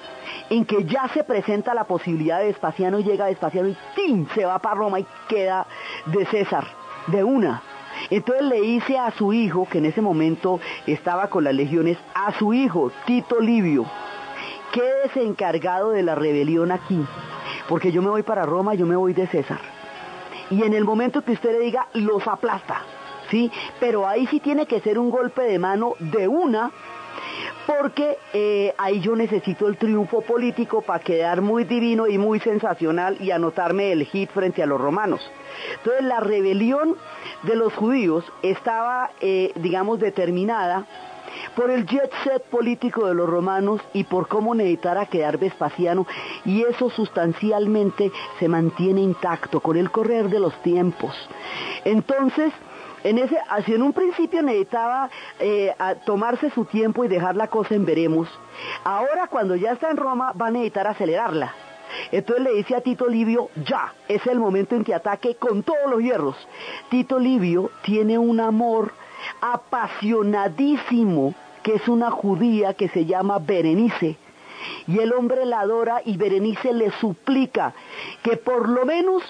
en 0.49 0.65
que 0.65 0.85
ya 0.85 1.09
se 1.09 1.25
presenta 1.25 1.75
la 1.75 1.85
posibilidad 1.85 2.39
de 2.39 2.47
Vespasiano 2.47 2.99
y 2.99 3.05
llega 3.05 3.27
Vespasiano 3.27 3.69
y 3.69 3.77
¡tim! 3.95 4.27
se 4.35 4.45
va 4.45 4.59
para 4.59 4.75
Roma 4.75 5.01
y 5.01 5.07
queda 5.29 5.67
de 6.07 6.25
César, 6.27 6.67
de 7.09 7.25
una. 7.25 7.63
Entonces 8.11 8.45
le 8.45 8.61
dice 8.61 8.99
a 8.99 9.11
su 9.11 9.33
hijo, 9.33 9.67
que 9.71 9.79
en 9.79 9.87
ese 9.87 10.01
momento 10.01 10.61
estaba 10.87 11.29
con 11.29 11.45
las 11.45 11.55
legiones, 11.55 11.99
a 12.15 12.33
su 12.39 12.55
hijo, 12.55 12.91
Tito 13.05 13.41
Livio, 13.41 13.85
quédese 14.73 15.23
encargado 15.23 15.91
de 15.91 16.03
la 16.03 16.15
rebelión 16.15 16.73
aquí, 16.73 17.05
porque 17.69 17.93
yo 17.93 18.03
me 18.03 18.09
voy 18.09 18.23
para 18.23 18.45
Roma, 18.45 18.75
yo 18.75 18.87
me 18.87 18.97
voy 18.97 19.13
de 19.13 19.27
César. 19.27 19.72
Y 20.53 20.63
en 20.65 20.75
el 20.75 20.85
momento 20.85 21.23
que 21.23 21.33
usted 21.33 21.53
le 21.53 21.61
diga, 21.61 21.89
los 21.95 22.29
aplasta, 22.29 22.83
¿sí? 23.31 23.51
Pero 23.81 24.07
ahí 24.07 24.27
sí 24.27 24.39
tiene 24.39 24.67
que 24.67 24.81
ser 24.81 24.99
un 24.99 25.11
golpe 25.11 25.41
de 25.41 25.59
mano 25.59 25.95
de 25.99 26.29
una, 26.29 26.71
porque 27.67 28.19
eh, 28.35 28.75
ahí 28.77 29.01
yo 29.01 29.17
necesito 29.17 29.67
el 29.67 29.79
triunfo 29.79 30.21
político 30.21 30.83
para 30.83 31.03
quedar 31.03 31.41
muy 31.41 31.65
divino 31.65 32.07
y 32.07 32.19
muy 32.19 32.39
sensacional 32.41 33.17
y 33.19 33.31
anotarme 33.31 33.93
el 33.93 34.05
hit 34.05 34.31
frente 34.31 34.63
a 34.63 34.67
los 34.67 34.79
romanos. 34.79 35.23
Entonces 35.79 36.05
la 36.05 36.21
rebelión 36.21 36.97
de 37.45 37.57
los 37.57 37.73
judíos 37.73 38.31
estaba, 38.43 39.11
eh, 39.23 39.53
digamos, 39.55 40.01
determinada 40.01 40.87
por 41.55 41.71
el 41.71 41.87
jet 41.87 42.11
set 42.25 42.43
político 42.45 43.07
de 43.07 43.15
los 43.15 43.29
romanos 43.29 43.81
y 43.93 44.05
por 44.05 44.29
cómo 44.29 44.55
necesitara 44.55 45.07
quedar 45.07 45.39
Vespasiano, 45.39 46.07
y 46.45 46.63
eso 46.63 46.91
sustancialmente 46.91 48.11
se 48.39 48.49
mantiene 48.49 49.01
intacto 49.01 49.61
con 49.61 49.77
el 49.77 49.91
correr 49.91 50.29
de 50.29 50.41
los 50.41 50.55
tiempos. 50.63 51.15
Entonces, 51.85 52.53
en 53.05 53.19
ese, 53.19 53.37
así 53.49 53.75
en 53.75 53.83
un 53.83 53.93
principio 53.93 54.43
necesitaba 54.43 55.11
eh, 55.41 55.75
tomarse 56.07 56.51
su 56.51 56.65
tiempo 56.65 57.05
y 57.05 57.09
dejar 57.09 57.37
la 57.37 57.49
cosa 57.49 57.75
en 57.75 57.85
veremos. 57.85 58.29
Ahora 58.85 59.27
cuando 59.29 59.57
ya 59.57 59.73
está 59.73 59.91
en 59.91 59.97
Roma 59.97 60.33
va 60.33 60.47
a 60.47 60.51
necesitar 60.51 60.87
acelerarla. 60.87 61.53
Entonces 62.11 62.45
le 62.45 62.55
dice 62.55 62.75
a 62.75 62.81
Tito 62.81 63.07
Livio, 63.07 63.51
ya, 63.67 63.93
es 64.09 64.27
el 64.27 64.39
momento 64.39 64.75
en 64.75 64.85
que 64.85 64.95
ataque 64.95 65.35
con 65.35 65.63
todos 65.63 65.91
los 65.91 66.01
hierros. 66.01 66.37
Tito 66.91 67.19
Livio 67.19 67.71
tiene 67.83 68.19
un 68.19 68.41
amor 68.41 68.93
apasionadísimo, 69.41 71.35
que 71.63 71.75
es 71.75 71.89
una 71.89 72.11
judía 72.11 72.75
que 72.75 72.89
se 72.89 73.05
llama 73.05 73.39
Berenice. 73.39 74.17
Y 74.87 74.99
el 74.99 75.13
hombre 75.13 75.45
la 75.45 75.61
adora 75.61 76.03
y 76.05 76.17
Berenice 76.17 76.73
le 76.73 76.91
suplica 76.93 77.75
que 78.23 78.37
por 78.37 78.69
lo 78.69 78.85
menos 78.85 79.23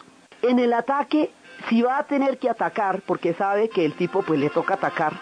en 0.42 0.58
el 0.58 0.72
ataque, 0.72 1.30
si 1.68 1.82
va 1.82 1.98
a 1.98 2.06
tener 2.06 2.38
que 2.38 2.50
atacar, 2.50 3.02
porque 3.06 3.34
sabe 3.34 3.68
que 3.68 3.84
el 3.84 3.94
tipo 3.94 4.22
pues 4.22 4.40
le 4.40 4.50
toca 4.50 4.74
atacar, 4.74 5.14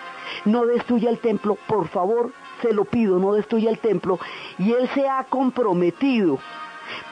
no 0.45 0.67
destruya 0.67 1.11
el 1.11 1.19
templo, 1.19 1.57
por 1.67 1.89
favor, 1.89 2.33
se 2.63 2.73
lo 2.73 2.85
pido, 2.85 3.19
no 3.19 3.35
destruya 3.35 3.71
el 3.71 3.79
templo. 3.79 4.19
Y 4.59 4.73
él 4.73 4.89
se 4.95 5.09
ha 5.09 5.25
comprometido 5.25 6.39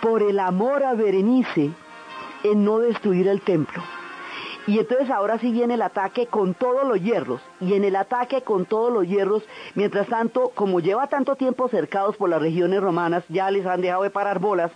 por 0.01 0.23
el 0.23 0.39
amor 0.39 0.83
a 0.85 0.95
Berenice 0.95 1.71
en 2.45 2.65
no 2.65 2.79
destruir 2.79 3.29
el 3.29 3.41
templo. 3.41 3.83
Y 4.69 4.79
entonces 4.79 5.09
ahora 5.09 5.39
sí 5.39 5.51
viene 5.51 5.75
el 5.75 5.83
ataque 5.83 6.27
con 6.27 6.53
todos 6.53 6.87
los 6.87 7.01
hierros. 7.01 7.41
Y 7.59 7.73
en 7.73 7.85
el 7.85 7.97
ataque 7.97 8.43
con 8.43 8.66
todos 8.66 8.93
los 8.93 9.09
hierros, 9.09 9.43
mientras 9.75 10.09
tanto, 10.09 10.53
como 10.55 10.79
lleva 10.81 11.07
tanto 11.07 11.37
tiempo 11.37 11.71
cercados 11.71 12.19
por 12.19 12.29
las 12.29 12.43
regiones 12.43 12.83
romanas, 12.83 13.25
ya 13.31 13.51
les 13.51 13.64
han 13.64 13.81
dejado 13.81 14.03
de 14.03 14.11
parar 14.11 14.41
bolas. 14.41 14.71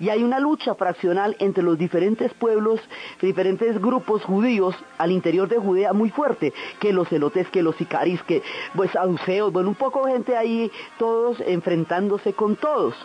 Y 0.00 0.08
hay 0.08 0.24
una 0.24 0.40
lucha 0.40 0.74
fraccional 0.74 1.36
entre 1.38 1.62
los 1.62 1.78
diferentes 1.78 2.34
pueblos, 2.34 2.80
diferentes 3.22 3.80
grupos 3.80 4.24
judíos 4.24 4.74
al 4.98 5.12
interior 5.12 5.46
de 5.46 5.58
Judea 5.58 5.92
muy 5.92 6.10
fuerte. 6.10 6.52
Que 6.80 6.92
los 6.92 7.08
celotes, 7.08 7.48
que 7.48 7.62
los 7.62 7.76
sicaris, 7.76 8.20
que 8.24 8.42
pues 8.74 8.90
saduceos, 8.90 9.52
bueno, 9.52 9.68
un 9.68 9.76
poco 9.76 10.08
gente 10.08 10.36
ahí, 10.36 10.72
todos 10.98 11.40
enfrentándose 11.46 12.32
con 12.32 12.56
todos 12.56 12.96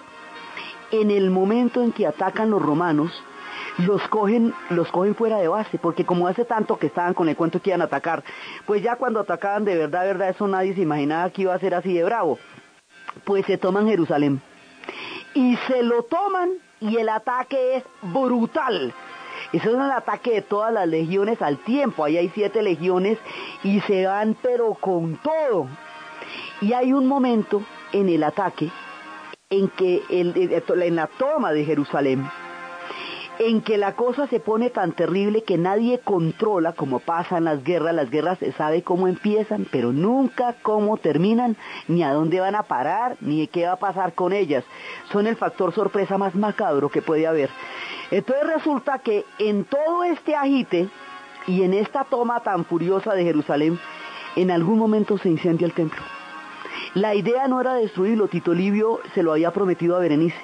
en 0.91 1.09
el 1.09 1.29
momento 1.29 1.81
en 1.81 1.93
que 1.93 2.05
atacan 2.05 2.49
los 2.49 2.61
romanos, 2.61 3.11
los 3.77 4.01
cogen, 4.09 4.53
los 4.69 4.91
cogen 4.91 5.15
fuera 5.15 5.37
de 5.37 5.47
base, 5.47 5.77
porque 5.77 6.05
como 6.05 6.27
hace 6.27 6.45
tanto 6.45 6.77
que 6.77 6.87
estaban 6.87 7.13
con 7.13 7.29
el 7.29 7.35
cuento 7.35 7.61
que 7.61 7.69
iban 7.69 7.81
a 7.81 7.85
atacar, 7.85 8.23
pues 8.65 8.81
ya 8.81 8.95
cuando 8.95 9.19
atacaban 9.19 9.65
de 9.65 9.77
verdad, 9.77 10.05
verdad, 10.05 10.29
eso 10.29 10.47
nadie 10.47 10.73
se 10.73 10.81
imaginaba 10.81 11.29
que 11.29 11.43
iba 11.43 11.53
a 11.53 11.59
ser 11.59 11.73
así 11.73 11.93
de 11.93 12.03
bravo. 12.03 12.37
Pues 13.23 13.45
se 13.45 13.57
toman 13.57 13.87
Jerusalén. 13.87 14.41
Y 15.33 15.55
se 15.67 15.83
lo 15.83 16.03
toman 16.03 16.51
y 16.79 16.97
el 16.97 17.09
ataque 17.09 17.77
es 17.77 17.83
brutal. 18.01 18.93
Eso 19.53 19.69
es 19.69 19.75
el 19.75 19.91
ataque 19.91 20.31
de 20.31 20.41
todas 20.41 20.73
las 20.73 20.87
legiones 20.87 21.41
al 21.41 21.57
tiempo. 21.57 22.03
Ahí 22.03 22.17
hay 22.17 22.29
siete 22.29 22.61
legiones 22.61 23.17
y 23.63 23.79
se 23.81 24.05
van 24.05 24.35
pero 24.41 24.73
con 24.73 25.17
todo. 25.17 25.67
Y 26.61 26.73
hay 26.73 26.93
un 26.93 27.07
momento 27.07 27.61
en 27.91 28.09
el 28.09 28.23
ataque 28.23 28.69
en 29.49 29.67
que 29.69 30.03
en 30.09 30.95
la 30.95 31.07
toma 31.07 31.51
de 31.51 31.65
Jerusalén, 31.65 32.29
en 33.39 33.61
que 33.61 33.77
la 33.77 33.95
cosa 33.95 34.27
se 34.27 34.39
pone 34.39 34.69
tan 34.69 34.91
terrible 34.91 35.43
que 35.43 35.57
nadie 35.57 35.99
controla 35.99 36.73
cómo 36.73 36.99
pasan 36.99 37.45
las 37.45 37.63
guerras, 37.63 37.95
las 37.95 38.09
guerras 38.09 38.39
se 38.39 38.51
sabe 38.51 38.83
cómo 38.83 39.07
empiezan, 39.07 39.65
pero 39.71 39.91
nunca 39.91 40.55
cómo 40.61 40.97
terminan, 40.97 41.57
ni 41.87 42.03
a 42.03 42.13
dónde 42.13 42.39
van 42.39 42.55
a 42.55 42.63
parar, 42.63 43.17
ni 43.21 43.47
qué 43.47 43.65
va 43.65 43.73
a 43.73 43.79
pasar 43.79 44.13
con 44.13 44.33
ellas. 44.33 44.63
Son 45.11 45.27
el 45.27 45.35
factor 45.35 45.73
sorpresa 45.73 46.17
más 46.17 46.35
macabro 46.35 46.89
que 46.89 47.01
puede 47.01 47.25
haber. 47.27 47.49
Entonces 48.11 48.45
resulta 48.45 48.99
que 48.99 49.25
en 49.39 49.65
todo 49.65 50.03
este 50.03 50.35
agite 50.35 50.89
y 51.47 51.63
en 51.63 51.73
esta 51.73 52.03
toma 52.03 52.41
tan 52.41 52.65
furiosa 52.65 53.13
de 53.13 53.23
Jerusalén, 53.23 53.79
en 54.35 54.51
algún 54.51 54.77
momento 54.77 55.17
se 55.17 55.29
incendia 55.29 55.65
el 55.65 55.73
templo. 55.73 56.01
La 56.93 57.15
idea 57.15 57.47
no 57.47 57.61
era 57.61 57.73
destruirlo, 57.73 58.27
Tito 58.27 58.53
Livio 58.53 58.99
se 59.13 59.23
lo 59.23 59.31
había 59.31 59.51
prometido 59.51 59.95
a 59.95 59.99
Berenice, 59.99 60.35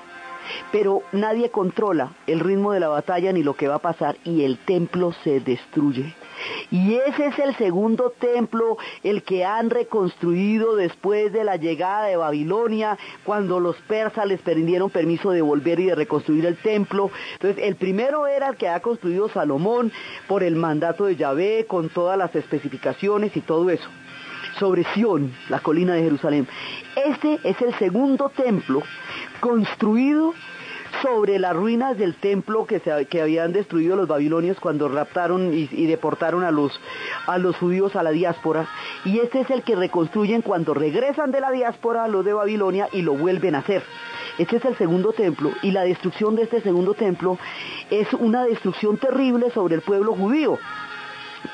pero 0.72 1.02
nadie 1.12 1.50
controla 1.50 2.12
el 2.28 2.39
ritmo 2.39 2.72
de 2.72 2.80
la 2.80 2.88
batalla 2.88 3.32
ni 3.32 3.43
lo 3.43 3.56
que 3.56 3.68
va 3.68 3.76
a 3.76 3.80
pasar 3.80 4.18
y 4.24 4.43
el 4.43 4.58
templo 4.60 5.14
se 5.24 5.39
destruye. 5.39 6.14
Y 6.70 6.95
ese 6.95 7.28
es 7.28 7.39
el 7.39 7.56
segundo 7.56 8.14
templo, 8.20 8.78
el 9.04 9.24
que 9.24 9.45
han 9.45 9.70
reconstruido 9.70 10.76
después 10.76 11.34
de 11.34 11.43
la 11.43 11.56
llegada 11.56 12.06
de 12.06 12.18
Babilonia, 12.18 12.98
cuando 13.24 13.60
los 13.60 13.76
persas 13.88 14.28
les 14.28 14.41
perdieron 14.41 14.89
permiso 14.89 15.32
de 15.32 15.41
volver 15.41 15.80
y 15.80 15.86
de 15.86 15.95
reconstruir 15.95 16.45
el 16.45 16.58
templo. 16.58 17.10
Entonces, 17.34 17.64
el 17.64 17.76
primero 17.76 18.28
era 18.28 18.50
el 18.50 18.58
que 18.58 18.70
ha 18.70 18.80
construido 18.82 19.30
Salomón 19.30 19.91
por 20.28 20.43
el 20.43 20.56
mandato 20.56 21.06
de 21.06 21.16
Yahvé, 21.16 21.66
con 21.68 21.89
todas 21.89 22.18
las 22.18 22.36
especificaciones 22.36 23.36
y 23.36 23.41
todo 23.41 23.70
eso 23.70 23.89
sobre 24.60 24.84
Sión, 24.93 25.34
la 25.49 25.60
colina 25.60 25.93
de 25.93 26.03
Jerusalén. 26.03 26.47
Este 26.95 27.39
es 27.43 27.62
el 27.62 27.74
segundo 27.76 28.30
templo 28.30 28.82
construido 29.39 30.34
sobre 31.01 31.38
las 31.38 31.55
ruinas 31.55 31.97
del 31.97 32.16
templo 32.16 32.66
que, 32.66 32.82
que 33.10 33.22
habían 33.22 33.53
destruido 33.53 33.95
los 33.95 34.08
babilonios 34.08 34.60
cuando 34.60 34.88
raptaron 34.88 35.53
y, 35.53 35.86
deportaron 35.86 36.43
a 36.43 36.51
los, 36.51 36.80
a 37.28 37.38
los 37.38 37.55
judíos 37.58 37.95
a 37.95 38.03
la 38.03 38.12
diáspora. 38.12 38.68
Y 39.05 39.20
este 39.20 39.41
es 39.41 39.49
el 39.49 39.64
que 39.64 39.76
reconstruyen 39.76 40.41
cuando 40.41 40.74
regresan 40.74 41.32
de 41.32 41.41
la 41.41 41.51
diáspora 41.51 42.08
los 42.08 42.26
de 42.26 42.34
Babilonia 42.34 42.89
y 42.91 43.01
lo 43.01 43.14
vuelven 43.14 43.55
a 43.55 43.60
hacer. 43.60 43.84
Este 44.38 44.58
es 44.58 44.66
el 44.66 44.78
segundo 44.78 45.14
templo 45.14 45.51
y 45.62 45.72
la 45.72 45.82
destrucción 45.82 46.36
de 46.36 46.43
este 46.43 46.62
segundo 46.62 46.93
templo 46.93 47.38
es 47.89 48.12
una 48.14 48.45
destrucción 48.45 48.97
terrible 48.97 49.49
sobre 49.51 49.76
el 49.76 49.82
pueblo 49.82 50.14
judío 50.14 50.60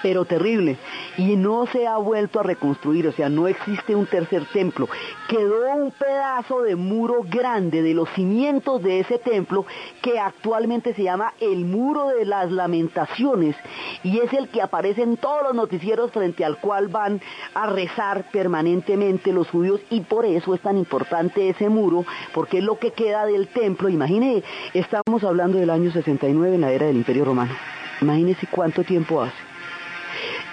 pero 0.02 0.26
terrible, 0.26 0.78
y 1.18 1.36
no 1.36 1.66
se 1.68 1.88
ha 1.88 1.98
vuelto 1.98 2.40
a 2.40 2.44
reconstruir, 2.44 3.08
o 3.08 3.12
sea, 3.12 3.30
no 3.30 3.48
existe 3.48 3.96
un 3.96 4.06
tercer 4.06 4.46
templo. 4.52 4.88
Quedó 5.28 5.74
un 5.76 5.92
pedazo 5.92 6.62
de 6.62 6.76
muro 6.76 7.22
grande 7.24 7.82
de 7.82 7.94
los 7.94 8.10
cimientos 8.10 8.82
de 8.84 9.00
ese 9.00 9.20
templo 9.20 9.66
que 10.02 10.20
actualmente 10.20 10.94
se 10.94 11.04
llama 11.04 11.34
el 11.40 11.66
muro 11.66 12.10
de 12.10 12.26
las 12.26 12.52
lamentaciones, 12.52 13.56
y 14.04 14.20
es 14.20 14.34
el 14.34 14.50
que 14.50 14.62
aparece 14.62 15.04
en 15.04 15.18
todos 15.18 15.44
los 15.44 15.54
noticieros 15.54 16.12
frente 16.12 16.46
al 16.46 16.58
cual 16.58 16.88
van 16.88 17.22
a 17.54 17.68
rezar 17.68 18.26
permanentemente 18.32 19.34
los 19.34 19.50
judíos, 19.50 19.82
y 19.90 20.02
por 20.02 20.26
eso 20.26 20.54
es 20.54 20.62
tan 20.62 20.78
importante 20.78 21.50
ese 21.50 21.70
muro, 21.70 22.06
porque 22.34 22.60
es 22.60 22.64
lo 22.64 22.80
que 22.80 22.92
queda 22.92 23.26
del 23.26 23.48
templo. 23.48 23.90
Imagine, 23.90 24.44
estamos 24.74 25.24
hablando 25.24 25.58
del 25.58 25.70
año 25.70 25.92
69 25.92 26.56
en 26.56 26.62
la 26.62 26.72
era 26.72 26.88
del 26.88 26.98
Imperio 26.98 27.26
Romano. 27.26 27.54
Imagínese 28.02 28.48
cuánto 28.48 28.84
tiempo 28.84 29.22
hace. 29.22 29.53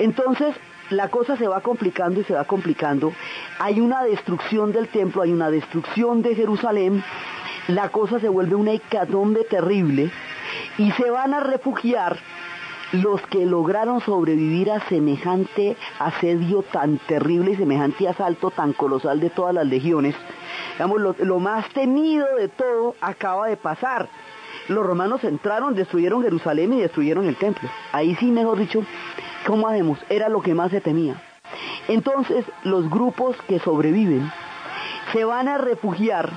Entonces, 0.01 0.57
la 0.89 1.09
cosa 1.09 1.37
se 1.37 1.47
va 1.47 1.61
complicando 1.61 2.21
y 2.21 2.25
se 2.25 2.33
va 2.33 2.45
complicando. 2.45 3.13
Hay 3.59 3.81
una 3.81 4.03
destrucción 4.03 4.73
del 4.73 4.89
templo, 4.89 5.23
hay 5.23 5.31
una 5.31 5.51
destrucción 5.51 6.23
de 6.23 6.35
Jerusalén. 6.35 7.05
La 7.69 7.91
cosa 7.91 8.19
se 8.19 8.31
vuelve 8.31 8.55
una 8.55 8.73
hecatombe 8.73 9.45
terrible 9.45 10.11
y 10.79 10.91
se 10.93 11.11
van 11.11 11.35
a 11.35 11.41
refugiar 11.41 12.17
los 12.93 13.21
que 13.27 13.45
lograron 13.45 14.01
sobrevivir 14.01 14.71
a 14.71 14.81
semejante 14.89 15.77
asedio 15.99 16.63
tan 16.63 16.99
terrible 16.99 17.53
y 17.53 17.57
semejante 17.57 18.09
asalto 18.09 18.51
tan 18.51 18.73
colosal 18.73 19.21
de 19.21 19.29
todas 19.31 19.55
las 19.55 19.67
legiones. 19.67 20.17
Lo, 20.79 21.15
lo 21.19 21.39
más 21.39 21.69
temido 21.69 22.27
de 22.37 22.49
todo 22.49 22.97
acaba 23.03 23.49
de 23.49 23.59
pasar. 23.59 24.09
Los 24.69 24.85
romanos 24.85 25.23
entraron, 25.25 25.75
destruyeron 25.75 26.23
Jerusalén 26.23 26.73
y 26.73 26.81
destruyeron 26.81 27.27
el 27.27 27.37
templo. 27.37 27.69
Ahí 27.93 28.17
sí, 28.17 28.31
mejor 28.31 28.59
dicho, 28.59 28.83
¿Cómo 29.47 29.69
hacemos? 29.69 29.99
Era 30.09 30.29
lo 30.29 30.41
que 30.43 30.55
más 30.55 30.71
se 30.71 30.81
temía. 30.81 31.21
Entonces 31.89 32.45
los 32.63 32.89
grupos 32.89 33.37
que 33.49 33.59
sobreviven 33.59 34.31
se 35.13 35.25
van 35.25 35.49
a 35.49 35.59
refugiar 35.59 36.31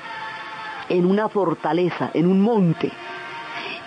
en 0.89 1.06
una 1.06 1.30
fortaleza, 1.30 2.10
en 2.14 2.28
un 2.28 2.41
monte. 2.41 2.91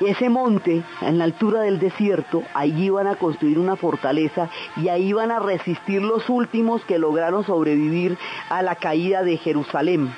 Ese 0.01 0.29
monte, 0.29 0.83
en 1.01 1.19
la 1.19 1.25
altura 1.25 1.63
del 1.63 1.79
desierto, 1.79 2.43
allí 2.53 2.91
van 2.91 3.07
a 3.07 3.17
construir 3.17 3.59
una 3.59 3.77
fortaleza 3.77 4.51
y 4.77 4.89
ahí 4.89 5.13
van 5.13 5.31
a 5.31 5.39
resistir 5.39 6.03
los 6.03 6.29
últimos 6.29 6.85
que 6.85 6.99
lograron 6.99 7.45
sobrevivir 7.45 8.19
a 8.51 8.61
la 8.63 8.75
caída 8.75 9.23
de 9.23 9.39
Jerusalén 9.39 10.13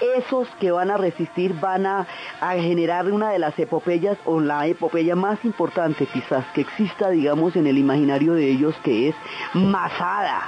esos 0.00 0.48
que 0.60 0.70
van 0.70 0.90
a 0.90 0.96
resistir 0.96 1.54
van 1.54 1.86
a, 1.86 2.06
generar 2.40 3.10
una 3.10 3.30
de 3.30 3.38
las 3.38 3.58
epopeyas 3.58 4.18
o 4.24 4.40
la 4.40 4.66
epopeya 4.66 5.14
más 5.14 5.44
importante 5.44 6.06
quizás 6.06 6.44
que 6.54 6.62
exista, 6.62 7.10
digamos, 7.10 7.56
en 7.56 7.66
el 7.66 7.78
imaginario 7.78 8.34
de 8.34 8.48
ellos, 8.48 8.74
que 8.82 9.08
es 9.08 9.14
Masada. 9.54 10.42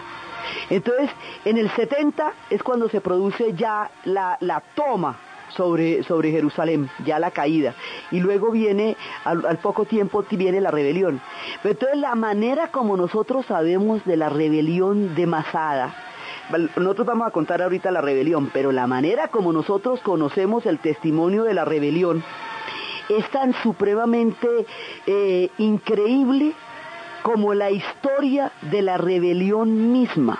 Entonces, 0.68 1.10
en 1.44 1.58
el 1.58 1.70
70 1.70 2.32
es 2.50 2.62
cuando 2.62 2.88
se 2.88 3.00
produce 3.00 3.54
ya 3.54 3.90
la, 4.04 4.62
toma 4.74 5.18
sobre, 5.56 6.02
sobre, 6.04 6.30
Jerusalén, 6.30 6.88
ya 7.04 7.18
la 7.18 7.30
caída. 7.30 7.74
Y 8.10 8.20
luego 8.20 8.50
viene, 8.50 8.96
al, 9.24 9.44
al, 9.44 9.58
poco 9.58 9.84
tiempo, 9.84 10.24
viene 10.30 10.60
la 10.60 10.70
rebelión. 10.70 11.20
Pero 11.62 11.72
entonces 11.72 11.98
la 11.98 12.14
manera 12.14 12.68
como 12.68 12.96
nosotros 12.96 13.46
sabemos 13.46 14.04
de 14.04 14.16
la 14.16 14.28
rebelión 14.28 15.14
de 15.14 15.26
Masada, 15.26 16.09
nosotros 16.76 17.06
vamos 17.06 17.28
a 17.28 17.30
contar 17.30 17.62
ahorita 17.62 17.90
la 17.90 18.00
rebelión, 18.00 18.50
pero 18.52 18.72
la 18.72 18.86
manera 18.86 19.28
como 19.28 19.52
nosotros 19.52 20.00
conocemos 20.00 20.66
el 20.66 20.78
testimonio 20.78 21.44
de 21.44 21.54
la 21.54 21.64
rebelión 21.64 22.22
es 23.08 23.28
tan 23.30 23.52
supremamente 23.62 24.48
eh, 25.06 25.50
increíble 25.58 26.52
como 27.22 27.54
la 27.54 27.70
historia 27.70 28.52
de 28.62 28.82
la 28.82 28.96
rebelión 28.96 29.92
misma. 29.92 30.38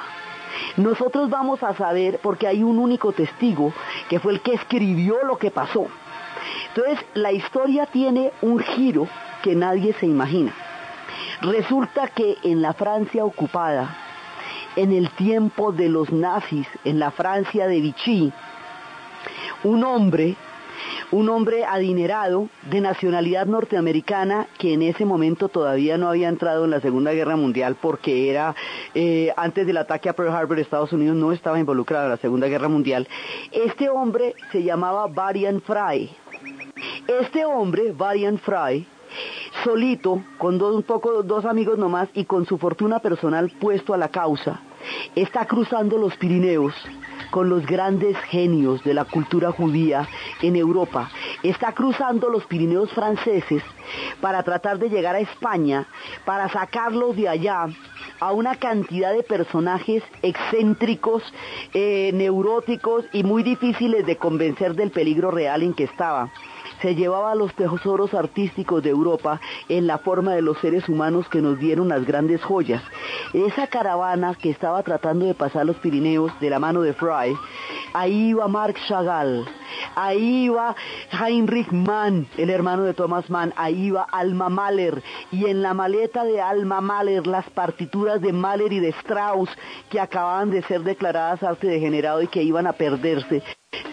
Nosotros 0.76 1.30
vamos 1.30 1.62
a 1.62 1.74
saber, 1.74 2.20
porque 2.22 2.46
hay 2.46 2.62
un 2.62 2.78
único 2.78 3.12
testigo, 3.12 3.72
que 4.08 4.20
fue 4.20 4.32
el 4.32 4.40
que 4.40 4.54
escribió 4.54 5.22
lo 5.24 5.36
que 5.36 5.50
pasó. 5.50 5.86
Entonces, 6.68 7.04
la 7.14 7.32
historia 7.32 7.86
tiene 7.86 8.32
un 8.42 8.58
giro 8.61 9.08
que 9.42 9.54
nadie 9.54 9.92
se 9.94 10.06
imagina. 10.06 10.52
Resulta 11.42 12.08
que 12.08 12.36
en 12.42 12.62
la 12.62 12.72
Francia 12.74 13.24
ocupada, 13.24 13.96
en 14.77 14.93
el 14.93 15.11
tiempo 15.11 15.73
de 15.73 15.89
los 15.89 16.12
nazis, 16.12 16.66
en 16.85 16.99
la 16.99 17.11
Francia 17.11 17.66
de 17.66 17.81
Vichy, 17.81 18.33
un 19.64 19.85
hombre, 19.85 20.37
un 21.11 21.29
hombre 21.29 21.64
adinerado 21.64 22.49
de 22.71 22.81
nacionalidad 22.81 23.47
norteamericana 23.47 24.47
que 24.59 24.75
en 24.75 24.83
ese 24.83 25.05
momento 25.05 25.49
todavía 25.49 25.99
no 25.99 26.09
había 26.09 26.29
entrado 26.29 26.64
en 26.64 26.71
la 26.71 26.81
Segunda 26.81 27.12
Guerra 27.12 27.37
Mundial 27.37 27.77
porque 27.81 28.31
era 28.31 28.55
eh, 28.95 29.33
antes 29.37 29.66
del 29.66 29.77
ataque 29.77 30.09
a 30.09 30.14
Pearl 30.14 30.33
Harbor 30.33 30.59
Estados 30.59 30.93
Unidos 30.93 31.16
no 31.16 31.33
estaba 31.33 31.59
involucrado 31.59 32.05
en 32.05 32.11
la 32.12 32.16
Segunda 32.16 32.47
Guerra 32.47 32.68
Mundial. 32.68 33.09
Este 33.51 33.89
hombre 33.89 34.35
se 34.53 34.62
llamaba 34.62 35.07
Varian 35.09 35.61
Fry. 35.61 36.11
Este 37.07 37.45
hombre, 37.45 37.93
Varian 37.93 38.39
Fry, 38.39 38.87
solito, 39.64 40.22
con 40.38 40.58
dos, 40.58 40.74
un 40.74 40.82
poco, 40.82 41.22
dos 41.22 41.44
amigos 41.44 41.78
nomás 41.78 42.08
y 42.14 42.24
con 42.24 42.46
su 42.46 42.58
fortuna 42.58 43.00
personal 43.00 43.50
puesto 43.61 43.94
a 43.94 43.98
la 43.98 44.08
causa, 44.08 44.61
está 45.14 45.46
cruzando 45.46 45.98
los 45.98 46.16
Pirineos 46.16 46.74
con 47.30 47.48
los 47.48 47.64
grandes 47.64 48.16
genios 48.28 48.82
de 48.82 48.94
la 48.94 49.04
cultura 49.04 49.52
judía 49.52 50.08
en 50.42 50.56
Europa. 50.56 51.11
Está 51.42 51.72
cruzando 51.72 52.28
los 52.28 52.44
Pirineos 52.46 52.90
franceses 52.92 53.62
para 54.20 54.42
tratar 54.42 54.78
de 54.78 54.88
llegar 54.88 55.14
a 55.14 55.20
España, 55.20 55.86
para 56.24 56.48
sacarlos 56.48 57.16
de 57.16 57.28
allá 57.28 57.66
a 58.20 58.32
una 58.32 58.56
cantidad 58.56 59.12
de 59.12 59.22
personajes 59.22 60.02
excéntricos, 60.22 61.22
eh, 61.72 62.11
neuróticos 62.14 63.04
y 63.12 63.22
muy 63.22 63.42
difíciles 63.42 64.04
de 64.06 64.16
convencer 64.16 64.74
del 64.74 64.90
peligro 64.90 65.30
real 65.30 65.62
en 65.62 65.74
que 65.74 65.84
estaba 65.84 66.30
se 66.81 66.95
llevaba 66.95 67.35
los 67.35 67.55
tesoros 67.55 68.14
artísticos 68.14 68.83
de 68.83 68.91
Europa 68.91 69.41
en 69.68 69.87
la 69.87 69.99
forma 69.99 70.35
de 70.35 70.43
los 70.43 70.59
seres 70.59 70.89
humanos 70.89 71.28
que 71.28 71.43
nos 71.43 71.59
dieron 71.59 71.89
las 71.89 72.05
grandes 72.07 72.43
joyas. 72.43 72.83
Esa 73.33 73.66
caravana 73.66 74.35
que 74.35 74.51
estaba 74.51 74.83
tratando 74.83 75.26
de 75.26 75.35
pasar 75.35 75.66
los 75.66 75.76
Pirineos 75.76 76.33
de 76.41 76.51
la 76.51 76.59
mano 76.59 76.83
de 76.83 76.93
Fry, 76.93 77.37
ahí 77.93 78.31
iba 78.31 78.49
Marc 78.49 78.76
Chagall, 78.87 79.47
ahí 79.95 80.45
iba 80.45 80.74
Heinrich 81.12 81.70
Mann, 81.72 82.26
el 82.37 82.51
hermano 82.51 82.85
de 82.85 82.95
Thomas 82.95 83.28
Mann, 83.31 83.53
ahí 83.57 83.87
iba 83.87 84.03
Alma 84.03 84.49
Mahler, 84.49 85.03
y 85.31 85.47
en 85.47 85.62
la 85.62 85.74
maleta 85.74 86.24
de 86.24 86.41
Alma 86.41 86.81
Mahler 86.81 87.26
las 87.26 87.49
partituras 87.51 88.20
de 88.20 88.33
Mahler 88.33 88.72
y 88.72 88.81
de 88.81 88.89
Strauss 88.91 89.51
que 89.91 90.01
acababan 90.01 90.51
de 90.51 90.62
ser 90.62 90.83
declaradas 90.83 91.43
arte 91.43 91.66
degenerado 91.66 92.22
y 92.22 92.28
que 92.28 92.43
iban 92.43 92.66
a 92.66 92.72
perderse 92.72 93.43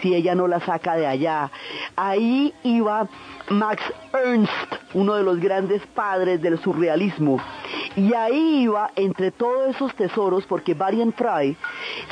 si 0.00 0.14
ella 0.14 0.34
no 0.34 0.48
la 0.48 0.60
saca 0.60 0.96
de 0.96 1.06
allá. 1.06 1.50
Ahí 1.96 2.54
iba 2.62 3.08
Max 3.50 3.82
Ernst, 4.12 4.52
uno 4.94 5.14
de 5.14 5.22
los 5.22 5.38
grandes 5.40 5.82
padres 5.88 6.40
del 6.40 6.58
surrealismo. 6.58 7.40
Y 7.96 8.14
ahí 8.14 8.62
iba 8.62 8.90
entre 8.96 9.30
todos 9.30 9.74
esos 9.74 9.94
tesoros 9.94 10.44
porque 10.46 10.74
Varian 10.74 11.12
Fry 11.12 11.56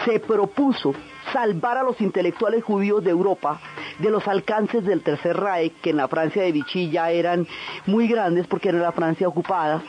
se 0.04 0.20
propuso 0.20 0.94
salvar 1.32 1.78
a 1.78 1.82
los 1.82 2.00
intelectuales 2.00 2.64
judíos 2.64 3.04
de 3.04 3.10
Europa 3.10 3.60
de 3.98 4.10
los 4.10 4.26
alcances 4.28 4.84
del 4.84 5.02
Tercer 5.02 5.36
Reich, 5.36 5.72
que 5.80 5.90
en 5.90 5.96
la 5.96 6.08
Francia 6.08 6.42
de 6.42 6.52
Vichy 6.52 6.90
ya 6.90 7.10
eran 7.10 7.46
muy 7.86 8.06
grandes 8.08 8.46
porque 8.46 8.68
era 8.68 8.78
la 8.78 8.92
Francia 8.92 9.26
ocupada, 9.26 9.82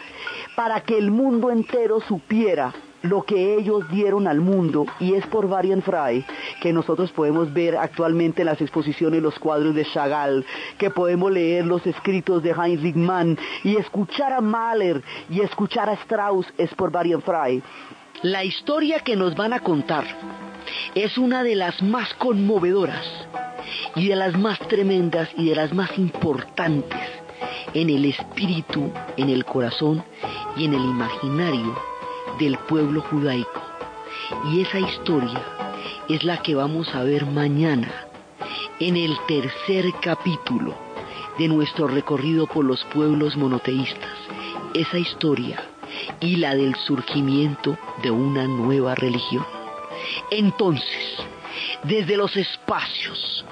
para 0.56 0.82
que 0.82 0.98
el 0.98 1.12
mundo 1.12 1.52
entero 1.52 2.00
supiera 2.02 2.74
lo 3.08 3.24
que 3.24 3.56
ellos 3.56 3.88
dieron 3.90 4.28
al 4.28 4.42
mundo 4.42 4.86
y 5.00 5.14
es 5.14 5.26
por 5.28 5.48
Varian 5.48 5.82
Fry 5.82 6.26
que 6.62 6.74
nosotros 6.74 7.12
podemos 7.12 7.54
ver 7.54 7.78
actualmente 7.78 8.42
en 8.42 8.48
las 8.48 8.62
exposiciones 8.62 9.22
los 9.22 9.38
cuadros 9.40 9.76
de 9.76 9.86
Chagall, 9.86 10.46
que 10.78 10.90
podemos 10.90 11.32
leer 11.32 11.66
los 11.66 11.86
escritos 11.86 12.44
de 12.44 12.52
Heinrich 12.52 12.96
Mann 12.96 13.38
y 13.64 13.78
escuchar 13.78 14.34
a 14.34 14.42
Mahler 14.42 15.02
y 15.30 15.42
escuchar 15.42 15.90
a 15.90 15.94
Strauss 15.94 16.48
es 16.58 16.74
por 16.76 16.92
Varian 16.92 17.22
Fry. 17.22 17.62
La 18.24 18.44
historia 18.44 19.00
que 19.02 19.16
nos 19.16 19.36
van 19.36 19.54
a 19.54 19.60
contar 19.60 20.06
es 20.96 21.18
una 21.18 21.44
de 21.44 21.56
las 21.56 21.82
más 21.84 22.14
conmovedoras 22.16 23.06
y 23.96 24.08
de 24.08 24.16
las 24.16 24.38
más 24.38 24.60
tremendas 24.68 25.30
y 25.38 25.50
de 25.50 25.56
las 25.56 25.74
más 25.74 25.98
importantes 25.98 27.00
en 27.74 27.90
el 27.90 28.06
espíritu, 28.06 28.92
en 29.18 29.30
el 29.30 29.46
corazón 29.46 30.04
y 30.56 30.66
en 30.66 30.74
el 30.74 30.82
imaginario 30.82 31.97
del 32.40 32.58
pueblo 32.58 33.02
judaico. 33.02 33.62
Y 34.52 34.62
esa 34.62 34.80
historia 34.80 35.42
es 36.10 36.24
la 36.24 36.42
que 36.42 36.56
vamos 36.56 36.94
a 36.94 37.04
ver 37.04 37.26
mañana 37.26 37.92
en 38.80 38.98
el 38.98 39.18
tercer 39.28 39.86
capítulo 40.02 40.76
de 41.38 41.48
nuestro 41.48 41.88
recorrido 41.88 42.48
por 42.48 42.66
los 42.66 42.84
pueblos 42.86 43.38
monoteístas. 43.38 44.12
Esa 44.74 44.98
historia 44.98 45.64
y 46.20 46.38
la 46.38 46.56
del 46.56 46.76
surgimiento 46.76 47.78
de 48.04 48.12
una 48.12 48.48
nueva 48.48 48.96
religión. 48.96 49.46
Entonces, 50.32 51.18
desde 51.84 52.18
los 52.18 52.36
espacios, 52.36 53.46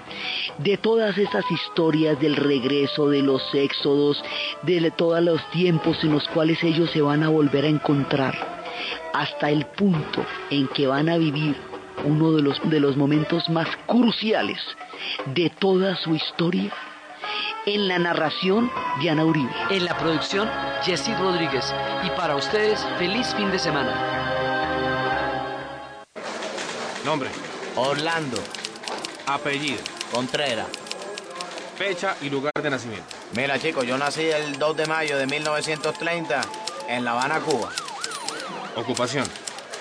de 0.57 0.77
todas 0.77 1.17
esas 1.17 1.49
historias 1.51 2.19
del 2.19 2.35
regreso, 2.35 3.09
de 3.09 3.21
los 3.21 3.43
éxodos, 3.53 4.23
de 4.61 4.91
todos 4.91 5.21
los 5.21 5.43
tiempos 5.51 6.03
en 6.03 6.13
los 6.13 6.27
cuales 6.29 6.63
ellos 6.63 6.89
se 6.91 7.01
van 7.01 7.23
a 7.23 7.29
volver 7.29 7.65
a 7.65 7.69
encontrar, 7.69 8.64
hasta 9.13 9.49
el 9.49 9.65
punto 9.65 10.25
en 10.49 10.67
que 10.69 10.87
van 10.87 11.09
a 11.09 11.17
vivir 11.17 11.55
uno 12.03 12.31
de 12.33 12.41
los, 12.41 12.59
de 12.69 12.79
los 12.79 12.97
momentos 12.97 13.49
más 13.49 13.67
cruciales 13.87 14.59
de 15.27 15.49
toda 15.49 15.95
su 15.97 16.15
historia. 16.15 16.71
En 17.65 17.87
la 17.87 17.97
narración, 17.97 18.71
Diana 18.99 19.25
Uribe. 19.25 19.49
En 19.71 19.85
la 19.85 19.97
producción, 19.97 20.49
Jessy 20.83 21.13
Rodríguez. 21.15 21.73
Y 22.03 22.09
para 22.11 22.35
ustedes, 22.35 22.85
feliz 22.99 23.33
fin 23.35 23.49
de 23.49 23.57
semana. 23.57 24.15
Nombre. 27.03 27.29
Orlando. 27.75 28.37
Apellido. 29.25 29.81
Contreras. 30.11 30.67
Fecha 31.75 32.15
y 32.21 32.29
lugar 32.29 32.53
de 32.61 32.69
nacimiento. 32.69 33.07
Mira, 33.35 33.59
chicos, 33.59 33.85
yo 33.85 33.97
nací 33.97 34.23
el 34.23 34.57
2 34.57 34.77
de 34.77 34.85
mayo 34.85 35.17
de 35.17 35.25
1930 35.27 36.41
en 36.87 37.03
La 37.03 37.11
Habana, 37.11 37.39
Cuba. 37.41 37.69
Ocupación. 38.75 39.25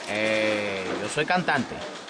Eh, 0.08 0.84
yo 1.02 1.08
soy 1.08 1.26
cantante. 1.26 1.74